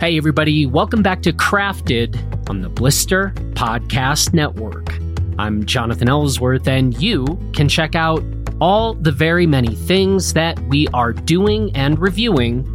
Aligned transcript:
Hey, 0.00 0.16
everybody, 0.16 0.64
welcome 0.64 1.02
back 1.02 1.20
to 1.24 1.30
Crafted 1.30 2.48
on 2.48 2.62
the 2.62 2.70
Blister 2.70 3.34
Podcast 3.50 4.32
Network. 4.32 4.94
I'm 5.38 5.66
Jonathan 5.66 6.08
Ellsworth, 6.08 6.66
and 6.66 6.98
you 6.98 7.26
can 7.52 7.68
check 7.68 7.94
out 7.94 8.24
all 8.62 8.94
the 8.94 9.12
very 9.12 9.46
many 9.46 9.74
things 9.74 10.32
that 10.32 10.58
we 10.68 10.88
are 10.94 11.12
doing 11.12 11.70
and 11.76 11.98
reviewing 11.98 12.66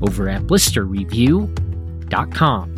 over 0.00 0.30
at 0.30 0.44
blisterreview.com. 0.44 2.76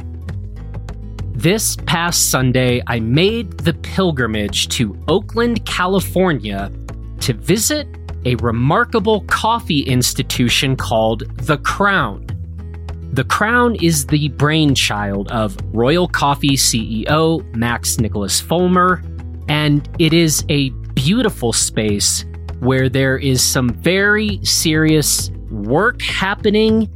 This 1.31 1.77
past 1.87 2.29
Sunday, 2.29 2.83
I 2.89 2.99
made 2.99 3.53
the 3.59 3.75
pilgrimage 3.75 4.67
to 4.71 4.99
Oakland, 5.07 5.65
California 5.65 6.73
to 7.21 7.35
visit 7.35 7.87
a 8.25 8.35
remarkable 8.37 9.21
coffee 9.29 9.83
institution 9.83 10.75
called 10.75 11.23
The 11.37 11.59
Crown. 11.59 12.27
The 13.13 13.25
Crown 13.25 13.75
is 13.83 14.07
the 14.07 14.31
brainchild 14.31 15.31
of 15.31 15.55
Royal 15.75 16.09
Coffee 16.09 16.57
CEO 16.57 17.45
Max 17.55 17.99
Nicholas 17.99 18.41
Fulmer, 18.41 19.03
and 19.51 19.87
it 19.99 20.15
is 20.15 20.47
a 20.49 20.71
beautiful 20.95 21.53
space 21.53 22.25
where 22.61 22.89
there 22.89 23.19
is 23.19 23.43
some 23.43 23.69
very 23.69 24.41
serious 24.43 25.31
work 25.51 26.01
happening 26.01 26.89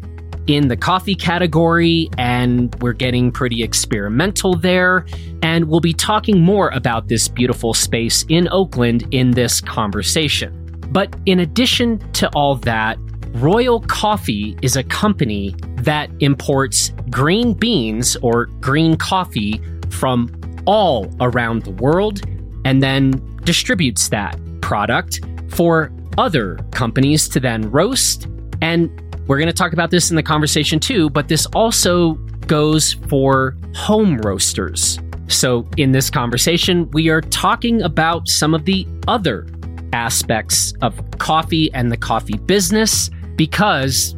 in 0.47 0.69
the 0.69 0.77
coffee 0.79 1.15
category, 1.15 2.09
and 2.17 2.75
we're 2.81 2.95
getting 2.95 3.31
pretty 3.31 3.63
experimental 3.63 4.57
there. 4.57 5.05
And 5.43 5.67
we'll 5.67 5.81
be 5.81 5.93
talking 5.93 6.41
more 6.41 6.71
about 6.71 7.09
this 7.09 7.29
beautiful 7.29 7.75
space 7.75 8.25
in 8.31 8.49
Oakland 8.51 9.07
in 9.11 9.33
this 9.33 9.61
conversation. 9.61 10.81
But 10.93 11.15
in 11.27 11.41
addition 11.41 11.99
to 12.13 12.31
all 12.31 12.55
that, 12.57 12.97
Royal 13.35 13.81
Coffee 13.81 14.57
is 14.63 14.77
a 14.77 14.83
company 14.85 15.55
that 15.87 16.11
imports 16.21 16.93
green 17.11 17.55
beans 17.55 18.17
or 18.17 18.47
green 18.61 18.97
coffee 18.97 19.61
from 19.89 20.31
all 20.67 21.11
around 21.21 21.63
the 21.63 21.71
world 21.71 22.21
and 22.65 22.83
then 22.83 23.13
distributes 23.45 24.09
that 24.09 24.39
product 24.61 25.21
for 25.49 25.93
other 26.19 26.57
companies 26.73 27.29
to 27.29 27.41
then 27.41 27.71
roast. 27.71 28.27
And 28.61 28.91
we're 29.29 29.39
going 29.39 29.49
to 29.49 29.55
talk 29.55 29.73
about 29.73 29.91
this 29.91 30.11
in 30.11 30.17
the 30.17 30.23
conversation 30.23 30.81
too, 30.81 31.09
but 31.09 31.29
this 31.29 31.47
also 31.55 32.15
goes 32.49 32.95
for 33.09 33.57
home 33.75 34.19
roasters. 34.19 34.99
So, 35.29 35.69
in 35.77 35.93
this 35.93 36.09
conversation, 36.11 36.89
we 36.93 37.09
are 37.09 37.21
talking 37.21 37.83
about 37.83 38.29
some 38.29 38.55
of 38.55 38.65
the 38.65 38.87
other 39.09 39.47
aspects 39.93 40.73
of 40.83 41.01
coffee 41.19 41.73
and 41.75 41.91
the 41.91 41.97
coffee 41.97 42.39
business 42.39 43.11
because 43.37 44.16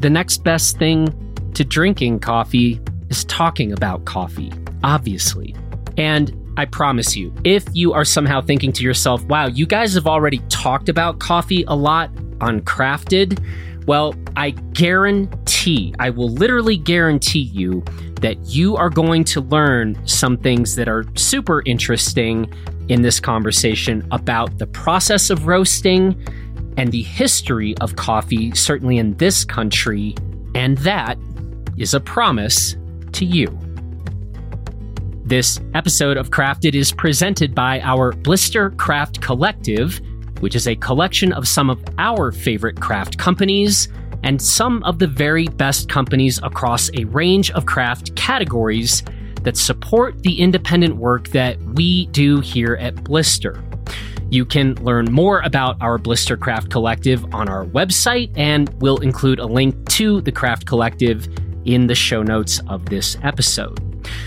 the 0.00 0.10
next 0.10 0.38
best 0.44 0.78
thing 0.78 1.08
to 1.54 1.62
drinking 1.62 2.20
coffee 2.20 2.80
is 3.10 3.24
talking 3.26 3.72
about 3.72 4.04
coffee, 4.06 4.52
obviously. 4.82 5.54
And 5.96 6.34
I 6.56 6.64
promise 6.64 7.16
you, 7.16 7.34
if 7.44 7.64
you 7.72 7.92
are 7.92 8.04
somehow 8.04 8.40
thinking 8.40 8.72
to 8.72 8.82
yourself, 8.82 9.22
wow, 9.24 9.46
you 9.46 9.66
guys 9.66 9.94
have 9.94 10.06
already 10.06 10.38
talked 10.48 10.88
about 10.88 11.20
coffee 11.20 11.64
a 11.68 11.74
lot 11.76 12.10
on 12.40 12.60
Crafted, 12.60 13.44
well, 13.86 14.14
I 14.36 14.50
guarantee, 14.50 15.94
I 15.98 16.10
will 16.10 16.28
literally 16.28 16.76
guarantee 16.76 17.50
you 17.52 17.82
that 18.20 18.38
you 18.46 18.76
are 18.76 18.90
going 18.90 19.24
to 19.24 19.40
learn 19.40 19.98
some 20.06 20.36
things 20.36 20.76
that 20.76 20.88
are 20.88 21.04
super 21.14 21.62
interesting 21.66 22.52
in 22.88 23.02
this 23.02 23.20
conversation 23.20 24.06
about 24.10 24.58
the 24.58 24.66
process 24.66 25.30
of 25.30 25.46
roasting 25.46 26.14
and 26.76 26.92
the 26.92 27.02
history 27.02 27.76
of 27.78 27.96
coffee, 27.96 28.52
certainly 28.52 28.98
in 28.98 29.16
this 29.16 29.44
country. 29.44 30.14
And 30.54 30.78
that 30.78 31.18
is 31.76 31.94
a 31.94 32.00
promise 32.00 32.76
to 33.12 33.24
you. 33.24 33.58
This 35.24 35.60
episode 35.74 36.16
of 36.16 36.30
Crafted 36.30 36.74
is 36.74 36.92
presented 36.92 37.54
by 37.54 37.80
our 37.82 38.12
Blister 38.12 38.70
Craft 38.70 39.20
Collective, 39.20 40.00
which 40.40 40.56
is 40.56 40.66
a 40.66 40.74
collection 40.76 41.32
of 41.32 41.46
some 41.46 41.70
of 41.70 41.82
our 41.98 42.32
favorite 42.32 42.80
craft 42.80 43.16
companies 43.18 43.88
and 44.22 44.40
some 44.40 44.82
of 44.82 44.98
the 44.98 45.06
very 45.06 45.46
best 45.46 45.88
companies 45.88 46.40
across 46.42 46.90
a 46.94 47.04
range 47.04 47.50
of 47.52 47.66
craft 47.66 48.14
categories 48.16 49.02
that 49.42 49.56
support 49.56 50.20
the 50.22 50.40
independent 50.40 50.96
work 50.96 51.28
that 51.28 51.58
we 51.74 52.06
do 52.06 52.40
here 52.40 52.76
at 52.80 53.02
Blister. 53.04 53.62
You 54.30 54.44
can 54.44 54.74
learn 54.76 55.06
more 55.10 55.40
about 55.40 55.76
our 55.80 55.98
Blister 55.98 56.36
Craft 56.36 56.70
Collective 56.70 57.34
on 57.34 57.48
our 57.48 57.66
website, 57.66 58.30
and 58.36 58.68
we'll 58.80 58.98
include 58.98 59.40
a 59.40 59.46
link 59.46 59.74
to 59.90 60.20
the 60.20 60.30
Craft 60.30 60.66
Collective 60.66 61.28
in 61.64 61.88
the 61.88 61.94
show 61.96 62.22
notes 62.22 62.60
of 62.68 62.86
this 62.86 63.16
episode. 63.24 63.78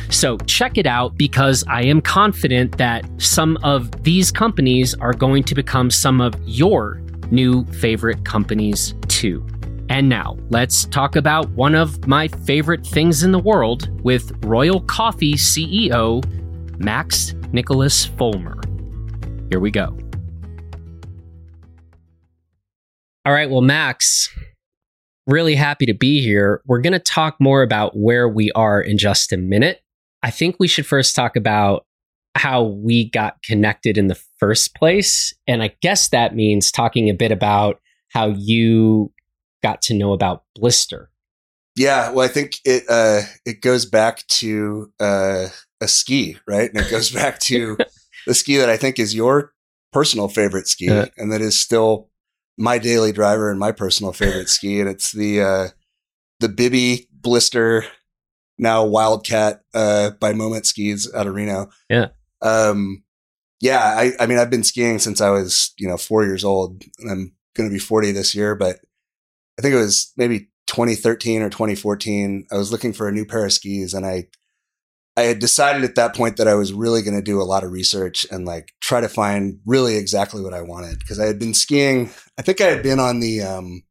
So 0.09 0.37
check 0.39 0.77
it 0.77 0.85
out 0.85 1.17
because 1.17 1.63
I 1.67 1.83
am 1.83 2.01
confident 2.01 2.77
that 2.77 3.05
some 3.17 3.57
of 3.63 4.03
these 4.03 4.29
companies 4.29 4.93
are 4.95 5.13
going 5.13 5.43
to 5.45 5.55
become 5.55 5.89
some 5.89 6.19
of 6.19 6.35
your 6.45 7.01
new 7.31 7.65
favorite 7.65 8.25
companies 8.25 8.93
too. 9.07 9.45
And 9.89 10.09
now, 10.09 10.37
let's 10.49 10.85
talk 10.85 11.15
about 11.15 11.49
one 11.51 11.75
of 11.75 12.07
my 12.07 12.27
favorite 12.27 12.85
things 12.85 13.23
in 13.23 13.31
the 13.31 13.39
world 13.39 13.89
with 14.03 14.31
Royal 14.45 14.81
Coffee 14.81 15.35
CEO 15.35 16.23
Max 16.77 17.33
Nicholas 17.51 18.05
Fulmer. 18.05 18.59
Here 19.53 19.59
we 19.59 19.69
go. 19.69 19.95
All 23.23 23.31
right, 23.31 23.47
well, 23.47 23.61
Max, 23.61 24.35
really 25.27 25.53
happy 25.53 25.85
to 25.85 25.93
be 25.93 26.23
here. 26.23 26.63
We're 26.65 26.81
going 26.81 26.93
to 26.93 26.99
talk 26.99 27.35
more 27.39 27.61
about 27.61 27.95
where 27.95 28.27
we 28.27 28.51
are 28.53 28.81
in 28.81 28.97
just 28.97 29.31
a 29.31 29.37
minute. 29.37 29.83
I 30.23 30.31
think 30.31 30.55
we 30.57 30.67
should 30.67 30.87
first 30.87 31.15
talk 31.15 31.35
about 31.35 31.85
how 32.33 32.63
we 32.63 33.07
got 33.07 33.43
connected 33.43 33.95
in 33.95 34.07
the 34.07 34.19
first 34.39 34.73
place. 34.73 35.35
And 35.45 35.61
I 35.61 35.75
guess 35.83 36.09
that 36.09 36.33
means 36.33 36.71
talking 36.71 37.07
a 37.11 37.13
bit 37.13 37.31
about 37.31 37.79
how 38.09 38.29
you 38.29 39.13
got 39.61 39.83
to 39.83 39.93
know 39.93 40.13
about 40.13 40.45
Blister. 40.55 41.11
Yeah, 41.75 42.09
well, 42.09 42.25
I 42.25 42.27
think 42.27 42.55
it 42.65 42.85
uh, 42.89 43.21
it 43.45 43.61
goes 43.61 43.85
back 43.85 44.25
to 44.29 44.91
uh, 44.99 45.49
a 45.79 45.87
ski, 45.87 46.37
right? 46.47 46.71
And 46.73 46.83
it 46.83 46.89
goes 46.89 47.11
back 47.11 47.37
to 47.41 47.77
the 48.27 48.33
ski 48.33 48.57
that 48.57 48.69
I 48.69 48.77
think 48.77 48.99
is 48.99 49.15
your 49.15 49.53
personal 49.91 50.27
favorite 50.27 50.67
ski, 50.67 50.89
uh, 50.89 51.07
and 51.17 51.31
that 51.31 51.41
is 51.41 51.59
still 51.59 52.09
my 52.57 52.77
daily 52.77 53.11
driver 53.11 53.49
and 53.49 53.59
my 53.59 53.71
personal 53.71 54.13
favorite 54.13 54.49
ski, 54.49 54.79
and 54.79 54.89
it's 54.89 55.11
the 55.11 55.41
uh, 55.41 55.67
the 56.39 56.49
Bibby 56.49 57.07
Blister, 57.11 57.85
now 58.57 58.85
Wildcat 58.85 59.61
uh, 59.73 60.11
by 60.11 60.33
Moment 60.33 60.65
Skis 60.65 61.13
out 61.13 61.27
of 61.27 61.33
Reno. 61.33 61.69
Yeah. 61.89 62.09
Um, 62.41 63.03
yeah, 63.61 63.79
I, 63.79 64.11
I 64.19 64.25
mean, 64.25 64.37
I've 64.37 64.49
been 64.49 64.63
skiing 64.63 64.99
since 64.99 65.21
I 65.21 65.29
was, 65.29 65.73
you 65.77 65.87
know, 65.87 65.95
four 65.95 66.25
years 66.25 66.43
old. 66.43 66.83
I'm 67.09 67.33
going 67.55 67.69
to 67.69 67.73
be 67.73 67.79
40 67.79 68.11
this 68.11 68.35
year, 68.35 68.55
but 68.55 68.79
I 69.57 69.61
think 69.61 69.73
it 69.73 69.77
was 69.77 70.11
maybe 70.17 70.49
2013 70.67 71.41
or 71.41 71.49
2014. 71.49 72.47
I 72.51 72.57
was 72.57 72.73
looking 72.73 72.91
for 72.91 73.07
a 73.07 73.11
new 73.11 73.25
pair 73.25 73.45
of 73.45 73.53
skis 73.53 73.93
and 73.93 74.05
I 74.05 74.27
I 75.15 75.23
had 75.23 75.39
decided 75.39 75.83
at 75.83 75.95
that 75.95 76.15
point 76.15 76.37
that 76.37 76.47
I 76.47 76.55
was 76.55 76.73
really 76.73 77.03
going 77.03 77.15
to 77.15 77.21
do 77.21 77.39
a 77.39 77.43
lot 77.43 77.63
of 77.63 77.71
research 77.71 78.25
and 78.31 78.45
like 78.45 78.73
try 78.81 78.99
to 78.99 79.07
find 79.07 79.59
really 79.65 79.95
exactly 79.95 80.41
what 80.41 80.55
I 80.55 80.61
wanted 80.61 80.99
because 80.99 81.19
I 81.19 81.27
had 81.27 81.37
been 81.37 81.53
skiing. 81.53 82.09
I 82.37 82.41
think 82.41 82.61
I 82.61 82.65
had 82.65 82.81
been 82.81 82.99
on 82.99 83.19
the, 83.19 83.41
um, 83.41 83.83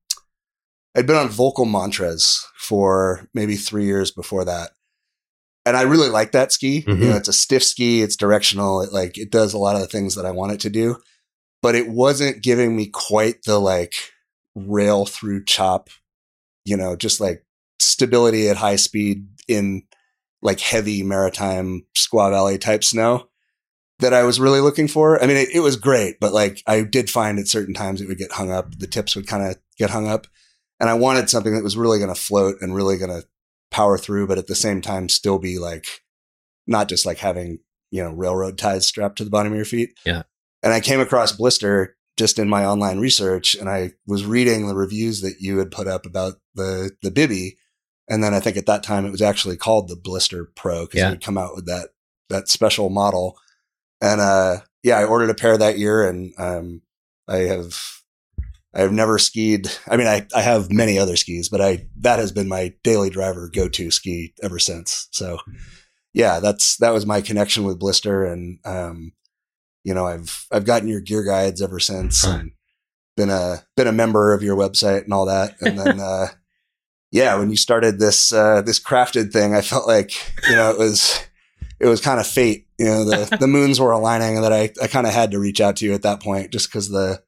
I'd 0.96 1.06
been 1.06 1.16
on 1.16 1.28
Völkl 1.28 1.70
Mantras 1.70 2.44
for 2.56 3.28
maybe 3.34 3.54
three 3.56 3.84
years 3.84 4.10
before 4.10 4.44
that. 4.44 4.70
And 5.64 5.76
I 5.76 5.82
really 5.82 6.08
like 6.08 6.32
that 6.32 6.50
ski. 6.50 6.82
Mm-hmm. 6.82 7.02
You 7.02 7.08
know, 7.10 7.16
it's 7.16 7.28
a 7.28 7.32
stiff 7.32 7.62
ski. 7.62 8.02
It's 8.02 8.16
directional. 8.16 8.82
It 8.82 8.92
like, 8.92 9.16
it 9.16 9.30
does 9.30 9.54
a 9.54 9.58
lot 9.58 9.76
of 9.76 9.80
the 9.80 9.86
things 9.86 10.16
that 10.16 10.26
I 10.26 10.32
want 10.32 10.52
it 10.52 10.60
to 10.60 10.70
do, 10.70 10.96
but 11.62 11.76
it 11.76 11.88
wasn't 11.88 12.42
giving 12.42 12.74
me 12.74 12.86
quite 12.86 13.44
the 13.46 13.60
like 13.60 13.94
rail 14.56 15.06
through 15.06 15.44
chop, 15.44 15.88
you 16.64 16.76
know, 16.76 16.96
just 16.96 17.20
like 17.20 17.44
stability 17.78 18.48
at 18.48 18.56
high 18.56 18.76
speed 18.76 19.28
in 19.46 19.84
like 20.42 20.60
heavy 20.60 21.02
maritime 21.02 21.86
Squaw 21.96 22.30
Valley 22.30 22.58
type 22.58 22.84
snow 22.84 23.28
that 24.00 24.12
I 24.12 24.24
was 24.24 24.40
really 24.40 24.60
looking 24.60 24.88
for. 24.88 25.22
I 25.22 25.26
mean, 25.26 25.36
it, 25.36 25.50
it, 25.54 25.60
was 25.60 25.76
great, 25.76 26.18
but 26.20 26.32
like 26.32 26.62
I 26.66 26.82
did 26.82 27.08
find 27.08 27.38
at 27.38 27.46
certain 27.46 27.72
times 27.72 28.00
it 28.00 28.08
would 28.08 28.18
get 28.18 28.32
hung 28.32 28.50
up. 28.50 28.76
The 28.78 28.88
tips 28.88 29.14
would 29.14 29.28
kind 29.28 29.46
of 29.46 29.56
get 29.78 29.90
hung 29.90 30.08
up. 30.08 30.26
And 30.80 30.90
I 30.90 30.94
wanted 30.94 31.30
something 31.30 31.54
that 31.54 31.62
was 31.62 31.76
really 31.76 31.98
going 31.98 32.12
to 32.12 32.20
float 32.20 32.56
and 32.60 32.74
really 32.74 32.98
going 32.98 33.10
to 33.10 33.26
power 33.70 33.96
through, 33.96 34.26
but 34.26 34.38
at 34.38 34.48
the 34.48 34.56
same 34.56 34.80
time 34.80 35.08
still 35.08 35.38
be 35.38 35.58
like, 35.58 35.86
not 36.66 36.88
just 36.88 37.06
like 37.06 37.18
having, 37.18 37.60
you 37.92 38.02
know, 38.02 38.10
railroad 38.10 38.58
ties 38.58 38.86
strapped 38.86 39.18
to 39.18 39.24
the 39.24 39.30
bottom 39.30 39.52
of 39.52 39.56
your 39.56 39.64
feet. 39.64 39.90
Yeah. 40.04 40.22
And 40.64 40.72
I 40.72 40.80
came 40.80 41.00
across 41.00 41.32
Blister 41.32 41.96
just 42.18 42.38
in 42.38 42.48
my 42.48 42.66
online 42.66 42.98
research 42.98 43.54
and 43.54 43.68
I 43.68 43.92
was 44.06 44.26
reading 44.26 44.66
the 44.66 44.74
reviews 44.74 45.20
that 45.22 45.36
you 45.38 45.58
had 45.58 45.70
put 45.70 45.86
up 45.86 46.04
about 46.04 46.34
the, 46.54 46.90
the 47.02 47.10
Bibby 47.10 47.56
and 48.08 48.22
then 48.22 48.34
I 48.34 48.40
think 48.40 48.56
at 48.56 48.66
that 48.66 48.82
time 48.82 49.06
it 49.06 49.10
was 49.10 49.22
actually 49.22 49.56
called 49.56 49.88
the 49.88 49.96
Blister 49.96 50.50
Pro 50.56 50.86
because 50.86 50.98
yeah. 50.98 51.08
it 51.08 51.10
would 51.10 51.24
come 51.24 51.38
out 51.38 51.54
with 51.54 51.66
that 51.66 51.90
that 52.28 52.48
special 52.48 52.90
model. 52.90 53.38
And 54.00 54.20
uh, 54.20 54.58
yeah, 54.82 54.98
I 54.98 55.04
ordered 55.04 55.30
a 55.30 55.34
pair 55.34 55.56
that 55.56 55.78
year, 55.78 56.06
and 56.06 56.34
um, 56.38 56.82
I 57.28 57.38
have 57.38 58.02
I've 58.74 58.92
never 58.92 59.18
skied. 59.18 59.68
I 59.86 59.96
mean, 59.96 60.06
I, 60.06 60.26
I 60.34 60.40
have 60.40 60.72
many 60.72 60.98
other 60.98 61.16
skis, 61.16 61.48
but 61.48 61.60
I, 61.60 61.86
that 62.00 62.18
has 62.18 62.32
been 62.32 62.48
my 62.48 62.74
daily 62.82 63.10
driver 63.10 63.50
go 63.52 63.68
to 63.68 63.90
ski 63.90 64.34
ever 64.42 64.58
since. 64.58 65.08
So 65.10 65.38
yeah, 66.14 66.40
that's, 66.40 66.76
that 66.78 66.92
was 66.92 67.04
my 67.04 67.20
connection 67.20 67.64
with 67.64 67.78
Blister. 67.78 68.24
And, 68.24 68.58
um, 68.64 69.12
you 69.84 69.92
know, 69.92 70.06
I've, 70.06 70.46
I've 70.50 70.64
gotten 70.64 70.88
your 70.88 71.00
gear 71.00 71.22
guides 71.22 71.60
ever 71.60 71.80
since 71.80 72.24
and 72.24 72.52
been 73.16 73.30
a, 73.30 73.64
been 73.76 73.88
a 73.88 73.92
member 73.92 74.32
of 74.32 74.42
your 74.42 74.56
website 74.56 75.04
and 75.04 75.12
all 75.12 75.26
that. 75.26 75.54
And 75.60 75.78
then, 75.78 76.00
uh, 76.00 76.28
yeah, 77.12 77.36
when 77.36 77.50
you 77.50 77.56
started 77.56 77.98
this, 78.00 78.32
uh, 78.32 78.62
this 78.62 78.80
crafted 78.80 79.32
thing, 79.32 79.54
I 79.54 79.60
felt 79.60 79.86
like, 79.86 80.12
you 80.48 80.56
know, 80.56 80.70
it 80.70 80.78
was, 80.78 81.20
it 81.78 81.86
was 81.86 82.00
kind 82.00 82.18
of 82.18 82.26
fate. 82.26 82.66
You 82.78 82.86
know, 82.86 83.04
the, 83.04 83.36
the 83.36 83.46
moons 83.46 83.78
were 83.78 83.92
aligning 83.92 84.36
and 84.36 84.44
that 84.44 84.52
I, 84.52 84.72
I 84.82 84.88
kind 84.88 85.06
of 85.06 85.12
had 85.12 85.30
to 85.30 85.38
reach 85.38 85.60
out 85.60 85.76
to 85.76 85.84
you 85.84 85.94
at 85.94 86.02
that 86.02 86.20
point 86.20 86.50
just 86.50 86.68
because 86.68 86.88
the, 86.88 87.22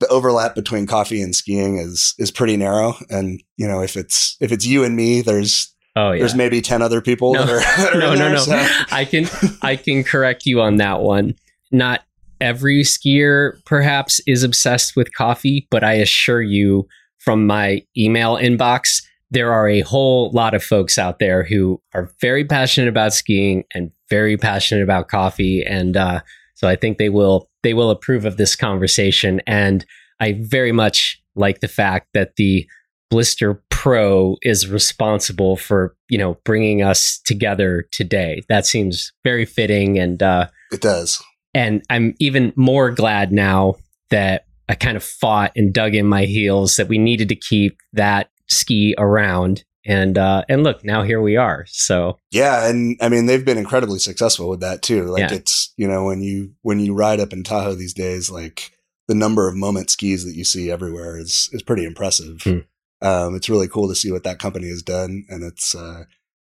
the 0.00 0.08
overlap 0.08 0.54
between 0.54 0.86
coffee 0.86 1.22
and 1.22 1.34
skiing 1.34 1.76
is 1.78 2.14
is 2.18 2.30
pretty 2.30 2.56
narrow. 2.56 2.94
And 3.10 3.40
you 3.56 3.66
know, 3.66 3.80
if 3.80 3.96
it's 3.96 4.36
if 4.40 4.50
it's 4.50 4.66
you 4.66 4.82
and 4.82 4.96
me, 4.96 5.20
there's 5.20 5.74
Oh 5.96 6.10
yeah. 6.10 6.18
There's 6.18 6.34
maybe 6.34 6.60
10 6.60 6.82
other 6.82 7.00
people 7.00 7.34
no. 7.34 7.44
that 7.44 7.52
are, 7.52 7.60
that 7.82 7.94
no, 7.94 8.14
no, 8.14 8.16
there, 8.16 8.30
no. 8.30 8.36
so. 8.36 8.66
I 8.90 9.04
can 9.04 9.26
I 9.62 9.76
can 9.76 10.02
correct 10.02 10.44
you 10.44 10.60
on 10.60 10.76
that 10.76 11.00
one. 11.00 11.34
Not 11.70 12.02
every 12.40 12.82
skier 12.82 13.64
perhaps 13.64 14.20
is 14.26 14.42
obsessed 14.42 14.96
with 14.96 15.14
coffee, 15.14 15.68
but 15.70 15.84
I 15.84 15.94
assure 15.94 16.42
you 16.42 16.88
from 17.18 17.46
my 17.46 17.82
email 17.96 18.36
inbox, 18.36 19.02
there 19.30 19.52
are 19.52 19.68
a 19.68 19.80
whole 19.80 20.30
lot 20.32 20.54
of 20.54 20.62
folks 20.62 20.98
out 20.98 21.18
there 21.18 21.42
who 21.44 21.80
are 21.94 22.10
very 22.20 22.44
passionate 22.44 22.88
about 22.88 23.12
skiing 23.14 23.64
and 23.74 23.90
very 24.10 24.36
passionate 24.36 24.82
about 24.82 25.08
coffee. 25.08 25.62
And 25.64 25.96
uh, 25.96 26.20
so 26.54 26.68
I 26.68 26.76
think 26.76 26.98
they 26.98 27.08
will 27.08 27.48
they 27.62 27.74
will 27.74 27.90
approve 27.90 28.24
of 28.24 28.36
this 28.36 28.54
conversation. 28.54 29.40
And 29.46 29.84
I 30.20 30.38
very 30.40 30.72
much 30.72 31.20
like 31.34 31.60
the 31.60 31.68
fact 31.68 32.08
that 32.14 32.36
the 32.36 32.66
Blister 33.10 33.62
Pro 33.70 34.36
is 34.42 34.68
responsible 34.68 35.56
for 35.56 35.94
you 36.08 36.18
know 36.18 36.38
bringing 36.44 36.82
us 36.82 37.18
together 37.24 37.86
today. 37.92 38.42
That 38.48 38.66
seems 38.66 39.12
very 39.24 39.44
fitting, 39.44 39.98
and 39.98 40.22
uh, 40.22 40.48
It 40.72 40.80
does. 40.80 41.22
and 41.54 41.82
I'm 41.90 42.14
even 42.18 42.52
more 42.56 42.90
glad 42.90 43.30
now 43.32 43.74
that 44.10 44.46
I 44.68 44.74
kind 44.74 44.96
of 44.96 45.04
fought 45.04 45.52
and 45.54 45.72
dug 45.72 45.94
in 45.94 46.06
my 46.06 46.24
heels 46.24 46.76
that 46.76 46.88
we 46.88 46.98
needed 46.98 47.28
to 47.28 47.36
keep 47.36 47.78
that 47.92 48.30
ski 48.48 48.94
around. 48.98 49.64
And 49.86 50.16
uh, 50.16 50.44
and 50.48 50.62
look, 50.62 50.82
now 50.84 51.02
here 51.02 51.20
we 51.20 51.36
are. 51.36 51.66
So 51.68 52.18
Yeah, 52.30 52.66
and 52.68 52.96
I 53.02 53.08
mean 53.10 53.26
they've 53.26 53.44
been 53.44 53.58
incredibly 53.58 53.98
successful 53.98 54.48
with 54.48 54.60
that 54.60 54.80
too. 54.80 55.04
Like 55.04 55.30
Yeah. 55.30 55.34
it's 55.36 55.74
you 55.76 55.86
know 55.86 56.04
when 56.04 56.22
you 56.22 56.54
when 56.62 56.80
you 56.80 56.94
ride 56.94 57.20
up 57.20 57.32
in 57.34 57.42
Tahoe 57.44 57.74
these 57.74 57.92
days, 57.92 58.30
like 58.30 58.72
the 59.08 59.14
number 59.14 59.46
of 59.46 59.54
moment 59.56 59.90
skis 59.90 60.24
that 60.24 60.34
you 60.36 60.44
see 60.44 60.70
everywhere 60.70 61.18
is 61.18 61.50
is 61.52 61.62
pretty 61.62 61.84
impressive. 61.84 62.40
Hmm. 62.42 62.58
Um, 63.02 63.34
it's 63.34 63.50
really 63.50 63.68
cool 63.68 63.86
to 63.88 63.94
see 63.94 64.10
what 64.10 64.24
that 64.24 64.38
company 64.38 64.68
has 64.68 64.80
done, 64.82 65.26
and 65.28 65.42
it's 65.42 65.74
uh, 65.74 66.04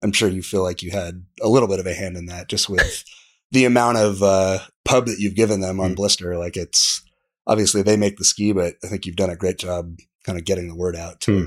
I'm 0.03 0.11
sure 0.11 0.27
you 0.27 0.41
feel 0.41 0.63
like 0.63 0.83
you 0.83 0.91
had 0.91 1.23
a 1.41 1.47
little 1.47 1.69
bit 1.69 1.79
of 1.79 1.87
a 1.87 1.93
hand 1.93 2.17
in 2.17 2.25
that 2.25 2.49
just 2.49 2.67
with 2.69 3.05
the 3.51 3.63
amount 3.63 3.97
of 3.97 4.21
uh, 4.21 4.59
pub 4.83 5.05
that 5.05 5.19
you've 5.19 5.35
given 5.35 5.61
them 5.61 5.79
on 5.79 5.91
Hmm. 5.91 5.95
Blister. 5.95 6.37
Like 6.37 6.57
it's 6.57 7.01
obviously 7.47 7.81
they 7.81 7.95
make 7.95 8.17
the 8.17 8.25
ski, 8.25 8.51
but 8.51 8.75
I 8.83 8.87
think 8.87 9.05
you've 9.05 9.15
done 9.15 9.29
a 9.29 9.37
great 9.37 9.57
job 9.57 9.99
kind 10.25 10.37
of 10.37 10.43
getting 10.43 10.67
the 10.67 10.75
word 10.75 10.97
out 10.97 11.21
to 11.21 11.39
Hmm. 11.39 11.45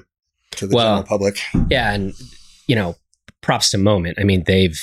To 0.56 0.66
the 0.66 0.74
Well, 0.76 0.86
general 1.02 1.04
public. 1.06 1.40
yeah, 1.70 1.92
and 1.92 2.12
you 2.66 2.74
know, 2.76 2.96
props 3.40 3.70
to 3.70 3.78
Moment. 3.78 4.18
I 4.20 4.24
mean, 4.24 4.44
they've 4.46 4.80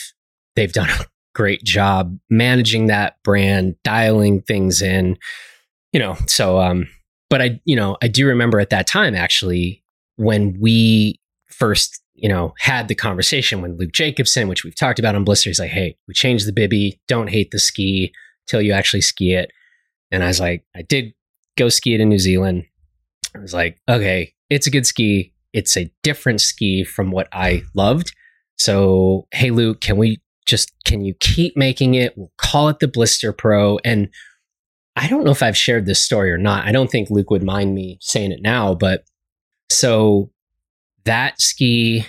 they've 0.55 0.71
done 0.73 0.89
a 0.89 1.05
great 1.33 1.63
job 1.63 2.17
managing 2.29 2.87
that 2.87 3.15
brand, 3.23 3.75
dialing 3.83 4.41
things 4.41 4.81
in. 4.81 5.17
You 5.93 5.99
know, 5.99 6.17
so 6.27 6.59
um, 6.59 6.87
but 7.29 7.41
I 7.41 7.59
you 7.65 7.75
know 7.75 7.97
I 8.01 8.07
do 8.07 8.27
remember 8.27 8.59
at 8.59 8.69
that 8.69 8.87
time 8.87 9.15
actually 9.15 9.83
when 10.17 10.57
we 10.59 11.19
first 11.47 12.01
you 12.13 12.29
know 12.29 12.53
had 12.59 12.87
the 12.87 12.95
conversation 12.95 13.61
when 13.61 13.77
Luke 13.77 13.91
Jacobson, 13.93 14.47
which 14.47 14.63
we've 14.63 14.75
talked 14.75 14.99
about 14.99 15.15
on 15.15 15.23
Blister, 15.23 15.49
he's 15.49 15.59
like, 15.59 15.71
hey, 15.71 15.97
we 16.07 16.13
changed 16.13 16.47
the 16.47 16.53
bibby, 16.53 16.99
don't 17.07 17.29
hate 17.29 17.51
the 17.51 17.59
ski 17.59 18.13
till 18.47 18.61
you 18.61 18.73
actually 18.73 19.01
ski 19.01 19.33
it. 19.33 19.51
And 20.11 20.23
I 20.23 20.27
was 20.27 20.39
like, 20.39 20.65
I 20.75 20.81
did 20.81 21.13
go 21.57 21.69
ski 21.69 21.93
it 21.93 22.01
in 22.01 22.09
New 22.09 22.19
Zealand. 22.19 22.65
I 23.35 23.39
was 23.39 23.53
like, 23.53 23.79
okay, 23.89 24.33
it's 24.49 24.67
a 24.67 24.71
good 24.71 24.85
ski. 24.85 25.30
It's 25.53 25.75
a 25.77 25.91
different 26.03 26.41
ski 26.41 26.83
from 26.83 27.11
what 27.11 27.27
I 27.31 27.63
loved. 27.73 28.13
So, 28.57 29.27
hey, 29.31 29.51
Luke, 29.51 29.81
can 29.81 29.97
we 29.97 30.21
just, 30.45 30.71
can 30.85 31.03
you 31.03 31.13
keep 31.19 31.55
making 31.57 31.95
it? 31.95 32.17
We'll 32.17 32.31
call 32.37 32.69
it 32.69 32.79
the 32.79 32.87
Blister 32.87 33.33
Pro. 33.33 33.79
And 33.83 34.09
I 34.95 35.07
don't 35.07 35.23
know 35.23 35.31
if 35.31 35.41
I've 35.43 35.57
shared 35.57 35.85
this 35.85 36.01
story 36.01 36.31
or 36.31 36.37
not. 36.37 36.65
I 36.65 36.71
don't 36.71 36.91
think 36.91 37.09
Luke 37.09 37.29
would 37.31 37.43
mind 37.43 37.73
me 37.73 37.97
saying 38.01 38.31
it 38.31 38.41
now, 38.41 38.75
but 38.75 39.03
so 39.69 40.31
that 41.05 41.39
ski, 41.41 42.05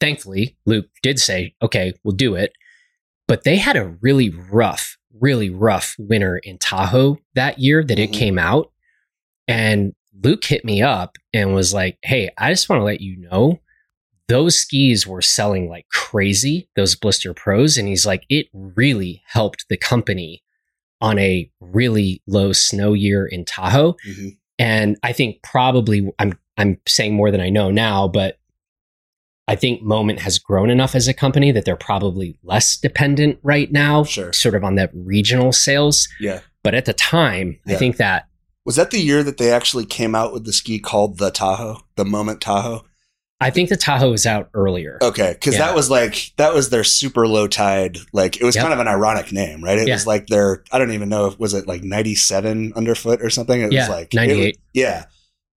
thankfully, 0.00 0.56
Luke 0.66 0.88
did 1.02 1.18
say, 1.18 1.54
okay, 1.62 1.92
we'll 2.04 2.16
do 2.16 2.34
it. 2.34 2.52
But 3.28 3.44
they 3.44 3.56
had 3.56 3.76
a 3.76 3.96
really 4.02 4.30
rough, 4.30 4.96
really 5.20 5.50
rough 5.50 5.94
winter 5.98 6.38
in 6.38 6.58
Tahoe 6.58 7.18
that 7.34 7.58
year 7.58 7.82
that 7.84 7.98
it 7.98 8.10
Mhm. 8.10 8.14
came 8.14 8.38
out. 8.38 8.72
And 9.48 9.94
Luke 10.22 10.44
hit 10.44 10.64
me 10.64 10.82
up 10.82 11.16
and 11.32 11.54
was 11.54 11.74
like, 11.74 11.98
hey, 12.02 12.30
I 12.38 12.50
just 12.52 12.68
want 12.68 12.80
to 12.80 12.84
let 12.84 13.00
you 13.00 13.16
know 13.16 13.60
those 14.28 14.56
skis 14.58 15.06
were 15.06 15.22
selling 15.22 15.68
like 15.68 15.86
crazy, 15.92 16.68
those 16.74 16.96
Blister 16.96 17.32
Pros. 17.32 17.76
And 17.76 17.86
he's 17.86 18.04
like, 18.06 18.24
it 18.28 18.46
really 18.52 19.22
helped 19.26 19.66
the 19.68 19.76
company 19.76 20.42
on 21.00 21.18
a 21.18 21.50
really 21.60 22.22
low 22.26 22.52
snow 22.52 22.92
year 22.92 23.26
in 23.26 23.44
Tahoe. 23.44 23.94
Mhm. 24.08 24.36
And 24.58 24.96
I 25.02 25.12
think 25.12 25.42
probably 25.42 26.10
I'm 26.18 26.38
I'm 26.56 26.78
saying 26.88 27.14
more 27.14 27.30
than 27.30 27.40
I 27.42 27.50
know 27.50 27.70
now, 27.70 28.08
but 28.08 28.38
I 29.46 29.54
think 29.54 29.82
Moment 29.82 30.20
has 30.20 30.38
grown 30.38 30.70
enough 30.70 30.94
as 30.94 31.06
a 31.06 31.14
company 31.14 31.52
that 31.52 31.64
they're 31.66 31.76
probably 31.76 32.36
less 32.42 32.76
dependent 32.78 33.38
right 33.42 33.70
now, 33.70 34.02
Sure. 34.04 34.32
sort 34.32 34.54
of 34.56 34.64
on 34.64 34.74
that 34.76 34.90
regional 34.94 35.52
sales. 35.52 36.08
Yeah. 36.18 36.40
But 36.64 36.74
at 36.74 36.86
the 36.86 36.94
time, 36.94 37.60
I 37.66 37.74
think 37.74 37.98
that 37.98 38.26
Was 38.66 38.76
that 38.76 38.90
the 38.90 38.98
year 39.00 39.22
that 39.22 39.38
they 39.38 39.50
actually 39.50 39.86
came 39.86 40.14
out 40.14 40.32
with 40.34 40.44
the 40.44 40.52
ski 40.52 40.78
called 40.78 41.16
the 41.18 41.30
Tahoe, 41.30 41.78
the 41.96 42.04
Moment 42.04 42.40
Tahoe? 42.42 42.84
I 43.40 43.50
think 43.50 43.68
the 43.68 43.76
Tahoe 43.76 44.10
was 44.10 44.26
out 44.26 44.48
earlier. 44.54 44.98
Okay, 45.02 45.32
because 45.34 45.54
Yeah. 45.54 45.66
that 45.66 45.74
was 45.74 45.88
like 45.88 46.32
that 46.36 46.52
was 46.52 46.70
their 46.70 46.84
super 46.84 47.28
low 47.28 47.46
tide. 47.46 47.98
Like 48.12 48.40
it 48.40 48.44
was 48.44 48.54
Yep. 48.56 48.62
kind 48.62 48.74
of 48.74 48.80
an 48.80 48.88
ironic 48.88 49.30
name, 49.30 49.62
right? 49.62 49.78
It 49.78 49.86
Yeah. 49.88 49.94
was 49.94 50.06
like 50.06 50.26
their 50.26 50.64
I 50.72 50.78
don't 50.78 50.90
even 50.92 51.08
know 51.08 51.26
if 51.26 51.38
was 51.38 51.54
it 51.54 51.68
like 51.68 51.82
ninety 51.84 52.14
seven 52.14 52.72
underfoot 52.74 53.22
or 53.22 53.30
something. 53.30 53.60
It 53.60 53.72
Yeah, 53.72 53.82
was 53.82 53.88
like 53.90 54.12
98. 54.14 54.58
yeah, 54.74 55.04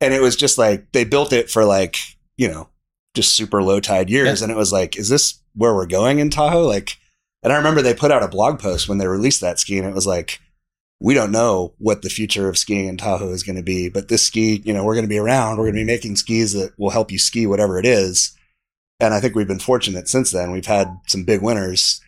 and 0.01 0.13
it 0.13 0.21
was 0.21 0.35
just 0.35 0.57
like 0.57 0.91
they 0.91 1.03
built 1.03 1.33
it 1.33 1.50
for 1.50 1.65
like 1.65 1.97
you 2.38 2.47
know 2.47 2.69
just 3.15 3.33
super 3.35 3.63
low 3.63 3.79
tide 3.79 4.09
years, 4.09 4.41
and 4.44 4.51
it 4.51 4.57
was 4.57 4.71
like, 4.71 4.95
is 4.97 5.09
this 5.09 5.39
where 5.56 5.73
we're 5.73 5.88
going 5.88 6.19
in 6.19 6.29
Tahoe? 6.29 6.68
Like, 6.68 6.97
and 7.42 7.51
I 7.51 7.56
remember 7.56 7.81
they 7.81 7.94
put 7.95 8.11
out 8.11 8.21
a 8.21 8.28
blog 8.28 8.59
post 8.59 8.87
when 8.87 8.97
they 8.99 9.07
released 9.07 9.42
that 9.42 9.57
ski, 9.59 9.80
and 9.80 9.87
it 9.87 9.95
was 9.95 10.06
like. 10.06 10.39
We 11.01 11.13
don't 11.13 11.31
know 11.31 11.73
what 11.77 12.01
the 12.01 12.09
future 12.09 12.49
of 12.49 12.57
skiing 12.57 12.87
in 12.87 12.97
Tahoe 12.97 13.31
is 13.31 13.44
going 13.44 13.56
to 13.56 13.63
be, 13.63 13.87
but 13.89 14.09
this 14.09 14.23
ski, 14.23 14.61
you 14.65 14.73
know, 14.73 14.83
we're 14.83 14.95
going 14.95 15.06
to 15.06 15.09
be 15.09 15.18
around. 15.18 15.57
We're 15.57 15.65
going 15.65 15.75
to 15.75 15.81
be 15.81 15.85
making 15.85 16.18
skis 16.18 16.53
that 16.53 16.73
will 16.77 16.89
help 16.89 17.11
you 17.11 17.18
ski 17.18 17.45
whatever 17.45 17.79
it 17.79 17.85
is. 17.85 18.35
And 18.99 19.13
I 19.13 19.21
think 19.21 19.33
we've 19.33 19.47
been 19.47 19.59
fortunate 19.59 20.09
since 20.09 20.31
then. 20.31 20.51
We've 20.51 20.65
had 20.65 20.89
some 21.07 21.23
big 21.23 21.41
winners, 21.41 22.01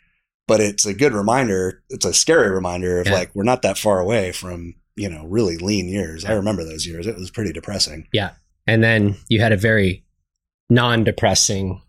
but 0.45 0.59
it's 0.59 0.85
a 0.85 0.93
good 0.93 1.13
reminder. 1.13 1.81
It's 1.89 2.05
a 2.05 2.13
scary 2.13 2.49
reminder 2.51 2.99
of 2.99 3.07
Yeah. 3.07 3.13
like, 3.13 3.31
we're 3.33 3.43
not 3.43 3.61
that 3.61 3.77
far 3.77 4.01
away 4.01 4.33
from, 4.33 4.75
you 4.97 5.09
know, 5.09 5.25
really 5.25 5.57
lean 5.57 5.87
years. 5.87 6.25
I 6.25 6.33
remember 6.33 6.65
those 6.65 6.85
years. 6.85 7.07
It 7.07 7.15
was 7.15 7.31
pretty 7.31 7.53
depressing. 7.53 8.09
Yeah. 8.11 8.31
And 8.67 8.83
then 8.83 9.15
you 9.29 9.39
had 9.39 9.53
a 9.53 9.57
very 9.57 10.03
non 10.69 11.05
depressing 11.05 11.81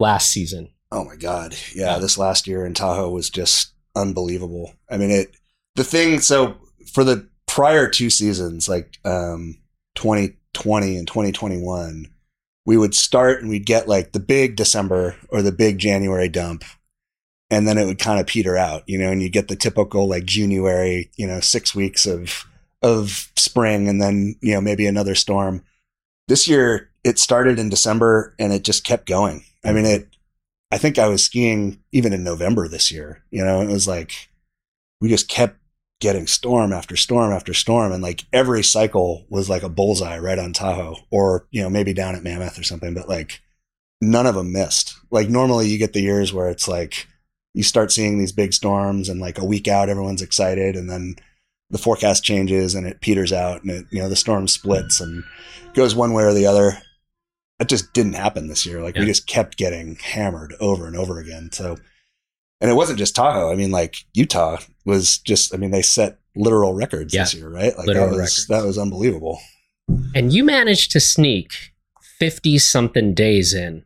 last 0.00 0.30
season. 0.30 0.70
Oh 0.90 1.04
my 1.04 1.14
God. 1.16 1.54
Yeah. 1.74 1.92
Yeah. 1.94 1.98
This 2.00 2.18
last 2.18 2.48
year 2.48 2.66
in 2.66 2.74
Tahoe 2.74 3.08
was 3.10 3.30
just 3.30 3.72
unbelievable. 3.94 4.74
I 4.90 4.96
mean, 4.96 5.10
it, 5.12 5.36
the 5.74 5.84
thing, 5.84 6.20
so 6.20 6.56
for 6.92 7.04
the 7.04 7.28
prior 7.46 7.88
two 7.88 8.10
seasons, 8.10 8.68
like, 8.68 8.98
um, 9.04 9.58
2020 9.94 10.96
and 10.96 11.06
2021, 11.06 12.06
we 12.64 12.76
would 12.76 12.94
start 12.94 13.40
and 13.40 13.50
we'd 13.50 13.66
get 13.66 13.88
like 13.88 14.12
the 14.12 14.20
big 14.20 14.56
December 14.56 15.16
or 15.28 15.42
the 15.42 15.52
big 15.52 15.78
January 15.78 16.28
dump. 16.28 16.64
And 17.50 17.68
then 17.68 17.76
it 17.76 17.84
would 17.84 17.98
kind 17.98 18.18
of 18.18 18.26
peter 18.26 18.56
out, 18.56 18.82
you 18.86 18.98
know, 18.98 19.10
and 19.10 19.22
you 19.22 19.28
get 19.28 19.48
the 19.48 19.56
typical 19.56 20.08
like 20.08 20.24
January, 20.24 21.10
you 21.16 21.26
know, 21.26 21.40
six 21.40 21.74
weeks 21.74 22.06
of, 22.06 22.46
of 22.82 23.30
spring 23.36 23.88
and 23.88 24.00
then, 24.00 24.36
you 24.40 24.54
know, 24.54 24.60
maybe 24.60 24.86
another 24.86 25.14
storm. 25.14 25.62
This 26.28 26.48
year 26.48 26.90
it 27.04 27.18
started 27.18 27.58
in 27.58 27.68
December 27.68 28.34
and 28.38 28.52
it 28.52 28.64
just 28.64 28.84
kept 28.84 29.06
going. 29.06 29.44
I 29.64 29.72
mean, 29.72 29.84
it, 29.84 30.08
I 30.70 30.78
think 30.78 30.98
I 30.98 31.08
was 31.08 31.24
skiing 31.24 31.80
even 31.92 32.14
in 32.14 32.24
November 32.24 32.68
this 32.68 32.90
year, 32.90 33.22
you 33.30 33.44
know, 33.44 33.60
it 33.60 33.68
was 33.68 33.86
like, 33.86 34.30
we 35.00 35.08
just 35.08 35.28
kept 35.28 35.58
getting 36.02 36.26
storm 36.26 36.72
after 36.72 36.96
storm 36.96 37.32
after 37.32 37.54
storm. 37.54 37.92
And 37.92 38.02
like 38.02 38.24
every 38.32 38.62
cycle 38.62 39.24
was 39.30 39.48
like 39.48 39.62
a 39.62 39.68
bullseye 39.68 40.18
right 40.18 40.38
on 40.38 40.52
Tahoe 40.52 40.96
or, 41.10 41.46
you 41.52 41.62
know, 41.62 41.70
maybe 41.70 41.94
down 41.94 42.16
at 42.16 42.24
Mammoth 42.24 42.58
or 42.58 42.64
something, 42.64 42.92
but 42.92 43.08
like 43.08 43.40
none 44.00 44.26
of 44.26 44.34
them 44.34 44.52
missed. 44.52 44.94
Like 45.10 45.28
normally 45.28 45.68
you 45.68 45.78
get 45.78 45.92
the 45.92 46.02
years 46.02 46.32
where 46.32 46.48
it's 46.48 46.66
like 46.66 47.06
you 47.54 47.62
start 47.62 47.92
seeing 47.92 48.18
these 48.18 48.32
big 48.32 48.52
storms 48.52 49.08
and 49.08 49.20
like 49.20 49.38
a 49.38 49.44
week 49.44 49.68
out, 49.68 49.88
everyone's 49.88 50.22
excited. 50.22 50.74
And 50.74 50.90
then 50.90 51.14
the 51.70 51.78
forecast 51.78 52.24
changes 52.24 52.74
and 52.74 52.84
it 52.84 53.00
peters 53.00 53.32
out 53.32 53.62
and 53.62 53.70
it, 53.70 53.86
you 53.90 54.02
know 54.02 54.08
the 54.08 54.16
storm 54.16 54.48
splits 54.48 55.00
and 55.00 55.22
goes 55.72 55.94
one 55.94 56.12
way 56.12 56.24
or 56.24 56.34
the 56.34 56.46
other. 56.46 56.78
That 57.60 57.68
just 57.68 57.92
didn't 57.92 58.14
happen 58.14 58.48
this 58.48 58.66
year. 58.66 58.82
Like 58.82 58.96
yeah. 58.96 59.02
we 59.02 59.06
just 59.06 59.28
kept 59.28 59.56
getting 59.56 59.94
hammered 59.96 60.54
over 60.58 60.86
and 60.88 60.96
over 60.96 61.20
again. 61.20 61.50
So, 61.52 61.76
and 62.62 62.70
it 62.70 62.74
wasn't 62.74 62.98
just 62.98 63.16
Tahoe. 63.16 63.50
I 63.50 63.56
mean, 63.56 63.72
like 63.72 63.96
Utah 64.14 64.58
was 64.86 65.18
just. 65.18 65.52
I 65.52 65.58
mean, 65.58 65.72
they 65.72 65.82
set 65.82 66.18
literal 66.36 66.72
records 66.72 67.12
yeah. 67.12 67.24
this 67.24 67.34
year, 67.34 67.50
right? 67.50 67.76
Like 67.76 67.88
literal 67.88 68.06
that 68.06 68.12
was 68.12 68.18
records. 68.18 68.46
that 68.46 68.64
was 68.64 68.78
unbelievable. 68.78 69.40
And 70.14 70.32
you 70.32 70.44
managed 70.44 70.92
to 70.92 71.00
sneak 71.00 71.74
fifty 72.18 72.58
something 72.58 73.14
days 73.14 73.52
in, 73.52 73.84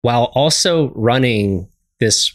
while 0.00 0.32
also 0.34 0.92
running 0.94 1.68
this 2.00 2.32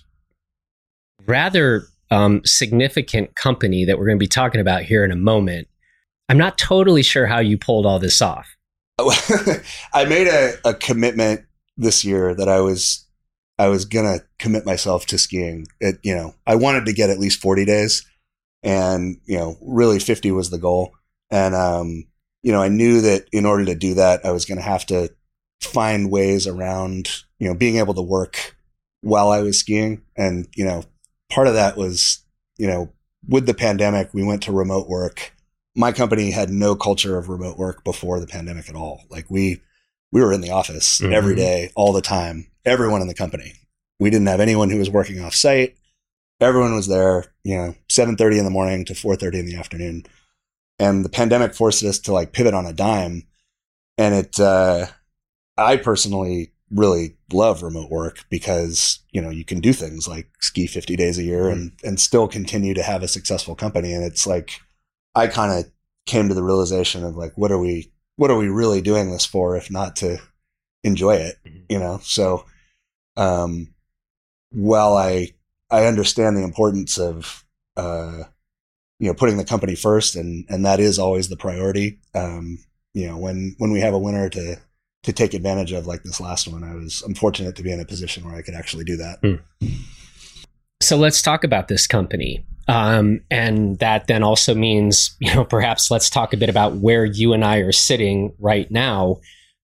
rather 1.25 1.87
um, 2.11 2.41
significant 2.45 3.35
company 3.35 3.85
that 3.85 3.97
we're 3.97 4.05
going 4.05 4.17
to 4.17 4.23
be 4.23 4.27
talking 4.27 4.61
about 4.61 4.83
here 4.83 5.03
in 5.03 5.11
a 5.11 5.15
moment. 5.15 5.67
I'm 6.29 6.37
not 6.37 6.59
totally 6.59 7.01
sure 7.01 7.25
how 7.25 7.39
you 7.39 7.57
pulled 7.57 7.87
all 7.87 7.97
this 7.97 8.21
off. 8.21 8.55
I 8.99 10.05
made 10.07 10.27
a, 10.27 10.53
a 10.63 10.73
commitment 10.75 11.41
this 11.75 12.05
year 12.05 12.35
that 12.35 12.47
I 12.47 12.59
was 12.59 13.08
I 13.59 13.67
was 13.67 13.85
gonna 13.85 14.21
commit 14.39 14.65
myself 14.65 15.05
to 15.07 15.19
skiing. 15.19 15.67
It 15.79 15.99
you 16.01 16.15
know 16.15 16.33
I 16.47 16.55
wanted 16.55 16.85
to 16.85 16.93
get 16.93 17.11
at 17.11 17.19
least 17.19 17.41
40 17.41 17.65
days, 17.65 18.05
and 18.63 19.19
you 19.25 19.37
know 19.37 19.57
really 19.61 19.99
50 19.99 20.31
was 20.31 20.49
the 20.49 20.57
goal. 20.57 20.95
And 21.29 21.53
um, 21.53 22.05
you 22.41 22.51
know 22.51 22.61
I 22.61 22.69
knew 22.69 23.01
that 23.01 23.27
in 23.31 23.45
order 23.45 23.65
to 23.65 23.75
do 23.75 23.93
that, 23.95 24.25
I 24.25 24.31
was 24.31 24.45
gonna 24.45 24.61
have 24.61 24.85
to 24.87 25.09
find 25.61 26.09
ways 26.09 26.47
around 26.47 27.09
you 27.37 27.47
know 27.47 27.53
being 27.53 27.75
able 27.77 27.93
to 27.93 28.01
work 28.01 28.55
while 29.01 29.29
I 29.29 29.41
was 29.41 29.59
skiing, 29.59 30.01
and 30.17 30.47
you 30.55 30.65
know 30.65 30.83
part 31.29 31.47
of 31.47 31.53
that 31.53 31.77
was, 31.77 32.23
you 32.57 32.67
know, 32.67 32.91
with 33.27 33.45
the 33.45 33.53
pandemic, 33.53 34.13
we 34.13 34.23
went 34.23 34.43
to 34.43 34.51
remote 34.51 34.87
work. 34.87 35.33
My 35.75 35.91
company 35.91 36.31
had 36.31 36.49
no 36.49 36.75
culture 36.75 37.17
of 37.17 37.29
remote 37.29 37.57
work 37.57 37.83
before 37.83 38.19
the 38.19 38.27
pandemic 38.27 38.69
at 38.69 38.75
all. 38.75 39.03
Like 39.09 39.29
we, 39.29 39.61
we 40.11 40.21
were 40.21 40.33
in 40.33 40.41
the 40.41 40.51
office 40.51 40.99
mm-hmm. 40.99 41.13
every 41.13 41.35
day, 41.35 41.71
all 41.75 41.93
the 41.93 42.01
time, 42.01 42.47
everyone 42.65 43.01
in 43.01 43.07
the 43.07 43.13
company. 43.13 43.53
We 43.99 44.09
didn't 44.09 44.27
have 44.27 44.39
anyone 44.39 44.69
who 44.69 44.79
was 44.79 44.89
working 44.89 45.19
off 45.19 45.35
site. 45.35 45.75
Everyone 46.39 46.73
was 46.73 46.87
there, 46.87 47.25
you 47.43 47.55
know, 47.55 47.75
7:30 47.89 48.39
in 48.39 48.45
the 48.45 48.51
morning 48.51 48.85
to 48.85 48.93
4:30 48.93 49.39
in 49.39 49.45
the 49.45 49.55
afternoon. 49.55 50.05
And 50.79 51.03
the 51.03 51.09
pandemic 51.09 51.53
forced 51.53 51.83
us 51.83 51.99
to 51.99 52.13
like 52.13 52.31
pivot 52.31 52.53
on 52.53 52.65
a 52.65 52.73
dime. 52.73 53.23
And 53.97 54.15
it 54.15 54.39
uh 54.39 54.87
I 55.57 55.75
personally 55.75 56.53
really 56.71 57.17
love 57.33 57.63
remote 57.63 57.89
work 57.89 58.25
because 58.29 58.99
you 59.11 59.21
know 59.21 59.29
you 59.29 59.43
can 59.43 59.59
do 59.59 59.73
things 59.73 60.07
like 60.07 60.29
ski 60.39 60.67
50 60.67 60.95
days 60.95 61.17
a 61.17 61.23
year 61.23 61.49
and 61.49 61.71
and 61.83 61.99
still 61.99 62.27
continue 62.27 62.73
to 62.73 62.83
have 62.83 63.01
a 63.01 63.07
successful 63.07 63.55
company 63.55 63.93
and 63.93 64.03
it's 64.03 64.27
like 64.27 64.59
i 65.15 65.25
kind 65.25 65.51
of 65.51 65.71
came 66.05 66.27
to 66.27 66.35
the 66.35 66.43
realization 66.43 67.03
of 67.03 67.15
like 67.15 67.35
what 67.37 67.51
are 67.51 67.57
we 67.57 67.91
what 68.19 68.31
are 68.31 68.37
we 68.37 68.49
really 68.49 68.81
doing 68.81 69.11
this 69.11 69.25
for 69.25 69.55
if 69.55 69.71
not 69.71 69.95
to 69.95 70.17
enjoy 70.83 71.15
it 71.15 71.35
mm-hmm. 71.45 71.59
you 71.69 71.79
know 71.79 71.99
so 72.03 72.45
um 73.17 73.73
while 74.51 74.95
i 74.95 75.29
i 75.69 75.85
understand 75.85 76.35
the 76.35 76.43
importance 76.43 76.97
of 76.97 77.45
uh 77.77 78.23
you 78.99 79.07
know 79.07 79.13
putting 79.13 79.37
the 79.37 79.45
company 79.45 79.75
first 79.75 80.15
and 80.15 80.45
and 80.49 80.65
that 80.65 80.79
is 80.79 80.99
always 80.99 81.29
the 81.29 81.37
priority 81.37 81.99
um 82.15 82.57
you 82.93 83.07
know 83.07 83.17
when 83.17 83.55
when 83.57 83.71
we 83.71 83.79
have 83.79 83.93
a 83.93 83.99
winner 83.99 84.29
to 84.29 84.57
to 85.03 85.13
take 85.13 85.33
advantage 85.33 85.71
of 85.71 85.87
like 85.87 86.03
this 86.03 86.19
last 86.19 86.47
one. 86.47 86.63
I 86.63 86.75
was 86.75 87.01
I'm 87.05 87.15
fortunate 87.15 87.55
to 87.55 87.63
be 87.63 87.71
in 87.71 87.79
a 87.79 87.85
position 87.85 88.25
where 88.25 88.35
I 88.35 88.41
could 88.41 88.53
actually 88.53 88.83
do 88.83 88.97
that. 88.97 89.21
Mm. 89.21 89.41
So 90.81 90.97
let's 90.97 91.21
talk 91.21 91.43
about 91.43 91.67
this 91.67 91.87
company. 91.87 92.45
Um, 92.69 93.21
and 93.31 93.79
that 93.79 94.05
then 94.07 94.21
also 94.21 94.53
means, 94.53 95.15
you 95.19 95.33
know, 95.33 95.43
perhaps 95.43 95.89
let's 95.89 96.09
talk 96.09 96.33
a 96.33 96.37
bit 96.37 96.49
about 96.49 96.75
where 96.75 97.03
you 97.03 97.33
and 97.33 97.43
I 97.43 97.57
are 97.57 97.71
sitting 97.71 98.33
right 98.39 98.69
now. 98.69 99.17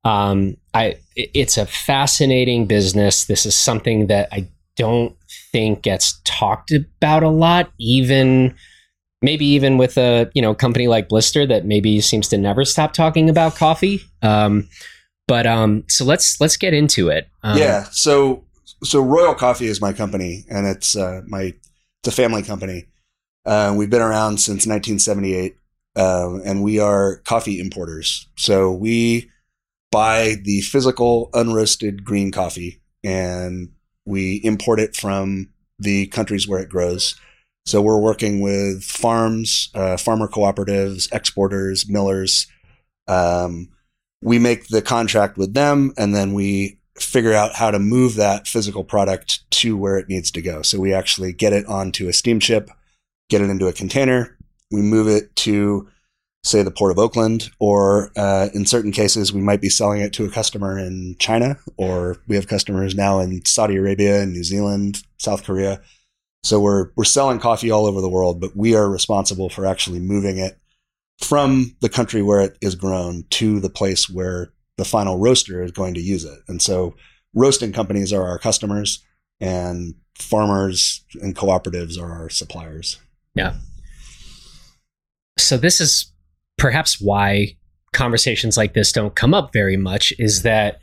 Um, 0.04 0.58
I, 0.74 0.98
it's 1.16 1.58
a 1.58 1.66
fascinating 1.66 2.66
business. 2.66 3.26
This 3.26 3.46
is 3.46 3.56
something 3.56 4.08
that 4.08 4.30
I 4.32 4.48
don't 4.76 5.16
think 5.52 5.84
gets 5.84 6.20
talked 6.26 6.72
about 6.72 7.24
a 7.24 7.30
lot, 7.30 7.72
even 7.80 8.56
maybe 9.22 9.46
even 9.46 9.78
with 9.78 9.98
a 9.98 10.30
you 10.36 10.42
know 10.42 10.54
company 10.54 10.88
like 10.88 11.08
Blister 11.08 11.46
that 11.48 11.66
maybe 11.66 12.02
seems 12.02 12.28
to 12.30 12.38
never 12.38 12.66
stop 12.66 12.94
talking 12.94 13.30
about 13.30 13.56
coffee. 13.56 14.02
Um, 14.22 14.68
but 15.28 15.48
um, 15.48 15.84
so 15.88 16.06
let's 16.06 16.40
let's 16.42 16.58
get 16.58 16.74
into 16.74 17.10
it. 17.10 17.30
Um, 17.44 17.58
yeah. 17.58 17.86
So 17.92 18.44
so 18.84 19.02
Royal 19.02 19.34
Coffee 19.34 19.68
is 19.68 19.82
my 19.82 19.94
company, 19.94 20.46
and 20.50 20.68
it's 20.68 20.96
uh, 20.96 21.22
my 21.28 21.54
it's 22.04 22.08
a 22.08 22.12
family 22.12 22.44
company. 22.44 22.86
Uh, 23.46 23.74
we've 23.76 23.90
been 23.90 24.02
around 24.02 24.40
since 24.40 24.66
1978, 24.66 25.56
uh, 25.96 26.40
and 26.44 26.64
we 26.64 26.80
are 26.80 27.18
coffee 27.18 27.60
importers. 27.60 28.28
So 28.36 28.72
we 28.72 29.30
buy 29.92 30.36
the 30.44 30.62
physical 30.62 31.30
unroasted 31.34 32.04
green 32.04 32.32
coffee, 32.32 32.82
and 33.04 33.70
we 34.06 34.42
import 34.44 34.80
it 34.80 34.96
from 34.96 35.50
the 35.80 36.08
countries 36.08 36.48
where 36.48 36.60
it 36.60 36.70
grows. 36.70 37.16
So 37.66 37.82
we're 37.82 38.00
working 38.00 38.42
with 38.42 38.84
farms, 38.84 39.70
uh, 39.74 39.98
farmer 39.98 40.28
cooperatives, 40.28 41.12
exporters, 41.12 41.90
millers. 41.90 42.48
Um, 43.08 43.70
we 44.22 44.40
make 44.40 44.68
the 44.68 44.82
contract 44.82 45.38
with 45.38 45.54
them 45.54 45.94
and 45.98 46.14
then 46.14 46.34
we 46.34 46.80
figure 46.98 47.34
out 47.34 47.56
how 47.56 47.72
to 47.72 47.80
move 47.80 48.16
that 48.16 48.48
physical 48.48 48.84
product 48.84 49.50
to 49.52 49.76
where 49.76 49.98
it 49.98 50.08
needs 50.08 50.32
to 50.32 50.42
go. 50.42 50.62
So 50.62 50.80
we 50.80 50.94
actually 50.94 51.34
get 51.34 51.54
it 51.54 51.66
onto 51.66 52.08
a 52.08 52.14
steamship, 52.14 52.70
get 53.30 53.42
it 53.42 53.50
into 53.50 53.68
a 53.68 53.74
container, 53.74 54.38
we 54.72 54.82
move 54.82 55.08
it 55.08 55.36
to, 55.38 55.88
say, 56.44 56.62
the 56.62 56.72
port 56.72 56.92
of 56.92 57.00
Oakland, 57.00 57.50
or 57.60 58.12
uh, 58.16 58.50
in 58.54 58.66
certain 58.66 58.92
cases, 58.92 59.34
we 59.34 59.42
might 59.42 59.62
be 59.62 59.70
selling 59.70 60.02
it 60.02 60.14
to 60.14 60.26
a 60.26 60.32
customer 60.32 60.78
in 60.78 61.16
China, 61.20 61.58
or 61.78 62.18
we 62.28 62.36
have 62.36 62.48
customers 62.48 62.96
now 62.96 63.20
in 63.20 63.44
Saudi 63.46 63.76
Arabia 63.76 64.22
and 64.22 64.34
New 64.34 64.44
Zealand, 64.44 65.04
South 65.18 65.44
Korea. 65.44 65.82
So 66.44 66.60
we're 66.60 66.92
we're 66.96 67.06
selling 67.06 67.40
coffee 67.40 67.72
all 67.72 67.88
over 67.88 68.02
the 68.02 68.10
world, 68.10 68.40
but 68.40 68.56
we 68.56 68.76
are 68.76 68.88
responsible 68.88 69.50
for 69.50 69.66
actually 69.66 70.00
moving 70.00 70.38
it 70.38 70.60
from 71.20 71.76
the 71.82 71.90
country 71.90 72.22
where 72.22 72.42
it 72.42 72.58
is 72.62 72.76
grown 72.76 73.24
to 73.32 73.60
the 73.60 73.70
place 73.70 74.10
where 74.10 74.54
the 74.78 74.86
final 74.86 75.18
roaster 75.18 75.64
is 75.64 75.72
going 75.72 75.94
to 75.96 76.02
use 76.02 76.24
it. 76.24 76.38
And 76.48 76.62
so 76.62 76.96
roasting 77.34 77.74
companies 77.74 78.14
are 78.14 78.28
our 78.28 78.38
customers 78.38 79.04
and 79.40 79.96
farmers 80.18 81.04
and 81.22 81.36
cooperatives 81.36 82.00
are 82.00 82.12
our 82.12 82.30
suppliers. 82.30 83.00
Yeah. 83.36 83.56
So 85.38 85.58
this 85.58 85.82
is 85.82 86.12
perhaps 86.58 87.00
why 87.00 87.58
conversations 87.94 88.58
like 88.58 88.74
this 88.74 88.92
don't 88.92 89.16
come 89.16 89.34
up 89.34 89.54
very 89.54 89.78
much 89.78 90.14
is 90.18 90.42
that 90.44 90.80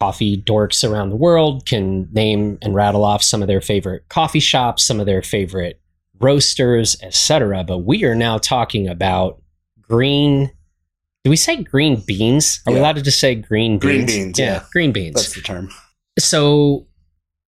coffee 0.00 0.40
dorks 0.40 0.88
around 0.88 1.10
the 1.10 1.16
world 1.16 1.66
can 1.66 2.08
name 2.12 2.58
and 2.62 2.74
rattle 2.74 3.04
off 3.04 3.22
some 3.22 3.42
of 3.42 3.48
their 3.48 3.60
favorite 3.60 4.08
coffee 4.08 4.40
shops, 4.40 4.84
some 4.84 5.00
of 5.00 5.06
their 5.06 5.22
favorite 5.22 5.80
roasters, 6.20 6.96
etc. 7.02 7.64
But 7.64 7.78
we 7.78 8.04
are 8.04 8.14
now 8.14 8.38
talking 8.38 8.88
about 8.88 9.42
green. 9.82 10.50
Do 11.22 11.30
we 11.30 11.36
say 11.36 11.62
green 11.62 12.02
beans? 12.06 12.60
Are 12.66 12.72
yeah. 12.72 12.74
we 12.74 12.80
allowed 12.80 12.96
to 12.96 13.02
just 13.02 13.20
say 13.20 13.34
green 13.34 13.78
beans? 13.78 14.04
Green 14.04 14.06
beans. 14.06 14.38
Yeah. 14.38 14.44
yeah, 14.46 14.62
green 14.72 14.92
beans. 14.92 15.14
That's 15.14 15.34
the 15.34 15.40
term. 15.40 15.70
So, 16.18 16.86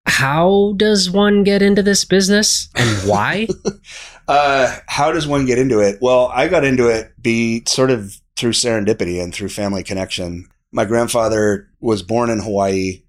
how 0.07 0.73
does 0.77 1.11
one 1.11 1.43
get 1.43 1.61
into 1.61 1.83
this 1.83 2.05
business 2.05 2.69
and 2.75 3.09
why? 3.09 3.47
uh, 4.27 4.77
how 4.87 5.11
does 5.11 5.27
one 5.27 5.45
get 5.45 5.59
into 5.59 5.79
it? 5.79 5.97
Well, 6.01 6.31
I 6.33 6.47
got 6.47 6.63
into 6.63 6.87
it 6.87 7.11
be 7.21 7.63
sort 7.67 7.91
of 7.91 8.19
through 8.37 8.53
serendipity 8.53 9.21
and 9.21 9.33
through 9.33 9.49
family 9.49 9.83
connection. 9.83 10.47
My 10.71 10.85
grandfather 10.85 11.69
was 11.79 12.03
born 12.03 12.29
in 12.29 12.39
Hawaii. 12.39 13.03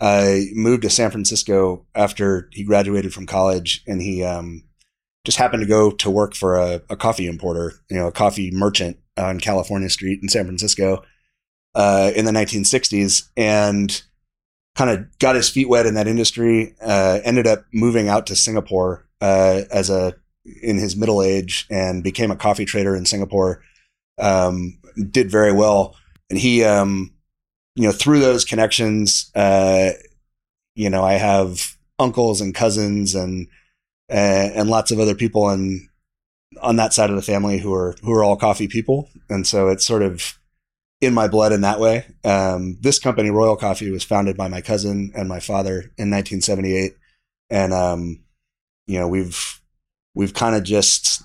I 0.00 0.46
moved 0.54 0.82
to 0.82 0.90
San 0.90 1.10
Francisco 1.10 1.86
after 1.94 2.48
he 2.52 2.64
graduated 2.64 3.12
from 3.12 3.26
college, 3.26 3.82
and 3.86 4.02
he 4.02 4.24
um, 4.24 4.64
just 5.24 5.38
happened 5.38 5.62
to 5.62 5.68
go 5.68 5.90
to 5.90 6.10
work 6.10 6.34
for 6.34 6.56
a, 6.56 6.82
a 6.88 6.96
coffee 6.96 7.26
importer, 7.26 7.74
you 7.90 7.96
know, 7.96 8.08
a 8.08 8.12
coffee 8.12 8.50
merchant 8.50 8.98
on 9.16 9.38
California 9.38 9.90
Street 9.90 10.20
in 10.22 10.28
San 10.28 10.46
Francisco 10.46 11.04
uh, 11.74 12.10
in 12.16 12.24
the 12.24 12.32
1960s, 12.32 13.28
and 13.36 14.02
kind 14.80 14.98
of 14.98 15.18
got 15.18 15.36
his 15.36 15.50
feet 15.50 15.68
wet 15.68 15.84
in 15.84 15.92
that 15.92 16.08
industry. 16.08 16.74
Uh, 16.80 17.20
ended 17.22 17.46
up 17.46 17.66
moving 17.70 18.08
out 18.08 18.26
to 18.26 18.34
Singapore 18.34 19.06
uh, 19.20 19.60
as 19.70 19.90
a 19.90 20.14
in 20.62 20.78
his 20.78 20.96
middle 20.96 21.22
age 21.22 21.66
and 21.68 22.02
became 22.02 22.30
a 22.30 22.36
coffee 22.36 22.64
trader 22.64 22.96
in 22.96 23.04
Singapore. 23.04 23.62
Um, 24.18 24.78
did 25.10 25.30
very 25.30 25.52
well, 25.52 25.96
and 26.30 26.38
he, 26.38 26.64
um, 26.64 27.12
you 27.76 27.82
know, 27.82 27.92
through 27.92 28.20
those 28.20 28.46
connections, 28.46 29.30
uh, 29.34 29.90
you 30.74 30.88
know, 30.88 31.04
I 31.04 31.14
have 31.14 31.76
uncles 31.98 32.40
and 32.40 32.54
cousins 32.54 33.14
and 33.14 33.48
and, 34.08 34.54
and 34.54 34.70
lots 34.70 34.90
of 34.90 34.98
other 34.98 35.14
people 35.14 35.44
on 35.44 35.90
on 36.62 36.76
that 36.76 36.94
side 36.94 37.10
of 37.10 37.16
the 37.16 37.22
family 37.22 37.58
who 37.58 37.74
are 37.74 37.96
who 38.02 38.12
are 38.12 38.24
all 38.24 38.36
coffee 38.36 38.66
people, 38.66 39.10
and 39.28 39.46
so 39.46 39.68
it's 39.68 39.84
sort 39.84 40.02
of 40.02 40.39
in 41.00 41.14
my 41.14 41.28
blood 41.28 41.52
in 41.52 41.62
that 41.62 41.80
way. 41.80 42.06
Um, 42.24 42.76
this 42.80 42.98
company, 42.98 43.30
Royal 43.30 43.56
Coffee, 43.56 43.90
was 43.90 44.04
founded 44.04 44.36
by 44.36 44.48
my 44.48 44.60
cousin 44.60 45.12
and 45.14 45.28
my 45.28 45.40
father 45.40 45.92
in 45.96 46.10
1978, 46.10 46.94
and 47.48 47.72
um, 47.72 48.20
you 48.86 48.98
know 48.98 49.08
we've 49.08 49.60
we've 50.14 50.34
kind 50.34 50.54
of 50.54 50.62
just 50.62 51.22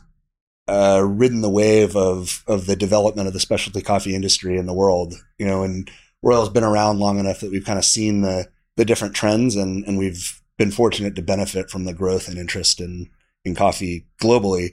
uh, 0.68 1.04
ridden 1.06 1.42
the 1.42 1.50
wave 1.50 1.96
of 1.96 2.44
of 2.48 2.66
the 2.66 2.76
development 2.76 3.28
of 3.28 3.34
the 3.34 3.40
specialty 3.40 3.82
coffee 3.82 4.16
industry 4.16 4.58
in 4.58 4.66
the 4.66 4.74
world. 4.74 5.14
You 5.38 5.46
know, 5.46 5.64
and 5.64 5.90
Royal's 6.24 6.50
been 6.50 6.64
around 6.64 7.00
long 7.00 7.20
enough 7.20 7.42
that 7.42 7.52
we've 7.52 7.66
kind 7.66 7.80
of 7.80 7.86
seen 7.86 8.22
the 8.22 8.48
the 8.78 8.86
different 8.86 9.16
trends, 9.16 9.56
and 9.56 9.86
and 9.86 9.98
we've 9.98 10.42
been 10.58 10.72
fortunate 10.72 11.16
to 11.16 11.22
benefit 11.22 11.70
from 11.70 11.84
the 11.84 11.94
growth 11.94 12.28
and 12.28 12.38
interest 12.38 12.80
in 12.80 13.10
in 13.44 13.56
coffee 13.56 14.08
globally. 14.22 14.72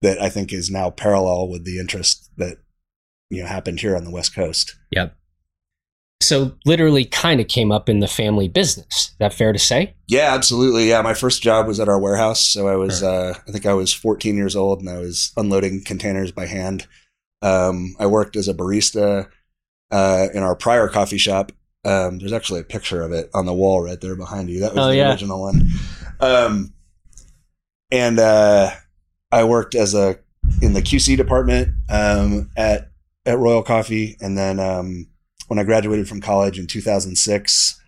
That 0.00 0.22
I 0.22 0.28
think 0.28 0.52
is 0.52 0.70
now 0.70 0.90
parallel 0.90 1.48
with 1.48 1.64
the 1.64 1.80
interest 1.80 2.30
that 2.36 2.58
you 3.30 3.42
know 3.42 3.48
happened 3.48 3.80
here 3.80 3.96
on 3.96 4.04
the 4.04 4.10
West 4.10 4.34
Coast. 4.34 4.76
Yep. 4.90 5.14
So 6.20 6.52
literally 6.66 7.04
kind 7.04 7.40
of 7.40 7.46
came 7.48 7.70
up 7.70 7.88
in 7.88 8.00
the 8.00 8.08
family 8.08 8.48
business. 8.48 8.86
Is 9.10 9.14
that 9.20 9.32
fair 9.32 9.52
to 9.52 9.58
say? 9.58 9.94
Yeah, 10.08 10.34
absolutely. 10.34 10.88
Yeah, 10.88 11.00
my 11.00 11.14
first 11.14 11.42
job 11.42 11.66
was 11.68 11.78
at 11.78 11.88
our 11.88 11.98
warehouse. 11.98 12.40
So 12.40 12.66
I 12.66 12.74
was, 12.74 13.04
uh, 13.04 13.34
I 13.46 13.52
think 13.52 13.66
I 13.66 13.72
was 13.72 13.92
14 13.94 14.36
years 14.36 14.56
old 14.56 14.80
and 14.80 14.90
I 14.90 14.98
was 14.98 15.32
unloading 15.36 15.84
containers 15.84 16.32
by 16.32 16.46
hand. 16.46 16.88
Um, 17.40 17.94
I 18.00 18.06
worked 18.06 18.34
as 18.34 18.48
a 18.48 18.52
barista 18.52 19.28
uh, 19.92 20.26
in 20.34 20.42
our 20.42 20.56
prior 20.56 20.88
coffee 20.88 21.18
shop. 21.18 21.52
Um, 21.84 22.18
there's 22.18 22.32
actually 22.32 22.60
a 22.60 22.64
picture 22.64 23.00
of 23.00 23.12
it 23.12 23.30
on 23.32 23.46
the 23.46 23.54
wall 23.54 23.80
right 23.80 24.00
there 24.00 24.16
behind 24.16 24.50
you. 24.50 24.58
That 24.60 24.74
was 24.74 24.86
Oh, 24.86 24.88
the 24.88 24.96
yeah. 24.96 25.10
original 25.10 25.40
one. 25.40 25.68
Um, 26.18 26.74
and 27.92 28.18
uh, 28.18 28.70
I 29.30 29.44
worked 29.44 29.76
as 29.76 29.94
a 29.94 30.18
in 30.60 30.72
the 30.72 30.82
QC 30.82 31.16
department 31.16 31.74
um, 31.88 32.50
at 32.56 32.87
at 33.28 33.38
Royal 33.38 33.62
Coffee, 33.62 34.16
and 34.20 34.38
then 34.38 34.58
um, 34.58 35.06
when 35.48 35.58
I 35.58 35.64
graduated 35.64 36.08
from 36.08 36.22
college 36.22 36.58
in 36.58 36.66
2006, 36.66 37.80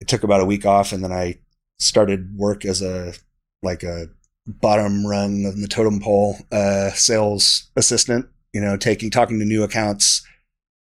it 0.00 0.06
took 0.06 0.22
about 0.22 0.42
a 0.42 0.44
week 0.44 0.66
off, 0.66 0.92
and 0.92 1.02
then 1.02 1.12
I 1.12 1.38
started 1.78 2.36
work 2.36 2.66
as 2.66 2.82
a 2.82 3.14
like 3.62 3.82
a 3.82 4.08
bottom 4.46 5.06
rung 5.06 5.46
of 5.46 5.58
the 5.60 5.68
totem 5.68 5.98
pole 5.98 6.36
uh, 6.52 6.90
sales 6.90 7.70
assistant. 7.74 8.26
You 8.52 8.60
know, 8.60 8.76
taking 8.76 9.10
talking 9.10 9.38
to 9.38 9.44
new 9.46 9.62
accounts, 9.62 10.26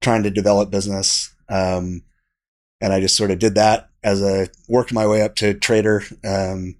trying 0.01 0.23
to 0.23 0.31
develop 0.31 0.71
business, 0.71 1.33
um, 1.47 2.01
and 2.81 2.91
I 2.91 2.99
just 2.99 3.15
sort 3.15 3.31
of 3.31 3.37
did 3.37 3.53
that 3.55 3.89
as 4.03 4.21
a 4.21 4.47
worked 4.67 4.93
my 4.93 5.05
way 5.05 5.21
up 5.21 5.35
to 5.35 5.53
trader. 5.53 6.03
Um, 6.23 6.75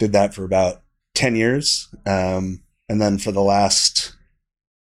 did 0.00 0.12
that 0.12 0.34
for 0.34 0.42
about 0.42 0.82
ten 1.14 1.36
years, 1.36 1.88
um, 2.04 2.62
and 2.88 3.00
then 3.00 3.18
for 3.18 3.30
the 3.30 3.42
last 3.42 4.16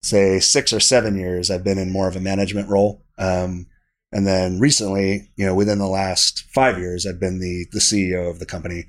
say 0.01 0.39
six 0.39 0.72
or 0.72 0.79
seven 0.79 1.18
years, 1.18 1.51
I've 1.51 1.63
been 1.63 1.77
in 1.77 1.91
more 1.91 2.08
of 2.08 2.15
a 2.15 2.22
management 2.22 2.70
role. 2.70 3.03
Um, 3.18 3.68
and 4.12 4.25
then 4.25 4.60
recently, 4.60 5.29
you 5.36 5.46
know, 5.46 5.53
within 5.53 5.79
the 5.79 5.88
last 5.88 6.46
five 6.53 6.79
years, 6.79 7.06
I've 7.06 7.20
been 7.20 7.39
the 7.39 7.65
the 7.72 7.79
CEO 7.79 8.29
of 8.29 8.39
the 8.39 8.46
company 8.46 8.86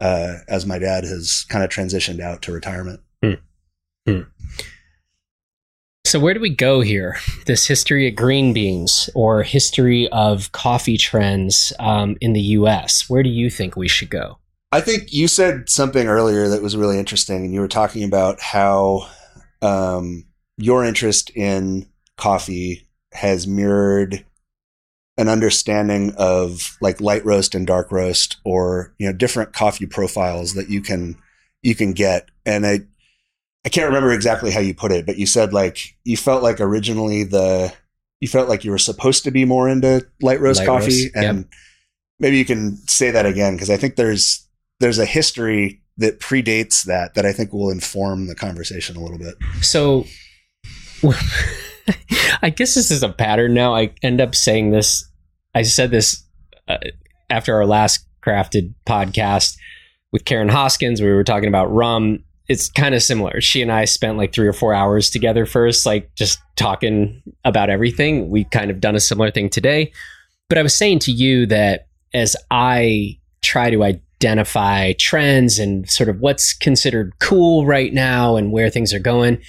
uh, 0.00 0.38
as 0.48 0.66
my 0.66 0.78
dad 0.78 1.04
has 1.04 1.44
kind 1.48 1.62
of 1.64 1.70
transitioned 1.70 2.20
out 2.20 2.42
to 2.42 2.52
retirement. 2.52 3.00
So 6.04 6.20
where 6.20 6.34
do 6.34 6.40
we 6.40 6.50
go 6.50 6.80
here? 6.80 7.16
This 7.46 7.66
history 7.66 8.08
of 8.08 8.16
green 8.16 8.52
beans 8.52 9.08
or 9.14 9.42
history 9.42 10.08
of 10.10 10.52
coffee 10.52 10.98
trends 10.98 11.72
um, 11.78 12.16
in 12.20 12.32
the 12.32 12.40
U.S. 12.40 13.08
Where 13.08 13.22
do 13.22 13.30
you 13.30 13.48
think 13.48 13.76
we 13.76 13.88
should 13.88 14.10
go? 14.10 14.38
I 14.72 14.80
think 14.80 15.12
you 15.12 15.28
said 15.28 15.68
something 15.68 16.08
earlier 16.08 16.48
that 16.48 16.62
was 16.62 16.76
really 16.76 16.98
interesting, 16.98 17.44
and 17.44 17.54
you 17.54 17.60
were 17.60 17.68
talking 17.68 18.04
about 18.04 18.40
how 18.40 19.08
um, 19.62 20.24
your 20.56 20.84
interest 20.84 21.30
in 21.30 21.86
coffee 22.16 22.88
has 23.12 23.46
mirrored 23.46 24.24
an 25.18 25.28
understanding 25.28 26.14
of 26.16 26.76
like 26.80 27.00
light 27.00 27.24
roast 27.24 27.54
and 27.54 27.66
dark 27.66 27.92
roast, 27.92 28.36
or 28.44 28.94
you 28.98 29.06
know, 29.06 29.12
different 29.12 29.52
coffee 29.52 29.86
profiles 29.86 30.54
that 30.54 30.70
you 30.70 30.80
can 30.80 31.16
you 31.62 31.74
can 31.74 31.92
get. 31.92 32.28
And 32.46 32.66
I 32.66 32.80
I 33.64 33.68
can't 33.68 33.86
remember 33.86 34.12
exactly 34.12 34.50
how 34.50 34.60
you 34.60 34.74
put 34.74 34.92
it, 34.92 35.06
but 35.06 35.18
you 35.18 35.26
said 35.26 35.52
like 35.52 35.96
you 36.04 36.16
felt 36.16 36.42
like 36.42 36.60
originally 36.60 37.24
the 37.24 37.72
you 38.20 38.28
felt 38.28 38.48
like 38.48 38.64
you 38.64 38.70
were 38.70 38.78
supposed 38.78 39.24
to 39.24 39.30
be 39.30 39.44
more 39.44 39.68
into 39.68 40.06
light 40.20 40.40
roast 40.40 40.60
Light 40.60 40.66
coffee, 40.66 40.86
roast, 40.86 41.10
yep. 41.14 41.24
and 41.24 41.48
maybe 42.18 42.38
you 42.38 42.44
can 42.44 42.76
say 42.88 43.10
that 43.10 43.26
again 43.26 43.54
because 43.54 43.70
I 43.70 43.76
think 43.76 43.96
there's 43.96 44.46
there's 44.80 44.98
a 44.98 45.04
history 45.04 45.82
that 45.98 46.20
predates 46.20 46.84
that 46.84 47.14
that 47.14 47.26
I 47.26 47.32
think 47.32 47.52
will 47.52 47.70
inform 47.70 48.26
the 48.28 48.34
conversation 48.34 48.96
a 48.96 49.00
little 49.00 49.18
bit. 49.18 49.34
So 49.60 50.06
I 52.42 52.50
guess 52.50 52.74
this 52.74 52.90
is 52.90 53.02
a 53.02 53.08
pattern 53.08 53.54
now. 53.54 53.74
I 53.74 53.92
end 54.02 54.20
up 54.20 54.34
saying 54.34 54.70
this. 54.70 55.08
I 55.54 55.62
said 55.62 55.90
this 55.90 56.24
uh, 56.68 56.78
after 57.28 57.54
our 57.54 57.66
last 57.66 58.06
crafted 58.22 58.74
podcast 58.86 59.56
with 60.12 60.24
Karen 60.24 60.48
Hoskins. 60.48 61.00
We 61.00 61.10
were 61.10 61.24
talking 61.24 61.48
about 61.48 61.72
rum. 61.72 62.22
It's 62.48 62.68
kind 62.68 62.94
of 62.94 63.02
similar. 63.02 63.40
She 63.40 63.62
and 63.62 63.72
I 63.72 63.84
spent 63.84 64.18
like 64.18 64.32
three 64.32 64.46
or 64.46 64.52
four 64.52 64.74
hours 64.74 65.10
together 65.10 65.46
first, 65.46 65.86
like 65.86 66.14
just 66.14 66.38
talking 66.56 67.22
about 67.44 67.70
everything. 67.70 68.28
We 68.30 68.44
kind 68.44 68.70
of 68.70 68.80
done 68.80 68.96
a 68.96 69.00
similar 69.00 69.30
thing 69.30 69.48
today. 69.48 69.92
But 70.48 70.58
I 70.58 70.62
was 70.62 70.74
saying 70.74 71.00
to 71.00 71.12
you 71.12 71.46
that 71.46 71.86
as 72.12 72.36
I 72.50 73.18
try 73.42 73.70
to 73.70 73.82
identify 73.82 74.92
trends 74.98 75.58
and 75.58 75.88
sort 75.88 76.08
of 76.08 76.20
what's 76.20 76.52
considered 76.52 77.12
cool 77.20 77.64
right 77.64 77.92
now 77.92 78.36
and 78.36 78.52
where 78.52 78.70
things 78.70 78.92
are 78.92 79.00
going, 79.00 79.40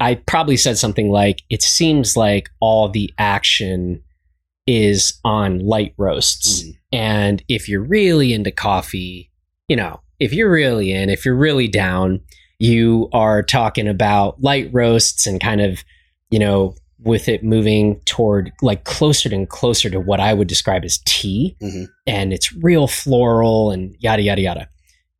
I 0.00 0.14
probably 0.14 0.56
said 0.56 0.78
something 0.78 1.10
like, 1.10 1.42
it 1.50 1.62
seems 1.62 2.16
like 2.16 2.48
all 2.60 2.88
the 2.88 3.12
action 3.18 4.02
is 4.66 5.14
on 5.24 5.58
light 5.60 5.94
roasts. 5.98 6.62
Mhm. 6.62 6.76
And 6.92 7.42
if 7.48 7.68
you're 7.68 7.84
really 7.84 8.32
into 8.32 8.50
coffee, 8.50 9.30
you 9.68 9.76
know, 9.76 10.00
if 10.18 10.32
you're 10.32 10.50
really 10.50 10.92
in, 10.92 11.10
if 11.10 11.24
you're 11.24 11.36
really 11.36 11.68
down, 11.68 12.20
you 12.58 13.08
are 13.12 13.42
talking 13.42 13.88
about 13.88 14.42
light 14.42 14.68
roasts 14.72 15.26
and 15.26 15.40
kind 15.40 15.60
of, 15.60 15.84
you 16.30 16.38
know, 16.38 16.74
with 17.02 17.28
it 17.28 17.42
moving 17.42 17.98
toward 18.04 18.52
like 18.60 18.84
closer 18.84 19.34
and 19.34 19.48
closer 19.48 19.88
to 19.88 19.98
what 20.00 20.20
I 20.20 20.34
would 20.34 20.48
describe 20.48 20.84
as 20.84 20.98
tea. 21.06 21.56
Mhm. 21.62 21.88
And 22.06 22.32
it's 22.32 22.52
real 22.54 22.86
floral 22.86 23.70
and 23.70 23.96
yada, 24.00 24.22
yada, 24.22 24.42
yada. 24.42 24.68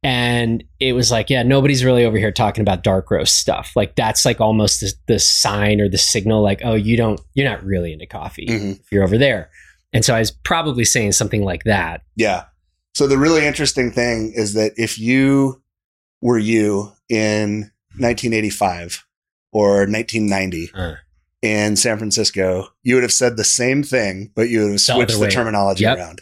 And 0.03 0.65
it 0.79 0.95
was 0.95 1.11
like, 1.11 1.29
yeah, 1.29 1.43
nobody's 1.43 1.85
really 1.85 2.05
over 2.07 2.17
here 2.17 2.33
talking 2.33 2.63
about 2.63 2.83
dark 2.83 3.11
roast 3.11 3.37
stuff. 3.37 3.73
Like 3.77 3.97
that's 3.97 4.25
like 4.25 4.41
almost 4.41 4.81
the, 4.81 4.93
the 5.07 5.19
sign 5.19 5.81
or 5.81 5.89
the 5.91 5.99
signal, 5.99 6.43
like, 6.43 6.61
oh, 6.65 6.75
you 6.75 6.97
don't, 6.97 7.21
you're 7.35 7.49
not 7.49 7.63
really 7.63 7.93
into 7.93 8.07
coffee 8.07 8.47
Mhm. 8.47 8.81
if 8.81 8.91
you're 8.91 9.05
over 9.05 9.19
there. 9.19 9.51
And 9.93 10.03
so 10.05 10.15
I 10.15 10.21
was 10.21 10.31
probably 10.31 10.85
saying 10.85 11.13
something 11.13 11.43
like 11.45 11.65
that. 11.65 12.03
Yeah. 12.17 12.45
So 12.95 13.07
the 13.07 13.19
really 13.19 13.45
interesting 13.47 13.91
thing 13.91 14.33
is 14.35 14.55
that 14.55 14.73
if 14.77 14.99
you 14.99 15.63
were 16.23 16.39
you 16.39 16.93
in 17.11 17.71
1985 17.99 19.05
or 19.53 19.87
1990 19.87 20.71
Uh. 20.75 20.95
in 21.43 21.77
San 21.77 21.99
Francisco, 21.99 22.69
you 22.83 22.95
would 22.95 23.03
have 23.03 23.13
said 23.13 23.37
the 23.37 23.45
same 23.45 23.83
thing, 23.83 24.31
but 24.35 24.49
you 24.49 24.63
would 24.63 24.73
have 24.73 24.81
switched 24.81 25.15
other 25.17 25.27
the 25.27 25.31
terminology 25.31 25.85
Yep. 25.85 25.99
around. 25.99 26.21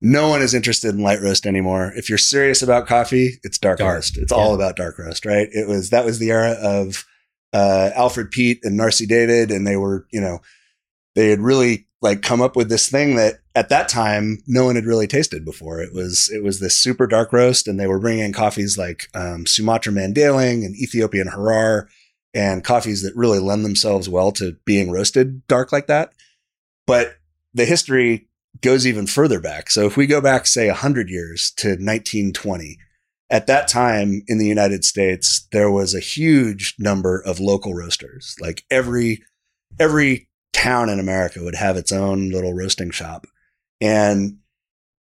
No 0.00 0.28
one 0.28 0.42
is 0.42 0.54
interested 0.54 0.94
in 0.94 1.02
light 1.02 1.20
roast 1.20 1.44
anymore. 1.44 1.92
If 1.96 2.08
you're 2.08 2.18
serious 2.18 2.62
about 2.62 2.86
coffee, 2.86 3.40
it's 3.42 3.58
dark, 3.58 3.78
Dark. 3.78 3.94
roast. 3.94 4.16
It's 4.16 4.30
all 4.30 4.54
about 4.54 4.76
dark 4.76 4.98
roast, 4.98 5.26
right? 5.26 5.48
It 5.50 5.66
was 5.66 5.90
that 5.90 6.04
was 6.04 6.18
the 6.18 6.30
era 6.30 6.52
of 6.52 7.04
uh, 7.52 7.90
Alfred 7.94 8.30
Peet 8.30 8.60
and 8.64 8.78
Narcy 8.78 9.08
David, 9.08 9.50
and 9.50 9.66
they 9.66 9.76
were, 9.76 10.06
you 10.12 10.20
know, 10.20 10.40
they 11.14 11.30
had 11.30 11.40
really 11.40 11.86
like 12.00 12.22
come 12.22 12.40
up 12.40 12.54
with 12.54 12.68
this 12.68 12.88
thing 12.88 13.16
that 13.16 13.40
at 13.56 13.70
that 13.70 13.88
time 13.88 14.38
no 14.46 14.64
one 14.64 14.76
had 14.76 14.84
really 14.84 15.08
tasted 15.08 15.44
before. 15.44 15.80
It 15.80 15.92
was 15.92 16.30
it 16.32 16.44
was 16.44 16.60
this 16.60 16.78
super 16.78 17.08
dark 17.08 17.32
roast, 17.32 17.66
and 17.66 17.78
they 17.80 17.88
were 17.88 17.98
bringing 17.98 18.24
in 18.24 18.32
coffees 18.32 18.78
like 18.78 19.08
um, 19.14 19.46
Sumatra 19.46 19.92
Mandaling 19.92 20.64
and 20.64 20.76
Ethiopian 20.76 21.26
Harar, 21.26 21.88
and 22.32 22.62
coffees 22.62 23.02
that 23.02 23.16
really 23.16 23.40
lend 23.40 23.64
themselves 23.64 24.08
well 24.08 24.30
to 24.32 24.56
being 24.64 24.92
roasted 24.92 25.44
dark 25.48 25.72
like 25.72 25.88
that. 25.88 26.12
But 26.86 27.16
the 27.52 27.64
history 27.64 28.27
goes 28.60 28.86
even 28.86 29.06
further 29.06 29.40
back. 29.40 29.70
So 29.70 29.86
if 29.86 29.96
we 29.96 30.06
go 30.06 30.20
back, 30.20 30.46
say, 30.46 30.66
100 30.68 31.08
years 31.08 31.52
to 31.58 31.68
1920, 31.68 32.78
at 33.30 33.46
that 33.46 33.68
time 33.68 34.22
in 34.26 34.38
the 34.38 34.46
United 34.46 34.84
States, 34.84 35.46
there 35.52 35.70
was 35.70 35.94
a 35.94 36.00
huge 36.00 36.74
number 36.78 37.22
of 37.24 37.40
local 37.40 37.74
roasters. 37.74 38.34
Like 38.40 38.64
every, 38.70 39.22
every 39.78 40.28
town 40.52 40.88
in 40.88 40.98
America 40.98 41.42
would 41.42 41.54
have 41.54 41.76
its 41.76 41.92
own 41.92 42.30
little 42.30 42.54
roasting 42.54 42.90
shop. 42.90 43.26
And 43.80 44.38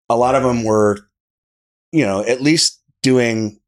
a 0.10 0.16
lot 0.16 0.36
of 0.36 0.44
them 0.44 0.64
were, 0.64 1.00
you 1.92 2.06
know, 2.06 2.24
at 2.24 2.42
least 2.42 2.82
doing, 3.02 3.60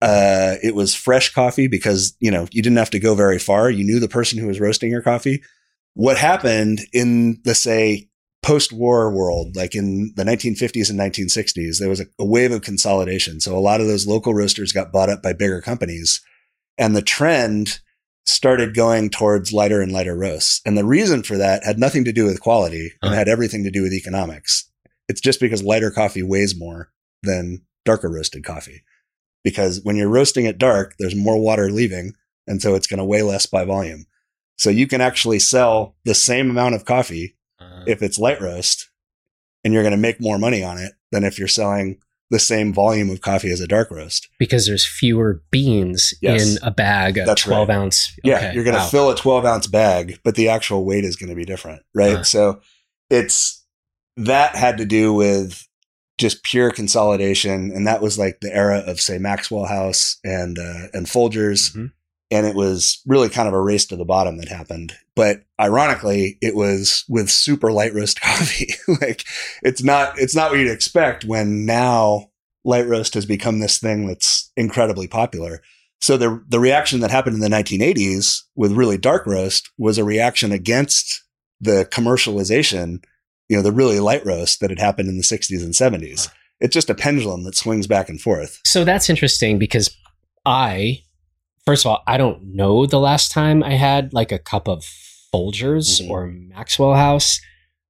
uh, 0.00 0.56
it 0.62 0.74
was 0.74 0.94
fresh 0.94 1.32
coffee 1.32 1.68
because, 1.68 2.16
you 2.20 2.30
know, 2.30 2.46
you 2.50 2.62
didn't 2.62 2.78
have 2.78 2.90
to 2.90 2.98
go 2.98 3.14
very 3.14 3.38
far. 3.38 3.70
You 3.70 3.84
knew 3.84 4.00
the 4.00 4.08
person 4.08 4.38
who 4.38 4.46
was 4.46 4.60
roasting 4.60 4.90
your 4.90 5.02
coffee. 5.02 5.42
What 5.94 6.16
happened 6.18 6.80
in 6.92 7.40
the, 7.44 7.54
say, 7.54 8.08
post-war 8.44 9.10
world, 9.10 9.56
like 9.56 9.74
in 9.74 10.12
the 10.16 10.22
1950s 10.24 10.90
and 10.90 11.00
1960s, 11.00 11.78
there 11.78 11.88
was 11.88 12.00
a, 12.00 12.06
a 12.18 12.26
wave 12.26 12.52
of 12.52 12.60
consolidation. 12.60 13.40
So 13.40 13.56
a 13.56 13.58
lot 13.58 13.80
of 13.80 13.86
those 13.86 14.06
local 14.06 14.34
roasters 14.34 14.70
got 14.72 14.92
bought 14.92 15.08
up 15.08 15.22
by 15.22 15.32
bigger 15.32 15.62
companies, 15.62 16.20
and 16.76 16.94
the 16.94 17.02
trend 17.02 17.80
started 18.26 18.74
going 18.74 19.08
towards 19.10 19.52
lighter 19.52 19.80
and 19.80 19.92
lighter 19.92 20.16
roasts. 20.16 20.60
And 20.66 20.76
the 20.76 20.84
reason 20.84 21.22
for 21.22 21.36
that 21.38 21.64
had 21.64 21.78
nothing 21.78 22.04
to 22.04 22.12
do 22.12 22.24
with 22.26 22.40
quality 22.40 22.92
and 23.02 23.10
Uh-huh. 23.10 23.14
had 23.14 23.28
everything 23.28 23.64
to 23.64 23.70
do 23.70 23.82
with 23.82 23.92
economics. 23.92 24.70
It's 25.08 25.20
just 25.20 25.40
because 25.40 25.62
lighter 25.62 25.90
coffee 25.90 26.22
weighs 26.22 26.58
more 26.58 26.90
than 27.22 27.62
darker 27.84 28.10
roasted 28.10 28.44
coffee. 28.44 28.82
Because 29.42 29.80
when 29.82 29.96
you're 29.96 30.08
roasting 30.08 30.46
it 30.46 30.58
dark, 30.58 30.94
there's 30.98 31.14
more 31.14 31.38
water 31.38 31.70
leaving 31.70 32.14
And 32.46 32.60
so 32.60 32.74
it's 32.74 32.86
going 32.86 32.98
to 32.98 33.04
weigh 33.06 33.22
less 33.22 33.46
by 33.46 33.64
volume. 33.64 34.04
So 34.58 34.68
you 34.68 34.86
can 34.86 35.00
actually 35.00 35.38
sell 35.38 35.96
the 36.04 36.14
same 36.14 36.50
amount 36.50 36.74
of 36.74 36.84
coffee 36.84 37.36
if 37.86 38.02
it's 38.02 38.18
light 38.18 38.40
roast 38.40 38.88
and 39.64 39.72
you're 39.74 39.82
going 39.82 39.92
to 39.92 39.96
make 39.96 40.20
more 40.20 40.38
money 40.38 40.62
on 40.62 40.78
it 40.78 40.92
than 41.12 41.24
if 41.24 41.38
you're 41.38 41.48
selling 41.48 41.98
the 42.30 42.38
same 42.38 42.72
volume 42.72 43.10
of 43.10 43.20
coffee 43.20 43.50
as 43.50 43.60
a 43.60 43.66
dark 43.68 43.90
roast. 43.90 44.28
because 44.38 44.66
there's 44.66 44.84
fewer 44.86 45.42
beans 45.50 46.14
Yes. 46.22 46.56
in 46.56 46.62
a 46.66 46.70
bag, 46.70 47.18
a 47.18 47.24
That's 47.24 47.42
12 47.42 47.68
right. 47.68 47.74
ounce. 47.76 48.10
Yeah, 48.24 48.36
Okay, 48.38 48.54
you're 48.54 48.64
going 48.64 48.74
to 48.74 48.80
wow. 48.80 48.88
fill 48.88 49.10
a 49.10 49.14
12 49.16 49.44
ounce 49.44 49.66
bag, 49.66 50.18
but 50.24 50.34
the 50.34 50.48
actual 50.48 50.84
weight 50.84 51.04
is 51.04 51.16
going 51.16 51.28
to 51.28 51.36
be 51.36 51.44
different, 51.44 51.82
right? 51.94 52.16
Uh. 52.16 52.22
So 52.24 52.60
it's 53.10 53.64
that 54.16 54.56
had 54.56 54.78
to 54.78 54.84
do 54.86 55.12
with 55.12 55.66
just 56.18 56.42
pure 56.44 56.70
consolidation, 56.70 57.70
and 57.72 57.86
that 57.86 58.00
was 58.00 58.18
like 58.18 58.40
the 58.40 58.54
era 58.54 58.78
of 58.86 59.00
say 59.00 59.18
Maxwell 59.18 59.66
House 59.66 60.18
and 60.24 60.58
uh, 60.58 60.88
and 60.92 61.06
Folgers, 61.06 61.74
Mhm. 61.76 61.92
And 62.30 62.46
it 62.46 62.54
was 62.54 63.02
really 63.06 63.28
kind 63.28 63.48
of 63.48 63.54
a 63.54 63.60
race 63.60 63.86
to 63.86 63.96
the 63.96 64.04
bottom 64.04 64.38
that 64.38 64.48
happened. 64.48 64.94
But 65.14 65.42
ironically, 65.60 66.38
it 66.40 66.54
was 66.54 67.04
with 67.08 67.30
super 67.30 67.70
light 67.70 67.94
roast 67.94 68.20
coffee. 68.20 68.74
like 69.00 69.24
it's 69.62 69.82
not 69.82 70.18
it's 70.18 70.34
not 70.34 70.50
what 70.50 70.60
you'd 70.60 70.70
expect 70.70 71.24
when 71.24 71.66
now 71.66 72.30
light 72.64 72.86
roast 72.86 73.14
has 73.14 73.26
become 73.26 73.60
this 73.60 73.78
thing 73.78 74.06
that's 74.06 74.50
incredibly 74.56 75.06
popular. 75.06 75.62
So 76.00 76.16
the 76.16 76.42
the 76.48 76.60
reaction 76.60 77.00
that 77.00 77.10
happened 77.10 77.34
in 77.34 77.40
the 77.40 77.56
1980s 77.56 78.42
with 78.54 78.72
really 78.72 78.98
dark 78.98 79.26
roast 79.26 79.70
was 79.78 79.98
a 79.98 80.04
reaction 80.04 80.52
against 80.52 81.22
the 81.60 81.88
commercialization, 81.90 83.02
you 83.48 83.56
know, 83.56 83.62
the 83.62 83.72
really 83.72 84.00
light 84.00 84.24
roast 84.26 84.60
that 84.60 84.70
had 84.70 84.80
happened 84.80 85.08
in 85.08 85.16
the 85.16 85.22
60s 85.22 85.62
and 85.62 85.72
70s. 85.72 86.28
It's 86.60 86.74
just 86.74 86.90
a 86.90 86.94
pendulum 86.94 87.44
that 87.44 87.56
swings 87.56 87.86
back 87.86 88.08
and 88.08 88.20
forth. 88.20 88.60
So 88.64 88.84
that's 88.84 89.08
interesting 89.08 89.58
because 89.58 89.90
I, 90.44 91.03
first 91.66 91.84
of 91.84 91.90
all, 91.90 92.02
I 92.06 92.16
don't 92.16 92.54
know 92.54 92.86
the 92.86 93.00
last 93.00 93.32
time 93.32 93.62
I 93.62 93.74
had 93.74 94.12
like 94.12 94.32
a 94.32 94.38
cup 94.38 94.68
of 94.68 94.84
Folgers 95.34 96.00
Mhm. 96.00 96.10
or 96.10 96.26
Maxwell 96.28 96.94
House, 96.94 97.40